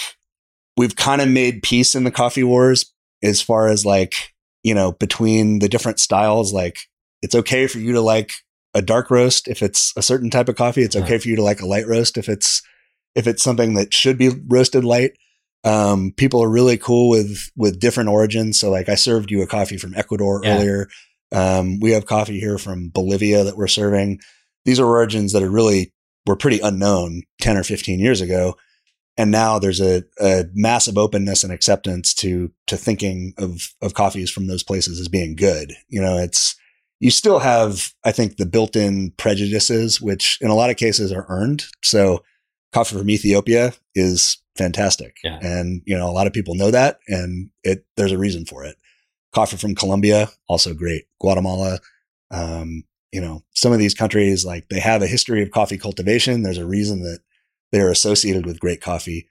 we've 0.76 0.97
kind 0.97 1.22
of 1.22 1.28
made 1.28 1.62
peace 1.62 1.94
in 1.94 2.05
the 2.05 2.11
coffee 2.11 2.44
wars 2.44 2.92
as 3.22 3.40
far 3.40 3.68
as 3.68 3.86
like, 3.86 4.34
you 4.62 4.74
know, 4.74 4.92
between 4.92 5.61
the 5.61 5.68
different 5.68 6.01
styles. 6.01 6.53
Like, 6.53 6.80
it's 7.22 7.34
okay 7.34 7.66
for 7.66 7.78
you 7.78 7.92
to 7.92 8.01
like 8.01 8.32
a 8.74 8.82
dark 8.82 9.11
roast 9.11 9.49
if 9.49 9.62
it's 9.62 9.92
a 9.97 10.03
certain 10.03 10.28
type 10.28 10.49
of 10.49 10.57
coffee. 10.57 10.82
It's 10.82 10.97
okay 10.97 11.18
for 11.18 11.28
you 11.28 11.36
to 11.36 11.42
like 11.42 11.61
a 11.61 11.66
light 11.66 11.86
roast 11.86 12.18
if 12.18 12.28
it's 12.28 12.62
if 13.17 13.27
it's 13.27 13.43
something 13.43 13.75
that 13.75 13.93
should 13.93 14.19
be 14.19 14.31
roasted 14.47 14.85
light. 14.85 15.12
Um, 15.64 16.12
people 16.17 16.45
are 16.45 16.51
really 16.51 16.77
cool 16.77 17.09
with 17.09 17.51
with 17.57 17.81
different 17.81 18.11
origins. 18.11 18.61
So, 18.61 18.71
like, 18.71 18.89
I 18.89 18.95
served 18.95 19.33
you 19.33 19.43
a 19.43 19.49
coffee 19.49 19.79
from 19.79 19.95
Ecuador 19.95 20.41
yeah. 20.45 20.55
earlier. 20.55 20.89
Um, 21.33 21.81
we 21.81 21.91
have 21.91 22.07
coffee 22.07 22.39
here 22.39 22.59
from 22.59 22.91
Bolivia 22.91 23.43
that 23.43 23.57
we're 23.57 23.67
serving. 23.67 24.21
These 24.64 24.79
are 24.79 24.87
origins 24.87 25.33
that 25.33 25.43
are 25.43 25.51
really 25.51 25.93
were 26.25 26.37
pretty 26.37 26.61
unknown 26.61 27.23
10 27.41 27.57
or 27.57 27.64
15 27.64 27.99
years 27.99 28.21
ago. 28.21 28.57
And 29.17 29.31
now 29.31 29.59
there's 29.59 29.81
a, 29.81 30.05
a 30.21 30.45
massive 30.53 30.99
openness 30.99 31.43
and 31.43 31.53
acceptance 31.53 32.12
to 32.14 32.53
to 32.67 32.77
thinking 32.77 33.33
of 33.39 33.75
of 33.81 33.95
coffees 33.95 34.31
from 34.31 34.47
those 34.47 34.62
places 34.62 35.01
as 35.01 35.09
being 35.09 35.35
good. 35.35 35.73
You 35.89 36.03
know, 36.03 36.19
it's 36.19 36.55
you 37.01 37.11
still 37.11 37.41
have, 37.41 37.93
I 38.05 38.12
think, 38.12 38.37
the 38.37 38.47
built-in 38.47 39.12
prejudices, 39.19 40.01
which 40.01 40.39
in 40.41 40.49
a 40.49 40.55
lot 40.55 40.71
of 40.71 40.77
cases 40.77 41.12
are 41.12 41.27
earned. 41.29 41.64
So 41.83 42.23
coffee 42.77 42.99
from 42.99 43.09
Ethiopia 43.09 43.72
is 43.95 44.37
fantastic. 44.55 45.16
Yeah. 45.24 45.39
And, 45.41 45.81
you 45.87 45.97
know, 45.97 46.11
a 46.11 46.12
lot 46.12 46.27
of 46.27 46.35
people 46.35 46.55
know 46.55 46.70
that 46.70 46.99
and 47.09 47.49
it, 47.64 47.87
there's 47.97 48.12
a 48.12 48.18
reason 48.18 48.45
for 48.45 48.66
it. 48.66 48.77
Coffee 49.33 49.57
from 49.57 49.74
Colombia, 49.74 50.29
also 50.47 50.74
great. 50.74 51.07
Guatemala, 51.18 51.79
um, 52.31 52.85
you 53.12 53.20
know, 53.22 53.43
some 53.55 53.72
of 53.72 53.79
these 53.79 53.95
countries, 53.95 54.45
like 54.45 54.68
they 54.68 54.79
have 54.79 55.01
a 55.01 55.07
history 55.07 55.43
of 55.43 55.51
coffee 55.51 55.79
cultivation. 55.79 56.43
There's 56.43 56.59
a 56.59 56.66
reason 56.66 57.03
that 57.03 57.20
they're 57.72 57.91
associated 57.91 58.45
with 58.45 58.61
great 58.61 58.83
coffee 58.83 59.27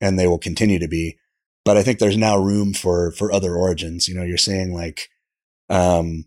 and 0.00 0.18
they 0.18 0.26
will 0.26 0.38
continue 0.38 0.80
to 0.80 0.88
be. 0.88 1.18
But 1.64 1.76
I 1.76 1.84
think 1.84 2.00
there's 2.00 2.16
now 2.16 2.36
room 2.36 2.74
for, 2.74 3.12
for 3.12 3.30
other 3.30 3.54
origins. 3.54 4.08
You 4.08 4.16
know, 4.16 4.24
you're 4.24 4.38
saying 4.38 4.74
like, 4.74 5.08
um, 5.70 6.24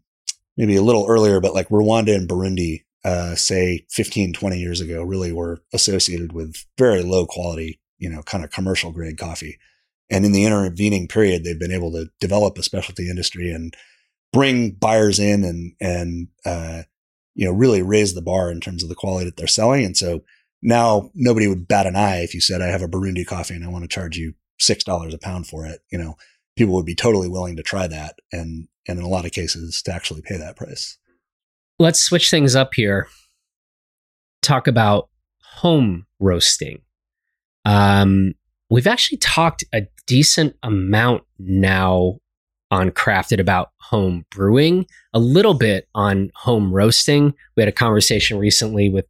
maybe 0.56 0.78
a 0.78 0.82
little 0.82 1.06
earlier, 1.10 1.42
but 1.42 1.54
like 1.54 1.68
Rwanda 1.68 2.16
and 2.16 2.30
Burundi, 2.30 2.84
uh, 3.04 3.36
say 3.36 3.86
15, 3.90 4.34
20 4.34 4.60
years 4.60 4.82
ago, 4.82 5.04
really 5.04 5.32
were 5.32 5.62
associated 5.74 6.34
with 6.34 6.66
very 6.78 7.02
low 7.02 7.26
quality, 7.26 7.80
you 7.98 8.10
know, 8.10 8.22
kind 8.22 8.44
of 8.44 8.52
commercial 8.52 8.92
grade 8.92 9.18
coffee. 9.18 9.58
And 10.10 10.26
in 10.26 10.34
the 10.34 10.44
intervening 10.44 11.08
period, 11.08 11.44
they've 11.44 11.60
been 11.60 11.72
able 11.72 11.92
to 11.94 12.10
develop 12.20 12.58
a 12.58 12.64
specialty 12.64 13.10
industry 13.10 13.52
and 13.52 13.76
bring 14.34 14.72
buyers 14.72 15.20
in 15.20 15.44
and, 15.44 15.74
and, 15.80 16.28
uh, 16.46 16.84
you 17.34 17.46
know, 17.46 17.54
really 17.54 17.82
raise 17.82 18.14
the 18.14 18.22
bar 18.22 18.52
in 18.52 18.60
terms 18.60 18.84
of 18.84 18.90
the 18.90 18.96
quality 18.96 19.26
that 19.26 19.38
they're 19.38 19.48
selling. 19.48 19.86
And 19.86 19.96
so 19.96 20.24
now 20.62 21.12
nobody 21.16 21.48
would 21.48 21.68
bat 21.68 21.88
an 21.88 21.96
eye 21.96 22.18
if 22.18 22.34
you 22.34 22.42
said, 22.42 22.62
I 22.62 22.68
have 22.68 22.82
a 22.82 22.88
Burundi 22.88 23.26
coffee 23.26 23.56
and 23.56 23.64
I 23.64 23.70
want 23.70 23.84
to 23.84 23.88
charge 23.88 24.18
you 24.18 24.34
$6 24.62 25.14
a 25.14 25.18
pound 25.18 25.48
for 25.48 25.66
it. 25.66 25.80
You 25.92 25.98
know, 25.98 26.18
people 26.58 26.76
would 26.76 26.86
be 26.86 26.96
totally 26.96 27.30
willing 27.30 27.56
to 27.56 27.64
try 27.64 27.88
that. 27.88 28.20
And, 28.32 28.68
and 28.88 29.00
in 29.00 29.06
a 29.06 29.10
lot 29.10 29.26
of 29.26 29.32
cases 29.32 29.82
to 29.84 29.94
actually 29.94 30.22
pay 30.22 30.38
that 30.38 30.56
price. 30.56 30.98
Let's 31.82 32.00
switch 32.00 32.30
things 32.30 32.56
up 32.56 32.76
here. 32.76 33.08
Talk 34.44 34.68
about 34.68 35.10
home 35.42 36.06
roasting. 36.20 36.84
Um, 37.66 38.36
we've 38.70 38.86
actually 38.86 39.18
talked 39.18 39.64
a 39.74 39.88
decent 40.06 40.56
amount 40.62 41.24
now 41.40 42.20
on 42.70 42.92
Crafted 42.92 43.40
about 43.40 43.72
home 43.80 44.28
brewing, 44.30 44.86
a 45.16 45.18
little 45.18 45.56
bit 45.56 45.88
on 45.96 46.30
home 46.36 46.72
roasting. 46.72 47.34
We 47.58 47.62
had 47.62 47.68
a 47.68 47.72
conversation 47.72 48.38
recently 48.38 48.88
with 48.88 49.08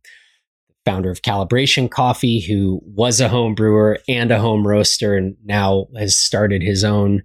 founder 0.86 1.12
of 1.12 1.24
Calibration 1.24 1.92
Coffee, 1.92 2.40
who 2.40 2.80
was 2.86 3.20
a 3.20 3.28
home 3.28 3.54
brewer 3.54 4.00
and 4.08 4.32
a 4.32 4.40
home 4.40 4.66
roaster, 4.66 5.18
and 5.18 5.36
now 5.44 5.88
has 5.98 6.16
started 6.16 6.62
his 6.62 6.86
own 6.86 7.22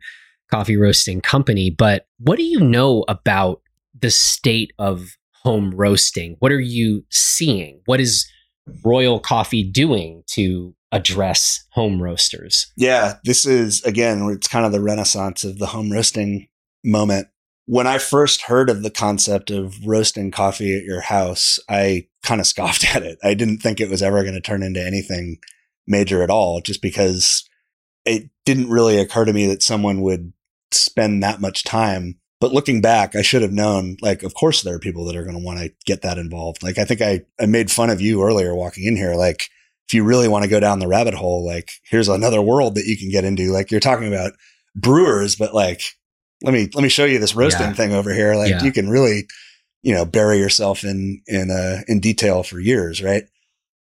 coffee 0.50 0.76
roasting 0.76 1.20
company. 1.20 1.70
But 1.70 2.08
what 2.18 2.36
do 2.36 2.42
you 2.42 2.58
know 2.58 3.04
about 3.06 3.62
the 3.96 4.10
state 4.10 4.72
of 4.80 5.15
home 5.46 5.72
roasting? 5.76 6.34
What 6.40 6.50
are 6.50 6.60
you 6.60 7.04
seeing? 7.08 7.80
What 7.86 8.00
is 8.00 8.28
Royal 8.84 9.20
Coffee 9.20 9.62
doing 9.62 10.24
to 10.32 10.74
address 10.90 11.64
home 11.70 12.02
roasters? 12.02 12.72
Yeah, 12.76 13.18
this 13.22 13.46
is 13.46 13.80
again, 13.84 14.28
it's 14.28 14.48
kind 14.48 14.66
of 14.66 14.72
the 14.72 14.82
renaissance 14.82 15.44
of 15.44 15.60
the 15.60 15.66
home 15.66 15.92
roasting 15.92 16.48
moment. 16.82 17.28
When 17.66 17.86
I 17.86 17.98
first 17.98 18.42
heard 18.42 18.68
of 18.68 18.82
the 18.82 18.90
concept 18.90 19.52
of 19.52 19.76
roasting 19.86 20.32
coffee 20.32 20.76
at 20.76 20.82
your 20.82 21.02
house, 21.02 21.60
I 21.68 22.08
kind 22.24 22.40
of 22.40 22.46
scoffed 22.52 22.96
at 22.96 23.04
it. 23.04 23.16
I 23.22 23.34
didn't 23.34 23.58
think 23.58 23.80
it 23.80 23.88
was 23.88 24.02
ever 24.02 24.24
going 24.24 24.34
to 24.34 24.40
turn 24.40 24.64
into 24.64 24.84
anything 24.84 25.38
major 25.86 26.24
at 26.24 26.30
all, 26.30 26.60
just 26.60 26.82
because 26.82 27.48
it 28.04 28.30
didn't 28.44 28.68
really 28.68 28.98
occur 28.98 29.24
to 29.24 29.32
me 29.32 29.46
that 29.46 29.62
someone 29.62 30.00
would 30.00 30.32
spend 30.72 31.22
that 31.22 31.40
much 31.40 31.62
time 31.62 32.18
but 32.40 32.52
looking 32.52 32.80
back, 32.80 33.16
I 33.16 33.22
should 33.22 33.42
have 33.42 33.52
known, 33.52 33.96
like, 34.02 34.22
of 34.22 34.34
course 34.34 34.62
there 34.62 34.74
are 34.74 34.78
people 34.78 35.04
that 35.06 35.16
are 35.16 35.24
going 35.24 35.36
to 35.36 35.44
want 35.44 35.58
to 35.60 35.72
get 35.86 36.02
that 36.02 36.18
involved. 36.18 36.62
Like, 36.62 36.78
I 36.78 36.84
think 36.84 37.00
I, 37.00 37.22
I 37.40 37.46
made 37.46 37.70
fun 37.70 37.90
of 37.90 38.00
you 38.00 38.22
earlier 38.22 38.54
walking 38.54 38.84
in 38.84 38.96
here. 38.96 39.14
Like, 39.14 39.48
if 39.88 39.94
you 39.94 40.04
really 40.04 40.28
want 40.28 40.44
to 40.44 40.50
go 40.50 40.60
down 40.60 40.78
the 40.78 40.88
rabbit 40.88 41.14
hole, 41.14 41.46
like, 41.46 41.70
here's 41.84 42.08
another 42.08 42.42
world 42.42 42.74
that 42.74 42.86
you 42.86 42.98
can 42.98 43.08
get 43.08 43.24
into. 43.24 43.52
Like, 43.52 43.70
you're 43.70 43.80
talking 43.80 44.08
about 44.08 44.32
brewers, 44.74 45.36
but 45.36 45.54
like, 45.54 45.82
let 46.42 46.52
me, 46.52 46.68
let 46.74 46.82
me 46.82 46.88
show 46.88 47.04
you 47.04 47.18
this 47.18 47.34
roasting 47.34 47.68
yeah. 47.68 47.72
thing 47.72 47.92
over 47.92 48.12
here. 48.12 48.34
Like, 48.34 48.50
yeah. 48.50 48.62
you 48.62 48.72
can 48.72 48.90
really, 48.90 49.26
you 49.82 49.94
know, 49.94 50.04
bury 50.04 50.38
yourself 50.38 50.84
in, 50.84 51.22
in, 51.26 51.50
uh, 51.50 51.82
in 51.88 52.00
detail 52.00 52.42
for 52.42 52.60
years. 52.60 53.02
Right. 53.02 53.24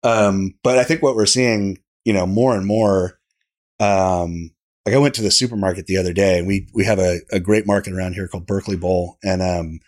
Um, 0.04 0.56
but 0.64 0.78
I 0.78 0.84
think 0.84 1.02
what 1.02 1.16
we're 1.16 1.26
seeing, 1.26 1.78
you 2.04 2.12
know, 2.14 2.26
more 2.26 2.56
and 2.56 2.66
more, 2.66 3.20
um, 3.80 4.52
like 4.86 4.96
I 4.96 5.00
went 5.00 5.14
to 5.16 5.22
the 5.22 5.32
supermarket 5.32 5.86
the 5.86 5.98
other 5.98 6.14
day 6.14 6.40
and 6.40 6.48
we, 6.48 6.68
we 6.74 6.86
have 6.86 7.00
a, 7.00 7.20
a 7.32 7.40
great 7.40 7.68
market 7.68 7.94
around 7.94 8.14
here 8.14 8.28
called 8.28 8.48
Berkeley 8.48 8.78
Bowl. 8.78 9.18
And, 9.24 9.42
um, 9.42 9.80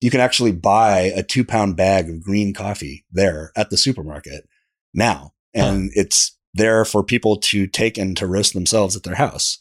you 0.00 0.10
can 0.10 0.20
actually 0.20 0.52
buy 0.52 1.12
a 1.14 1.22
two 1.22 1.44
pound 1.44 1.76
bag 1.76 2.08
of 2.08 2.22
green 2.22 2.54
coffee 2.54 3.04
there 3.12 3.52
at 3.54 3.70
the 3.70 3.76
supermarket 3.76 4.48
now. 4.94 5.32
And 5.52 5.90
huh. 5.94 6.00
it's 6.00 6.36
there 6.54 6.84
for 6.84 7.04
people 7.04 7.36
to 7.36 7.66
take 7.66 7.98
and 7.98 8.16
to 8.16 8.26
roast 8.26 8.54
themselves 8.54 8.96
at 8.96 9.02
their 9.02 9.16
house. 9.16 9.58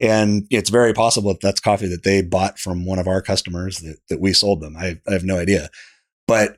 And 0.00 0.46
it's 0.50 0.70
very 0.70 0.92
possible 0.92 1.32
that 1.32 1.40
that's 1.40 1.60
coffee 1.60 1.86
that 1.88 2.02
they 2.02 2.22
bought 2.22 2.58
from 2.58 2.84
one 2.84 2.98
of 2.98 3.06
our 3.06 3.22
customers 3.22 3.78
that, 3.78 3.98
that 4.08 4.20
we 4.20 4.32
sold 4.32 4.60
them. 4.60 4.76
I, 4.76 4.98
I 5.06 5.12
have 5.12 5.24
no 5.24 5.38
idea. 5.38 5.68
But, 6.26 6.56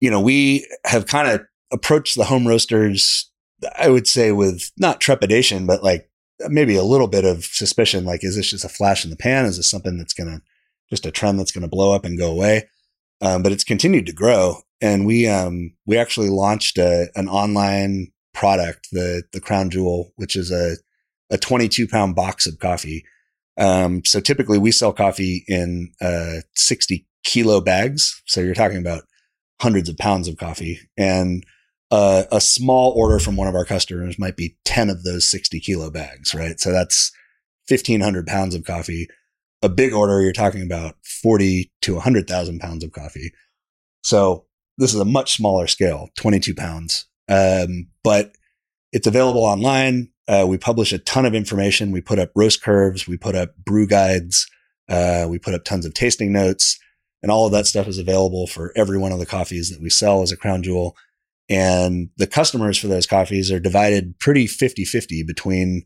you 0.00 0.10
know, 0.10 0.20
we 0.20 0.66
have 0.84 1.06
kind 1.06 1.28
of 1.28 1.42
approached 1.70 2.16
the 2.16 2.24
home 2.24 2.46
roasters, 2.46 3.30
I 3.78 3.90
would 3.90 4.06
say 4.06 4.32
with 4.32 4.70
not 4.78 5.00
trepidation, 5.00 5.66
but 5.66 5.82
like 5.82 6.09
maybe 6.48 6.76
a 6.76 6.82
little 6.82 7.08
bit 7.08 7.24
of 7.24 7.44
suspicion 7.44 8.04
like 8.04 8.24
is 8.24 8.36
this 8.36 8.50
just 8.50 8.64
a 8.64 8.68
flash 8.68 9.04
in 9.04 9.10
the 9.10 9.16
pan? 9.16 9.44
Is 9.44 9.56
this 9.56 9.70
something 9.70 9.98
that's 9.98 10.14
going 10.14 10.30
to 10.30 10.42
just 10.88 11.06
a 11.06 11.10
trend 11.10 11.38
that's 11.38 11.52
going 11.52 11.62
to 11.62 11.68
blow 11.68 11.94
up 11.94 12.04
and 12.04 12.18
go 12.18 12.30
away? 12.30 12.68
Um, 13.20 13.42
but 13.42 13.52
it's 13.52 13.64
continued 13.64 14.06
to 14.06 14.12
grow. 14.12 14.56
And 14.80 15.06
we 15.06 15.28
um, 15.28 15.72
we 15.86 15.98
actually 15.98 16.30
launched 16.30 16.78
a, 16.78 17.08
an 17.14 17.28
online 17.28 18.08
product 18.32 18.88
the 18.92 19.24
the 19.32 19.40
crown 19.40 19.68
jewel 19.70 20.12
which 20.16 20.36
is 20.36 20.52
a 20.52 20.76
a 21.30 21.38
22 21.38 21.86
pound 21.86 22.14
box 22.14 22.46
of 22.46 22.58
coffee. 22.58 23.04
Um, 23.58 24.02
so 24.04 24.20
typically 24.20 24.58
we 24.58 24.72
sell 24.72 24.92
coffee 24.92 25.44
in 25.46 25.92
uh, 26.00 26.40
60 26.54 27.06
kilo 27.24 27.60
bags. 27.60 28.22
So 28.26 28.40
you're 28.40 28.54
talking 28.54 28.78
about 28.78 29.02
hundreds 29.60 29.88
of 29.88 29.96
pounds 29.96 30.28
of 30.28 30.38
coffee. 30.38 30.78
And 30.96 31.44
a 31.90 32.40
small 32.40 32.92
order 32.92 33.18
from 33.18 33.36
one 33.36 33.48
of 33.48 33.54
our 33.54 33.64
customers 33.64 34.18
might 34.18 34.36
be 34.36 34.56
10 34.64 34.90
of 34.90 35.02
those 35.02 35.26
60 35.26 35.58
kilo 35.60 35.90
bags, 35.90 36.34
right? 36.34 36.60
So 36.60 36.70
that's 36.70 37.12
1500 37.68 38.26
pounds 38.26 38.54
of 38.54 38.64
coffee. 38.64 39.08
a 39.62 39.68
big 39.68 39.92
order, 39.92 40.22
you're 40.22 40.32
talking 40.32 40.62
about 40.62 40.96
40 41.04 41.70
to 41.82 41.94
100,000 41.94 42.60
pounds 42.60 42.82
of 42.82 42.92
coffee. 42.92 43.32
So 44.02 44.46
this 44.78 44.94
is 44.94 45.00
a 45.00 45.04
much 45.04 45.34
smaller 45.34 45.66
scale, 45.66 46.08
22 46.16 46.54
pounds. 46.54 47.06
Um, 47.28 47.88
but 48.02 48.32
it's 48.92 49.06
available 49.06 49.44
online. 49.44 50.08
Uh, 50.26 50.46
we 50.48 50.56
publish 50.56 50.92
a 50.92 50.98
ton 50.98 51.26
of 51.26 51.34
information. 51.34 51.92
We 51.92 52.00
put 52.00 52.18
up 52.18 52.30
roast 52.34 52.62
curves. 52.62 53.06
We 53.06 53.16
put 53.16 53.34
up 53.34 53.56
brew 53.56 53.86
guides. 53.86 54.48
Uh, 54.88 55.26
we 55.28 55.38
put 55.38 55.54
up 55.54 55.64
tons 55.64 55.84
of 55.84 55.92
tasting 55.92 56.32
notes 56.32 56.78
and 57.22 57.30
all 57.30 57.46
of 57.46 57.52
that 57.52 57.66
stuff 57.66 57.86
is 57.86 57.98
available 57.98 58.46
for 58.46 58.72
every 58.74 58.98
one 58.98 59.12
of 59.12 59.18
the 59.18 59.26
coffees 59.26 59.70
that 59.70 59.80
we 59.80 59.90
sell 59.90 60.22
as 60.22 60.32
a 60.32 60.36
crown 60.36 60.62
jewel. 60.62 60.96
And 61.50 62.10
the 62.16 62.28
customers 62.28 62.78
for 62.78 62.86
those 62.86 63.08
coffees 63.08 63.50
are 63.50 63.58
divided 63.58 64.18
pretty 64.20 64.46
50 64.46 64.84
50 64.84 65.24
between 65.24 65.82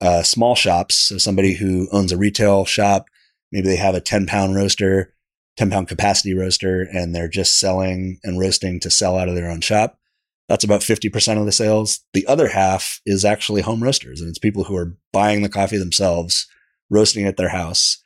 uh, 0.00 0.22
small 0.22 0.54
shops. 0.54 0.94
So 0.94 1.18
somebody 1.18 1.54
who 1.54 1.88
owns 1.92 2.12
a 2.12 2.16
retail 2.16 2.64
shop, 2.64 3.06
maybe 3.50 3.68
they 3.68 3.76
have 3.76 3.96
a 3.96 4.00
10 4.00 4.26
pound 4.26 4.54
roaster, 4.54 5.12
10 5.56 5.70
pound 5.70 5.88
capacity 5.88 6.34
roaster, 6.34 6.82
and 6.82 7.14
they're 7.14 7.28
just 7.28 7.58
selling 7.58 8.18
and 8.22 8.38
roasting 8.38 8.78
to 8.80 8.90
sell 8.90 9.18
out 9.18 9.28
of 9.28 9.34
their 9.34 9.50
own 9.50 9.60
shop. 9.60 9.98
That's 10.48 10.64
about 10.64 10.80
50% 10.80 11.38
of 11.38 11.46
the 11.46 11.52
sales. 11.52 12.00
The 12.12 12.26
other 12.26 12.48
half 12.48 13.00
is 13.06 13.24
actually 13.24 13.62
home 13.62 13.82
roasters, 13.82 14.20
and 14.20 14.28
it's 14.28 14.38
people 14.38 14.64
who 14.64 14.76
are 14.76 14.96
buying 15.12 15.42
the 15.42 15.48
coffee 15.48 15.78
themselves, 15.78 16.46
roasting 16.90 17.26
at 17.26 17.36
their 17.36 17.48
house. 17.48 18.02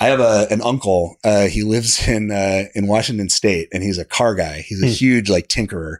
I 0.00 0.06
have 0.06 0.20
a, 0.20 0.46
an 0.50 0.60
uncle. 0.62 1.16
Uh, 1.24 1.46
he 1.46 1.62
lives 1.62 2.06
in 2.08 2.30
uh, 2.30 2.64
in 2.74 2.86
Washington 2.86 3.28
State, 3.28 3.68
and 3.72 3.82
he's 3.82 3.98
a 3.98 4.04
car 4.04 4.34
guy. 4.34 4.60
He's 4.60 4.82
a 4.82 4.86
hmm. 4.86 4.92
huge 4.92 5.30
like 5.30 5.48
tinkerer, 5.48 5.96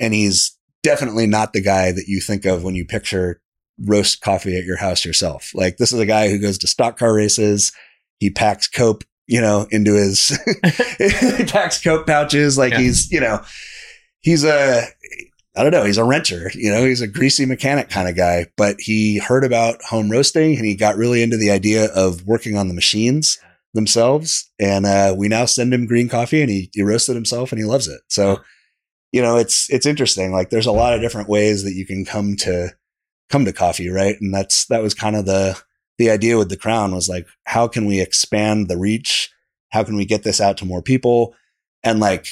and 0.00 0.14
he's 0.14 0.56
definitely 0.82 1.26
not 1.26 1.52
the 1.52 1.62
guy 1.62 1.92
that 1.92 2.06
you 2.06 2.20
think 2.20 2.44
of 2.44 2.62
when 2.62 2.74
you 2.74 2.84
picture 2.84 3.40
roast 3.84 4.20
coffee 4.20 4.56
at 4.56 4.64
your 4.64 4.76
house 4.76 5.04
yourself. 5.04 5.50
Like 5.54 5.76
this 5.76 5.92
is 5.92 6.00
a 6.00 6.06
guy 6.06 6.28
who 6.28 6.38
goes 6.38 6.58
to 6.58 6.66
stock 6.66 6.98
car 6.98 7.14
races. 7.14 7.72
He 8.18 8.30
packs 8.30 8.68
cope, 8.68 9.04
you 9.26 9.40
know, 9.40 9.66
into 9.70 9.94
his 9.94 10.28
he 10.98 11.44
packs 11.44 11.82
cope 11.82 12.06
pouches. 12.06 12.56
Like 12.56 12.72
yeah. 12.72 12.80
he's, 12.80 13.10
you 13.10 13.20
know, 13.20 13.42
he's 14.20 14.44
a 14.44 14.84
I 15.56 15.62
don't 15.62 15.72
know, 15.72 15.84
he's 15.84 15.98
a 15.98 16.04
renter, 16.04 16.50
you 16.54 16.70
know, 16.70 16.84
he's 16.84 17.00
a 17.00 17.06
greasy 17.06 17.46
mechanic 17.46 17.88
kind 17.88 18.08
of 18.08 18.16
guy, 18.16 18.46
but 18.58 18.76
he 18.78 19.18
heard 19.18 19.42
about 19.42 19.82
home 19.82 20.10
roasting 20.10 20.54
and 20.56 20.66
he 20.66 20.74
got 20.74 20.96
really 20.96 21.22
into 21.22 21.38
the 21.38 21.50
idea 21.50 21.86
of 21.94 22.26
working 22.26 22.58
on 22.58 22.68
the 22.68 22.74
machines 22.74 23.38
themselves. 23.72 24.50
And 24.58 24.84
uh, 24.84 25.14
we 25.16 25.28
now 25.28 25.46
send 25.46 25.72
him 25.72 25.86
green 25.86 26.10
coffee 26.10 26.42
and 26.42 26.50
he, 26.50 26.70
he 26.74 26.82
roasted 26.82 27.14
himself 27.14 27.52
and 27.52 27.58
he 27.58 27.64
loves 27.64 27.88
it. 27.88 28.02
So, 28.08 28.42
you 29.12 29.22
know, 29.22 29.36
it's 29.36 29.70
it's 29.70 29.86
interesting. 29.86 30.32
Like 30.32 30.50
there's 30.50 30.66
a 30.66 30.72
lot 30.72 30.94
of 30.94 31.00
different 31.00 31.28
ways 31.28 31.64
that 31.64 31.74
you 31.74 31.86
can 31.86 32.04
come 32.04 32.36
to 32.36 32.70
come 33.30 33.44
to 33.44 33.52
coffee, 33.52 33.88
right? 33.88 34.16
And 34.20 34.34
that's 34.34 34.66
that 34.66 34.82
was 34.82 34.94
kind 34.94 35.16
of 35.16 35.26
the 35.26 35.60
the 35.98 36.10
idea 36.10 36.36
with 36.36 36.48
the 36.48 36.56
crown 36.56 36.94
was 36.94 37.08
like, 37.08 37.26
how 37.44 37.68
can 37.68 37.86
we 37.86 38.00
expand 38.00 38.68
the 38.68 38.76
reach? 38.76 39.30
How 39.70 39.82
can 39.82 39.96
we 39.96 40.04
get 40.04 40.22
this 40.22 40.40
out 40.40 40.56
to 40.58 40.64
more 40.64 40.82
people? 40.82 41.34
And 41.82 42.00
like, 42.00 42.26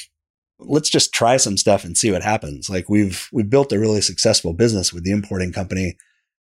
let's 0.59 0.89
just 0.89 1.13
try 1.13 1.37
some 1.37 1.57
stuff 1.57 1.83
and 1.83 1.97
see 1.97 2.11
what 2.11 2.23
happens. 2.23 2.69
Like 2.69 2.89
we've 2.89 3.27
we've 3.31 3.49
built 3.49 3.73
a 3.73 3.79
really 3.79 4.01
successful 4.01 4.53
business 4.53 4.93
with 4.93 5.03
the 5.03 5.11
importing 5.11 5.51
company. 5.51 5.97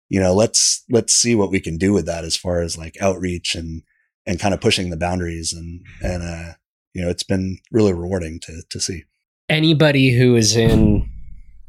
You 0.08 0.20
know, 0.20 0.34
let's 0.34 0.84
let's 0.90 1.14
see 1.14 1.34
what 1.34 1.50
we 1.50 1.60
can 1.60 1.78
do 1.78 1.92
with 1.92 2.06
that 2.06 2.24
as 2.24 2.36
far 2.36 2.60
as 2.60 2.76
like 2.76 2.96
outreach 3.00 3.54
and 3.54 3.82
and 4.26 4.40
kind 4.40 4.54
of 4.54 4.60
pushing 4.60 4.90
the 4.90 4.96
boundaries 4.96 5.52
and 5.52 5.84
and 6.02 6.22
uh 6.22 6.52
you 6.94 7.02
know, 7.02 7.08
it's 7.08 7.22
been 7.22 7.58
really 7.70 7.92
rewarding 7.92 8.38
to 8.40 8.62
to 8.68 8.80
see. 8.80 9.04
Anybody 9.52 10.16
who 10.16 10.34
is 10.34 10.56
in 10.56 11.06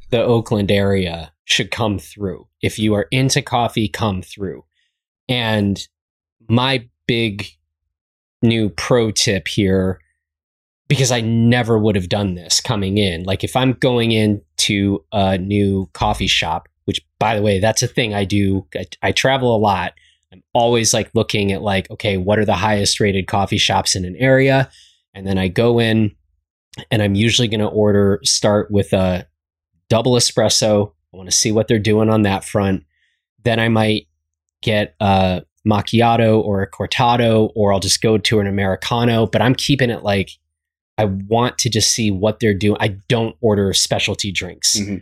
the 0.09 0.23
Oakland 0.23 0.71
area 0.71 1.33
should 1.43 1.69
come 1.69 1.99
through. 1.99 2.47
If 2.61 2.79
you 2.79 2.93
are 2.93 3.07
into 3.11 3.41
coffee, 3.41 3.89
come 3.89 4.21
through. 4.21 4.63
And 5.27 5.85
my 6.47 6.87
big 7.07 7.45
new 8.41 8.69
pro 8.69 9.11
tip 9.11 9.49
here, 9.49 9.99
because 10.87 11.11
I 11.11 11.19
never 11.19 11.77
would 11.77 11.97
have 11.97 12.07
done 12.07 12.35
this 12.35 12.61
coming 12.61 12.97
in. 12.97 13.25
Like 13.25 13.43
if 13.43 13.53
I'm 13.53 13.73
going 13.73 14.13
into 14.13 15.03
a 15.11 15.37
new 15.37 15.89
coffee 15.91 16.27
shop, 16.27 16.69
which 16.85 17.05
by 17.19 17.35
the 17.35 17.41
way, 17.41 17.59
that's 17.59 17.83
a 17.83 17.87
thing 17.87 18.13
I 18.13 18.23
do. 18.23 18.65
I, 18.73 18.85
I 19.01 19.11
travel 19.11 19.53
a 19.53 19.59
lot. 19.59 19.91
I'm 20.31 20.41
always 20.53 20.93
like 20.93 21.11
looking 21.13 21.51
at 21.51 21.61
like, 21.61 21.91
okay, 21.91 22.15
what 22.15 22.39
are 22.39 22.45
the 22.45 22.53
highest 22.55 23.01
rated 23.01 23.27
coffee 23.27 23.57
shops 23.57 23.93
in 23.93 24.05
an 24.05 24.15
area? 24.15 24.69
And 25.13 25.27
then 25.27 25.37
I 25.37 25.49
go 25.49 25.81
in 25.81 26.15
and 26.89 27.01
I'm 27.01 27.15
usually 27.15 27.47
going 27.47 27.59
to 27.59 27.67
order, 27.67 28.19
start 28.23 28.71
with 28.71 28.93
a 28.93 29.27
double 29.89 30.13
espresso. 30.13 30.91
I 31.13 31.17
want 31.17 31.29
to 31.29 31.35
see 31.35 31.51
what 31.51 31.67
they're 31.67 31.79
doing 31.79 32.09
on 32.09 32.23
that 32.23 32.43
front. 32.43 32.83
Then 33.43 33.59
I 33.59 33.69
might 33.69 34.07
get 34.61 34.95
a 34.99 35.43
macchiato 35.67 36.41
or 36.41 36.61
a 36.61 36.69
cortado, 36.69 37.51
or 37.55 37.73
I'll 37.73 37.79
just 37.79 38.01
go 38.01 38.17
to 38.17 38.39
an 38.39 38.47
Americano, 38.47 39.27
but 39.27 39.41
I'm 39.41 39.55
keeping 39.55 39.89
it 39.89 40.03
like 40.03 40.31
I 40.97 41.05
want 41.05 41.57
to 41.59 41.69
just 41.69 41.91
see 41.91 42.11
what 42.11 42.39
they're 42.39 42.53
doing. 42.53 42.77
I 42.79 42.97
don't 43.07 43.35
order 43.41 43.73
specialty 43.73 44.31
drinks. 44.31 44.77
Mm-hmm. 44.79 44.97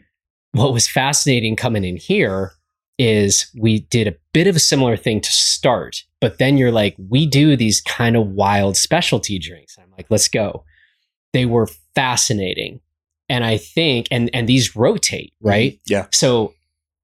What 0.54 0.74
was 0.74 0.88
fascinating 0.88 1.56
coming 1.56 1.84
in 1.84 1.98
here 1.98 2.52
is 2.98 3.50
we 3.58 3.80
did 3.80 4.08
a 4.08 4.16
bit 4.34 4.48
of 4.48 4.56
a 4.56 4.60
similar 4.60 4.96
thing 4.98 5.22
to 5.22 5.32
start, 5.32 6.04
but 6.20 6.38
then 6.38 6.58
you're 6.58 6.72
like, 6.72 6.96
we 7.10 7.26
do 7.26 7.56
these 7.56 7.82
kind 7.82 8.16
of 8.16 8.28
wild 8.28 8.78
specialty 8.78 9.40
drinks. 9.40 9.78
I'm 9.78 9.92
like, 9.98 10.08
let's 10.10 10.28
go. 10.28 10.64
They 11.34 11.46
were 11.46 11.68
fascinating 11.96 12.82
and 13.32 13.46
I 13.46 13.58
think 13.58 14.08
and 14.12 14.30
and 14.34 14.48
these 14.48 14.76
rotate, 14.76 15.34
mm-hmm. 15.36 15.48
right? 15.48 15.80
Yeah. 15.88 16.08
So 16.12 16.54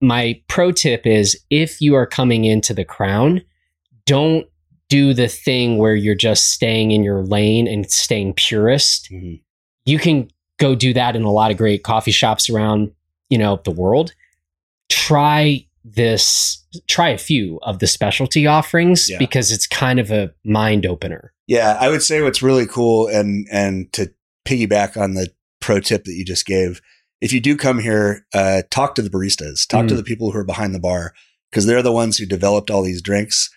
my 0.01 0.41
pro 0.47 0.71
tip 0.73 1.07
is 1.07 1.39
if 1.49 1.81
you 1.81 1.95
are 1.95 2.05
coming 2.05 2.43
into 2.43 2.73
the 2.73 2.83
crown, 2.83 3.41
don't 4.05 4.45
do 4.89 5.13
the 5.13 5.29
thing 5.29 5.77
where 5.77 5.95
you're 5.95 6.15
just 6.15 6.51
staying 6.51 6.91
in 6.91 7.03
your 7.03 7.23
lane 7.23 7.67
and 7.67 7.89
staying 7.89 8.33
purist. 8.33 9.09
Mm-hmm. 9.09 9.35
You 9.85 9.99
can 9.99 10.29
go 10.57 10.75
do 10.75 10.93
that 10.93 11.15
in 11.15 11.23
a 11.23 11.31
lot 11.31 11.49
of 11.49 11.57
great 11.57 11.83
coffee 11.83 12.11
shops 12.11 12.49
around, 12.49 12.91
you 13.29 13.37
know, 13.37 13.61
the 13.63 13.71
world. 13.71 14.13
Try 14.89 15.65
this 15.85 16.65
try 16.87 17.09
a 17.09 17.17
few 17.17 17.57
of 17.61 17.79
the 17.79 17.87
specialty 17.87 18.45
offerings 18.45 19.09
yeah. 19.09 19.17
because 19.17 19.53
it's 19.53 19.65
kind 19.65 19.97
of 19.97 20.11
a 20.11 20.33
mind 20.43 20.85
opener. 20.85 21.33
Yeah, 21.47 21.77
I 21.79 21.87
would 21.87 22.03
say 22.03 22.21
what's 22.21 22.41
really 22.41 22.65
cool 22.65 23.07
and 23.07 23.47
and 23.49 23.91
to 23.93 24.11
piggyback 24.47 24.99
on 24.99 25.13
the 25.13 25.29
pro 25.59 25.79
tip 25.79 26.05
that 26.05 26.13
you 26.13 26.23
just 26.23 26.45
gave. 26.45 26.81
If 27.19 27.33
you 27.33 27.41
do 27.41 27.57
come 27.57 27.79
here, 27.79 28.25
uh, 28.33 28.61
talk 28.69 28.95
to 28.95 29.01
the 29.01 29.09
baristas, 29.09 29.67
talk 29.67 29.85
mm. 29.85 29.89
to 29.89 29.95
the 29.95 30.03
people 30.03 30.31
who 30.31 30.39
are 30.39 30.45
behind 30.45 30.73
the 30.73 30.79
bar, 30.79 31.13
because 31.51 31.65
they're 31.65 31.81
the 31.81 31.91
ones 31.91 32.17
who 32.17 32.25
developed 32.25 32.69
all 32.69 32.83
these 32.83 33.01
drinks. 33.01 33.49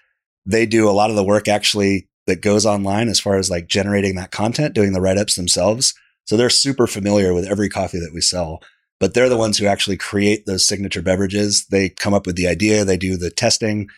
They 0.47 0.66
do 0.66 0.88
a 0.88 0.93
lot 0.93 1.11
of 1.11 1.16
the 1.16 1.24
work 1.24 1.47
actually 1.47 2.09
that 2.26 2.43
goes 2.43 2.64
online 2.64 3.09
as 3.09 3.20
far 3.20 3.36
as 3.36 3.51
like 3.51 3.68
generating 3.68 4.16
that 4.16 4.30
content, 4.30 4.74
doing 4.74 4.93
the 4.93 5.01
write 5.01 5.18
ups 5.18 5.36
themselves. 5.36 5.95
So 6.26 6.36
they're 6.36 6.51
super 6.51 6.86
familiar 6.86 7.34
with 7.34 7.47
every 7.47 7.68
coffee 7.68 7.99
that 7.99 8.12
we 8.14 8.20
sell, 8.20 8.61
but 8.99 9.14
they're 9.14 9.28
the 9.28 9.36
ones 9.36 9.59
who 9.59 9.66
actually 9.66 9.97
create 9.97 10.47
those 10.47 10.66
signature 10.66 11.03
beverages. 11.03 11.66
They 11.66 11.88
come 11.88 12.14
up 12.14 12.26
with 12.26 12.36
the 12.36 12.47
idea, 12.47 12.84
they 12.84 12.97
do 12.97 13.16
the 13.16 13.30
testing, 13.30 13.88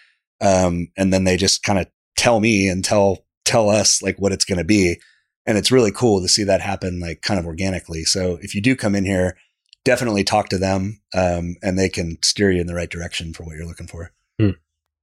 um, 0.40 0.88
and 0.96 1.12
then 1.12 1.24
they 1.24 1.36
just 1.36 1.62
kind 1.62 1.78
of 1.78 1.86
tell 2.16 2.40
me 2.40 2.68
and 2.68 2.84
tell 2.84 3.24
tell 3.44 3.68
us 3.70 4.02
like 4.02 4.16
what 4.18 4.32
it's 4.32 4.44
going 4.44 4.58
to 4.58 4.64
be 4.64 4.98
and 5.46 5.58
it's 5.58 5.72
really 5.72 5.92
cool 5.92 6.20
to 6.20 6.28
see 6.28 6.44
that 6.44 6.60
happen 6.60 7.00
like 7.00 7.22
kind 7.22 7.40
of 7.40 7.46
organically. 7.46 8.04
So 8.04 8.38
if 8.42 8.54
you 8.54 8.60
do 8.60 8.76
come 8.76 8.94
in 8.94 9.04
here, 9.04 9.36
definitely 9.84 10.24
talk 10.24 10.48
to 10.50 10.58
them 10.58 11.00
um, 11.14 11.56
and 11.62 11.78
they 11.78 11.88
can 11.88 12.18
steer 12.22 12.50
you 12.50 12.60
in 12.60 12.66
the 12.66 12.74
right 12.74 12.90
direction 12.90 13.32
for 13.32 13.44
what 13.44 13.56
you're 13.56 13.66
looking 13.66 13.88
for. 13.88 14.12
Mm. 14.40 14.56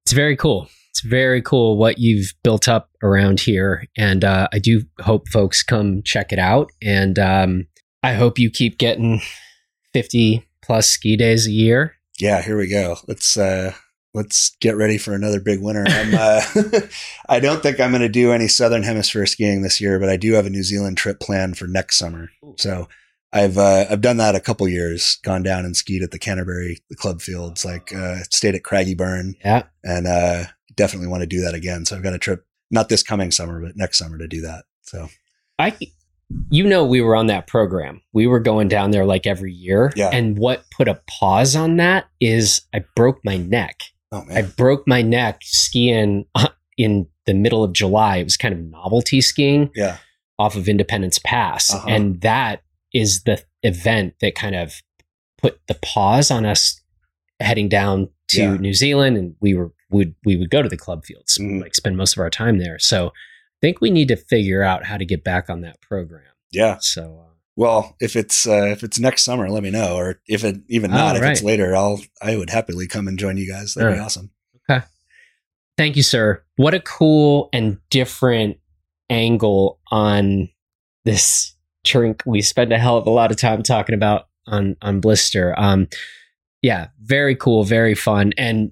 It's 0.06 0.14
very 0.14 0.38
cool. 0.38 0.70
It's 0.90 1.02
very 1.02 1.42
cool 1.42 1.78
what 1.78 2.00
you've 2.00 2.34
built 2.44 2.68
up 2.68 2.90
around 3.04 3.42
here. 3.42 3.86
And 3.98 4.24
uh, 4.24 4.48
I 4.52 4.60
do 4.60 4.84
hope 5.00 5.28
folks 5.30 5.62
come 5.62 6.02
check 6.04 6.32
it 6.32 6.40
out. 6.40 6.72
And 6.82 7.20
um, 7.20 7.68
I 8.02 8.14
hope 8.14 8.40
you 8.40 8.50
keep 8.50 8.78
getting 8.78 9.22
50 9.94 10.48
plus 10.64 10.88
ski 10.88 11.16
days 11.16 11.48
a 11.48 11.52
year. 11.52 11.96
Yeah, 12.20 12.42
here 12.42 12.58
we 12.58 12.70
go. 12.70 12.98
Let's 13.08 13.38
uh, 13.38 13.74
let's 14.14 14.56
get 14.60 14.76
ready 14.76 14.98
for 14.98 15.14
another 15.14 15.40
big 15.40 15.62
winter. 15.62 15.86
Uh, 15.88 16.42
I 17.30 17.40
don't 17.40 17.62
think 17.62 17.80
I'm 17.80 17.92
going 17.92 18.02
to 18.02 18.10
do 18.10 18.32
any 18.32 18.48
Southern 18.48 18.84
Hemisphere 18.84 19.26
skiing 19.26 19.62
this 19.62 19.80
year, 19.80 20.00
but 20.00 20.10
I 20.10 20.18
do 20.18 20.34
have 20.34 20.46
a 20.46 20.50
New 20.50 20.64
Zealand 20.64 20.98
trip 20.98 21.20
planned 21.20 21.58
for 21.58 21.68
next 21.68 21.98
summer. 21.98 22.30
So 22.58 22.88
I've 23.32 23.58
uh, 23.58 23.86
I've 23.90 24.02
done 24.02 24.18
that 24.18 24.36
a 24.36 24.40
couple 24.40 24.68
years, 24.68 25.20
gone 25.24 25.44
down 25.44 25.66
and 25.66 25.76
skied 25.76 26.04
at 26.04 26.12
the 26.12 26.20
Canterbury 26.20 26.80
the 26.90 26.96
club 26.96 27.22
fields, 27.22 27.64
like 27.64 27.94
uh, 27.94 28.18
stayed 28.32 28.56
at 28.56 28.64
Craigieburn, 28.64 29.36
yeah, 29.44 29.64
and 29.84 30.08
uh, 30.08 30.46
definitely 30.76 31.08
want 31.08 31.22
to 31.22 31.28
do 31.28 31.42
that 31.42 31.54
again. 31.54 31.86
So 31.86 31.96
I've 31.96 32.04
got 32.04 32.14
a 32.14 32.20
trip, 32.20 32.46
not 32.72 32.90
this 32.90 33.04
coming 33.04 33.32
summer, 33.32 33.62
but 33.62 33.78
next 33.78 34.00
summer 34.00 34.18
to 34.18 34.28
do 34.28 34.42
that. 34.42 34.66
So 34.82 35.10
I 35.60 35.78
you 36.50 36.66
know 36.66 36.86
we 36.86 37.02
were 37.02 37.16
on 37.16 37.28
that 37.28 37.48
program 37.48 38.02
we 38.14 38.28
were 38.28 38.40
going 38.40 38.68
down 38.68 38.92
there 38.92 39.06
like 39.06 39.26
every 39.26 39.52
year 39.52 39.92
yeah. 39.96 40.10
and 40.14 40.38
what 40.38 40.64
put 40.70 40.88
a 40.88 41.02
pause 41.08 41.56
on 41.56 41.78
that 41.78 42.06
is 42.22 42.62
i 42.72 42.84
broke 42.96 43.20
my 43.26 43.38
neck 43.38 43.80
Oh, 44.12 44.26
I 44.30 44.42
broke 44.42 44.88
my 44.88 45.02
neck 45.02 45.42
skiing 45.44 46.26
in 46.78 47.08
the 47.26 47.34
middle 47.34 47.64
of 47.64 47.74
July. 47.74 48.18
It 48.18 48.24
was 48.24 48.38
kind 48.38 48.54
of 48.54 48.60
novelty 48.60 49.22
skiing 49.22 49.70
yeah. 49.76 49.98
off 50.40 50.56
of 50.56 50.68
Independence 50.68 51.20
Pass. 51.24 51.74
Uh-huh. 51.74 51.88
And 51.88 52.22
that 52.22 52.64
is 52.94 53.24
the 53.24 53.44
event 53.62 54.16
that 54.22 54.34
kind 54.34 54.56
of 54.56 54.82
put 55.38 55.60
the 55.68 55.76
pause 55.76 56.32
on 56.32 56.46
us 56.46 56.82
heading 57.40 57.70
down 57.70 58.10
to 58.30 58.42
yeah. 58.42 58.58
New 58.58 58.74
Zealand. 58.74 59.18
And 59.18 59.36
we 59.42 59.54
were 59.54 59.72
would 59.92 60.16
we 60.26 60.36
would 60.36 60.50
go 60.50 60.62
to 60.62 60.70
the 60.70 60.78
club 60.78 61.06
fields, 61.06 61.38
Mhm. 61.38 61.62
like 61.62 61.76
spend 61.76 61.98
most 61.98 62.16
of 62.16 62.22
our 62.22 62.30
time 62.30 62.60
there. 62.60 62.78
So 62.80 63.08
I 63.08 63.60
think 63.62 63.82
we 63.82 63.90
need 63.92 64.08
to 64.10 64.16
figure 64.16 64.64
out 64.64 64.86
how 64.86 64.98
to 64.98 65.06
get 65.06 65.24
back 65.24 65.50
on 65.50 65.62
that 65.62 65.82
program. 65.82 66.24
Yeah. 66.52 66.78
So 66.80 67.26
uh, 67.26 67.29
Well, 67.60 67.98
if 68.00 68.16
it's 68.16 68.48
uh, 68.48 68.68
if 68.68 68.84
it's 68.84 69.02
next 69.02 69.26
summer, 69.26 69.50
let 69.50 69.64
me 69.64 69.70
know. 69.70 69.98
Or 69.98 70.22
if 70.26 70.46
it 70.46 70.62
even 70.70 70.92
Oh, 70.92 70.96
not, 70.96 71.18
if 71.18 71.24
it's 71.24 71.44
later, 71.44 71.76
I'll 71.76 72.00
I 72.22 72.38
would 72.38 72.50
happily 72.50 72.88
come 72.88 73.06
and 73.06 73.20
join 73.20 73.36
you 73.36 73.52
guys. 73.52 73.74
That'd 73.74 73.96
be 73.96 74.00
awesome. 74.00 74.32
Okay, 74.70 74.86
thank 75.78 75.98
you, 75.98 76.04
sir. 76.04 76.42
What 76.56 76.74
a 76.74 76.80
cool 76.80 77.50
and 77.52 77.78
different 77.90 78.60
angle 79.10 79.82
on 79.92 80.48
this 81.04 81.54
drink 81.84 82.24
we 82.26 82.42
spend 82.42 82.72
a 82.72 82.80
hell 82.80 82.96
of 82.96 83.08
a 83.08 83.10
lot 83.10 83.30
of 83.30 83.36
time 83.36 83.62
talking 83.62 83.96
about 83.96 84.28
on 84.48 84.76
on 84.82 85.00
blister 85.00 85.58
um 85.58 85.88
yeah 86.62 86.88
very 87.02 87.36
cool 87.36 87.64
very 87.64 87.96
fun 87.96 88.34
and 88.38 88.72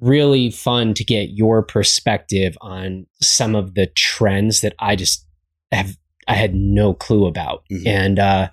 really 0.00 0.50
fun 0.50 0.92
to 0.92 1.04
get 1.04 1.30
your 1.30 1.62
perspective 1.62 2.58
on 2.60 3.06
some 3.22 3.54
of 3.54 3.74
the 3.74 3.86
trends 3.96 4.60
that 4.60 4.74
i 4.80 4.96
just 4.96 5.24
have 5.70 5.96
i 6.28 6.34
had 6.34 6.54
no 6.54 6.94
clue 6.94 7.26
about 7.26 7.64
Mhm. 7.70 7.86
and 7.86 8.18
uh 8.18 8.48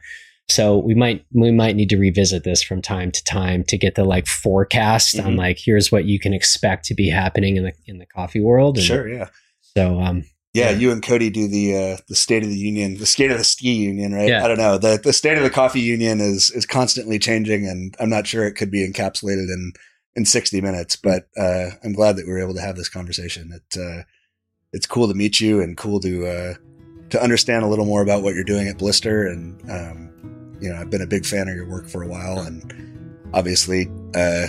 so 0.47 0.78
we 0.78 0.93
might 0.93 1.26
we 1.34 1.51
might 1.51 1.76
need 1.76 1.89
to 1.89 1.97
revisit 1.97 2.43
this 2.43 2.61
from 2.61 2.82
time 2.82 3.11
to 3.11 3.23
time 3.23 3.63
to 3.65 3.78
get 3.78 3.95
the 3.95 4.03
like 4.03 4.28
forecast 4.28 5.19
on 5.19 5.34
Mhm. 5.34 5.38
like 5.38 5.57
here's 5.63 5.91
what 5.91 6.05
you 6.05 6.19
can 6.19 6.34
expect 6.34 6.86
to 6.86 6.93
be 6.95 7.09
happening 7.09 7.57
in 7.57 7.63
the 7.63 7.73
in 7.88 7.97
the 7.97 8.05
coffee 8.05 8.41
world 8.41 8.78
and 8.78 8.86
Sure. 8.86 9.07
Yeah. 9.11 9.28
so 9.76 9.99
um 9.99 10.26
Yeah, 10.53 10.69
Yeah. 10.69 10.78
you 10.78 10.91
and 10.93 11.03
Cody 11.03 11.30
do 11.30 11.49
the 11.49 11.76
uh, 11.76 11.97
the 12.07 12.15
State 12.15 12.41
of 12.43 12.47
the 12.49 12.57
Union, 12.57 12.95
the 12.97 13.05
State 13.05 13.30
of 13.30 13.38
the 13.38 13.43
Ski 13.43 13.73
Union, 13.73 14.13
right? 14.13 14.30
Yeah. 14.30 14.45
I 14.45 14.47
don't 14.47 14.57
know. 14.57 14.78
the 14.78 14.97
The 15.03 15.11
State 15.11 15.38
of 15.38 15.43
the 15.43 15.49
Coffee 15.49 15.82
Union 15.82 16.21
is 16.21 16.49
is 16.51 16.65
constantly 16.65 17.19
changing, 17.19 17.67
and 17.67 17.93
I'm 17.99 18.09
not 18.09 18.26
sure 18.26 18.45
it 18.47 18.53
could 18.55 18.71
be 18.71 18.88
encapsulated 18.89 19.49
in 19.57 19.73
in 20.15 20.23
60 20.26 20.61
minutes. 20.61 20.95
But 20.95 21.28
uh, 21.36 21.71
I'm 21.84 21.91
glad 21.91 22.15
that 22.15 22.26
we 22.26 22.32
were 22.32 22.39
able 22.41 22.53
to 22.53 22.61
have 22.61 22.78
this 22.78 22.88
conversation. 22.88 23.51
It 23.51 23.78
uh, 23.78 24.03
it's 24.71 24.86
cool 24.88 25.09
to 25.09 25.13
meet 25.13 25.41
you, 25.41 25.59
and 25.61 25.76
cool 25.76 25.99
to 25.99 26.26
uh, 26.26 26.53
to 27.10 27.22
understand 27.22 27.64
a 27.64 27.68
little 27.68 27.86
more 27.86 28.01
about 28.01 28.24
what 28.24 28.36
you're 28.36 28.43
doing 28.43 28.68
at 28.68 28.78
Blister. 28.78 29.28
And 29.28 29.60
um, 29.70 30.58
you 30.60 30.70
know, 30.70 30.76
I've 30.78 30.89
been 30.89 31.01
a 31.01 31.08
big 31.08 31.26
fan 31.26 31.47
of 31.47 31.56
your 31.56 31.68
work 31.68 31.88
for 31.88 32.01
a 32.03 32.08
while, 32.08 32.39
and 32.39 33.20
obviously, 33.34 33.88
uh, 34.16 34.47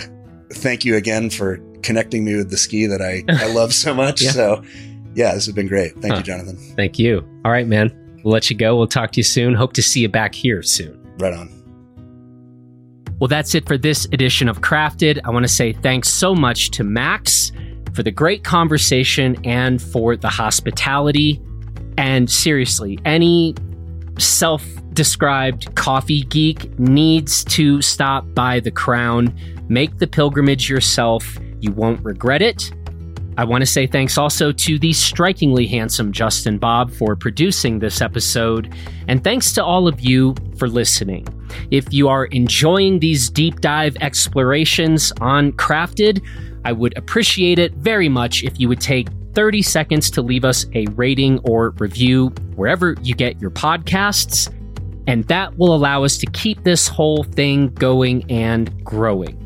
thank 0.51 0.85
you 0.85 0.95
again 0.95 1.29
for 1.29 1.57
connecting 1.83 2.25
me 2.25 2.35
with 2.35 2.49
the 2.49 2.57
ski 2.57 2.85
that 2.87 3.01
I 3.01 3.23
I 3.29 3.51
love 3.53 3.73
so 3.73 3.93
much. 3.93 4.21
Yeah. 4.21 4.31
So. 4.31 4.63
Yeah, 5.15 5.33
this 5.33 5.47
has 5.47 5.55
been 5.55 5.67
great. 5.67 5.93
Thank 5.93 6.11
Huh. 6.13 6.17
you, 6.19 6.23
Jonathan. 6.23 6.57
Thank 6.75 6.99
you. 6.99 7.27
All 7.43 7.49
right, 7.51 7.65
man. 7.65 7.91
We'll 8.23 8.33
let 8.33 8.51
you 8.51 8.55
go. 8.55 8.77
We'll 8.77 8.85
talk 8.85 9.13
to 9.13 9.17
you 9.19 9.23
soon. 9.23 9.55
Hope 9.55 9.73
to 9.73 9.81
see 9.81 10.01
you 10.01 10.09
back 10.09 10.35
here 10.35 10.61
soon. 10.61 10.95
Right 11.17 11.33
on. 11.33 11.49
Well, 13.19 13.27
that's 13.27 13.55
it 13.55 13.65
for 13.65 13.79
this 13.79 14.05
edition 14.11 14.47
of 14.47 14.61
Crafted. 14.61 15.19
I 15.25 15.31
want 15.31 15.41
to 15.43 15.51
say 15.51 15.73
thanks 15.73 16.09
so 16.09 16.35
much 16.35 16.69
to 16.71 16.83
Max 16.83 17.51
for 17.93 18.03
the 18.03 18.11
great 18.11 18.43
conversation 18.43 19.37
and 19.43 19.81
for 19.81 20.15
the 20.15 20.29
hospitality. 20.29 21.41
And 21.97 22.29
seriously, 22.29 22.99
any 23.05 23.55
self 24.19 24.63
described 24.93 25.75
coffee 25.75 26.23
geek 26.23 26.77
needs 26.79 27.43
to 27.45 27.81
stop 27.81 28.25
by 28.33 28.59
the 28.59 28.71
crown. 28.71 29.33
Make 29.69 29.97
the 29.97 30.07
pilgrimage 30.07 30.69
yourself. 30.69 31.37
You 31.59 31.71
won't 31.71 32.03
regret 32.03 32.41
it. 32.41 32.71
I 33.37 33.43
want 33.43 33.61
to 33.61 33.67
say 33.67 33.85
thanks 33.85 34.17
also 34.17 34.51
to 34.51 34.79
the 34.79 34.93
strikingly 34.93 35.67
handsome 35.67 36.11
Justin 36.11 36.57
Bob 36.57 36.91
for 36.91 37.15
producing 37.15 37.77
this 37.77 38.01
episode. 38.01 38.73
And 39.07 39.23
thanks 39.23 39.53
to 39.53 39.63
all 39.63 39.87
of 39.87 40.01
you 40.01 40.33
for 40.57 40.67
listening. 40.67 41.27
If 41.69 41.93
you 41.93 42.09
are 42.09 42.25
enjoying 42.25 42.99
these 42.99 43.29
deep 43.29 43.61
dive 43.61 43.95
explorations 44.01 45.13
on 45.21 45.51
Crafted, 45.51 46.23
I 46.65 46.71
would 46.71 46.97
appreciate 46.97 47.59
it 47.59 47.73
very 47.75 48.09
much 48.09 48.43
if 48.43 48.59
you 48.59 48.67
would 48.69 48.81
take 48.81 49.07
30 49.37 49.61
seconds 49.61 50.09
to 50.09 50.23
leave 50.23 50.43
us 50.43 50.65
a 50.73 50.87
rating 50.95 51.37
or 51.43 51.69
review 51.77 52.29
wherever 52.55 52.95
you 53.03 53.13
get 53.13 53.39
your 53.39 53.51
podcasts. 53.51 54.51
And 55.05 55.25
that 55.25 55.55
will 55.59 55.75
allow 55.75 56.03
us 56.03 56.17
to 56.17 56.25
keep 56.31 56.63
this 56.63 56.87
whole 56.87 57.21
thing 57.21 57.67
going 57.75 58.25
and 58.31 58.83
growing. 58.83 59.37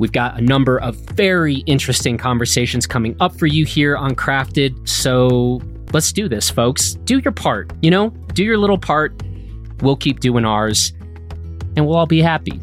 We've 0.00 0.10
got 0.10 0.36
a 0.36 0.40
number 0.40 0.80
of 0.80 0.96
very 0.96 1.58
interesting 1.66 2.18
conversations 2.18 2.84
coming 2.84 3.14
up 3.20 3.38
for 3.38 3.46
you 3.46 3.64
here 3.64 3.96
on 3.96 4.16
Crafted. 4.16 4.88
So 4.88 5.60
let's 5.92 6.10
do 6.10 6.28
this, 6.28 6.50
folks. 6.50 6.94
Do 7.04 7.20
your 7.20 7.30
part, 7.30 7.70
you 7.80 7.92
know, 7.92 8.10
do 8.32 8.42
your 8.42 8.58
little 8.58 8.76
part. 8.76 9.22
We'll 9.82 9.94
keep 9.94 10.18
doing 10.18 10.46
ours 10.46 10.92
and 11.76 11.86
we'll 11.86 11.94
all 11.94 12.06
be 12.06 12.20
happy. 12.20 12.60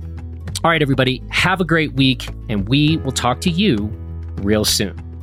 All 0.62 0.72
right, 0.72 0.82
everybody, 0.82 1.24
have 1.30 1.62
a 1.62 1.66
great 1.66 1.94
week, 1.94 2.28
and 2.50 2.68
we 2.68 2.98
will 2.98 3.14
talk 3.14 3.40
to 3.42 3.50
you 3.50 3.78
real 4.42 4.66
soon. 4.66 5.15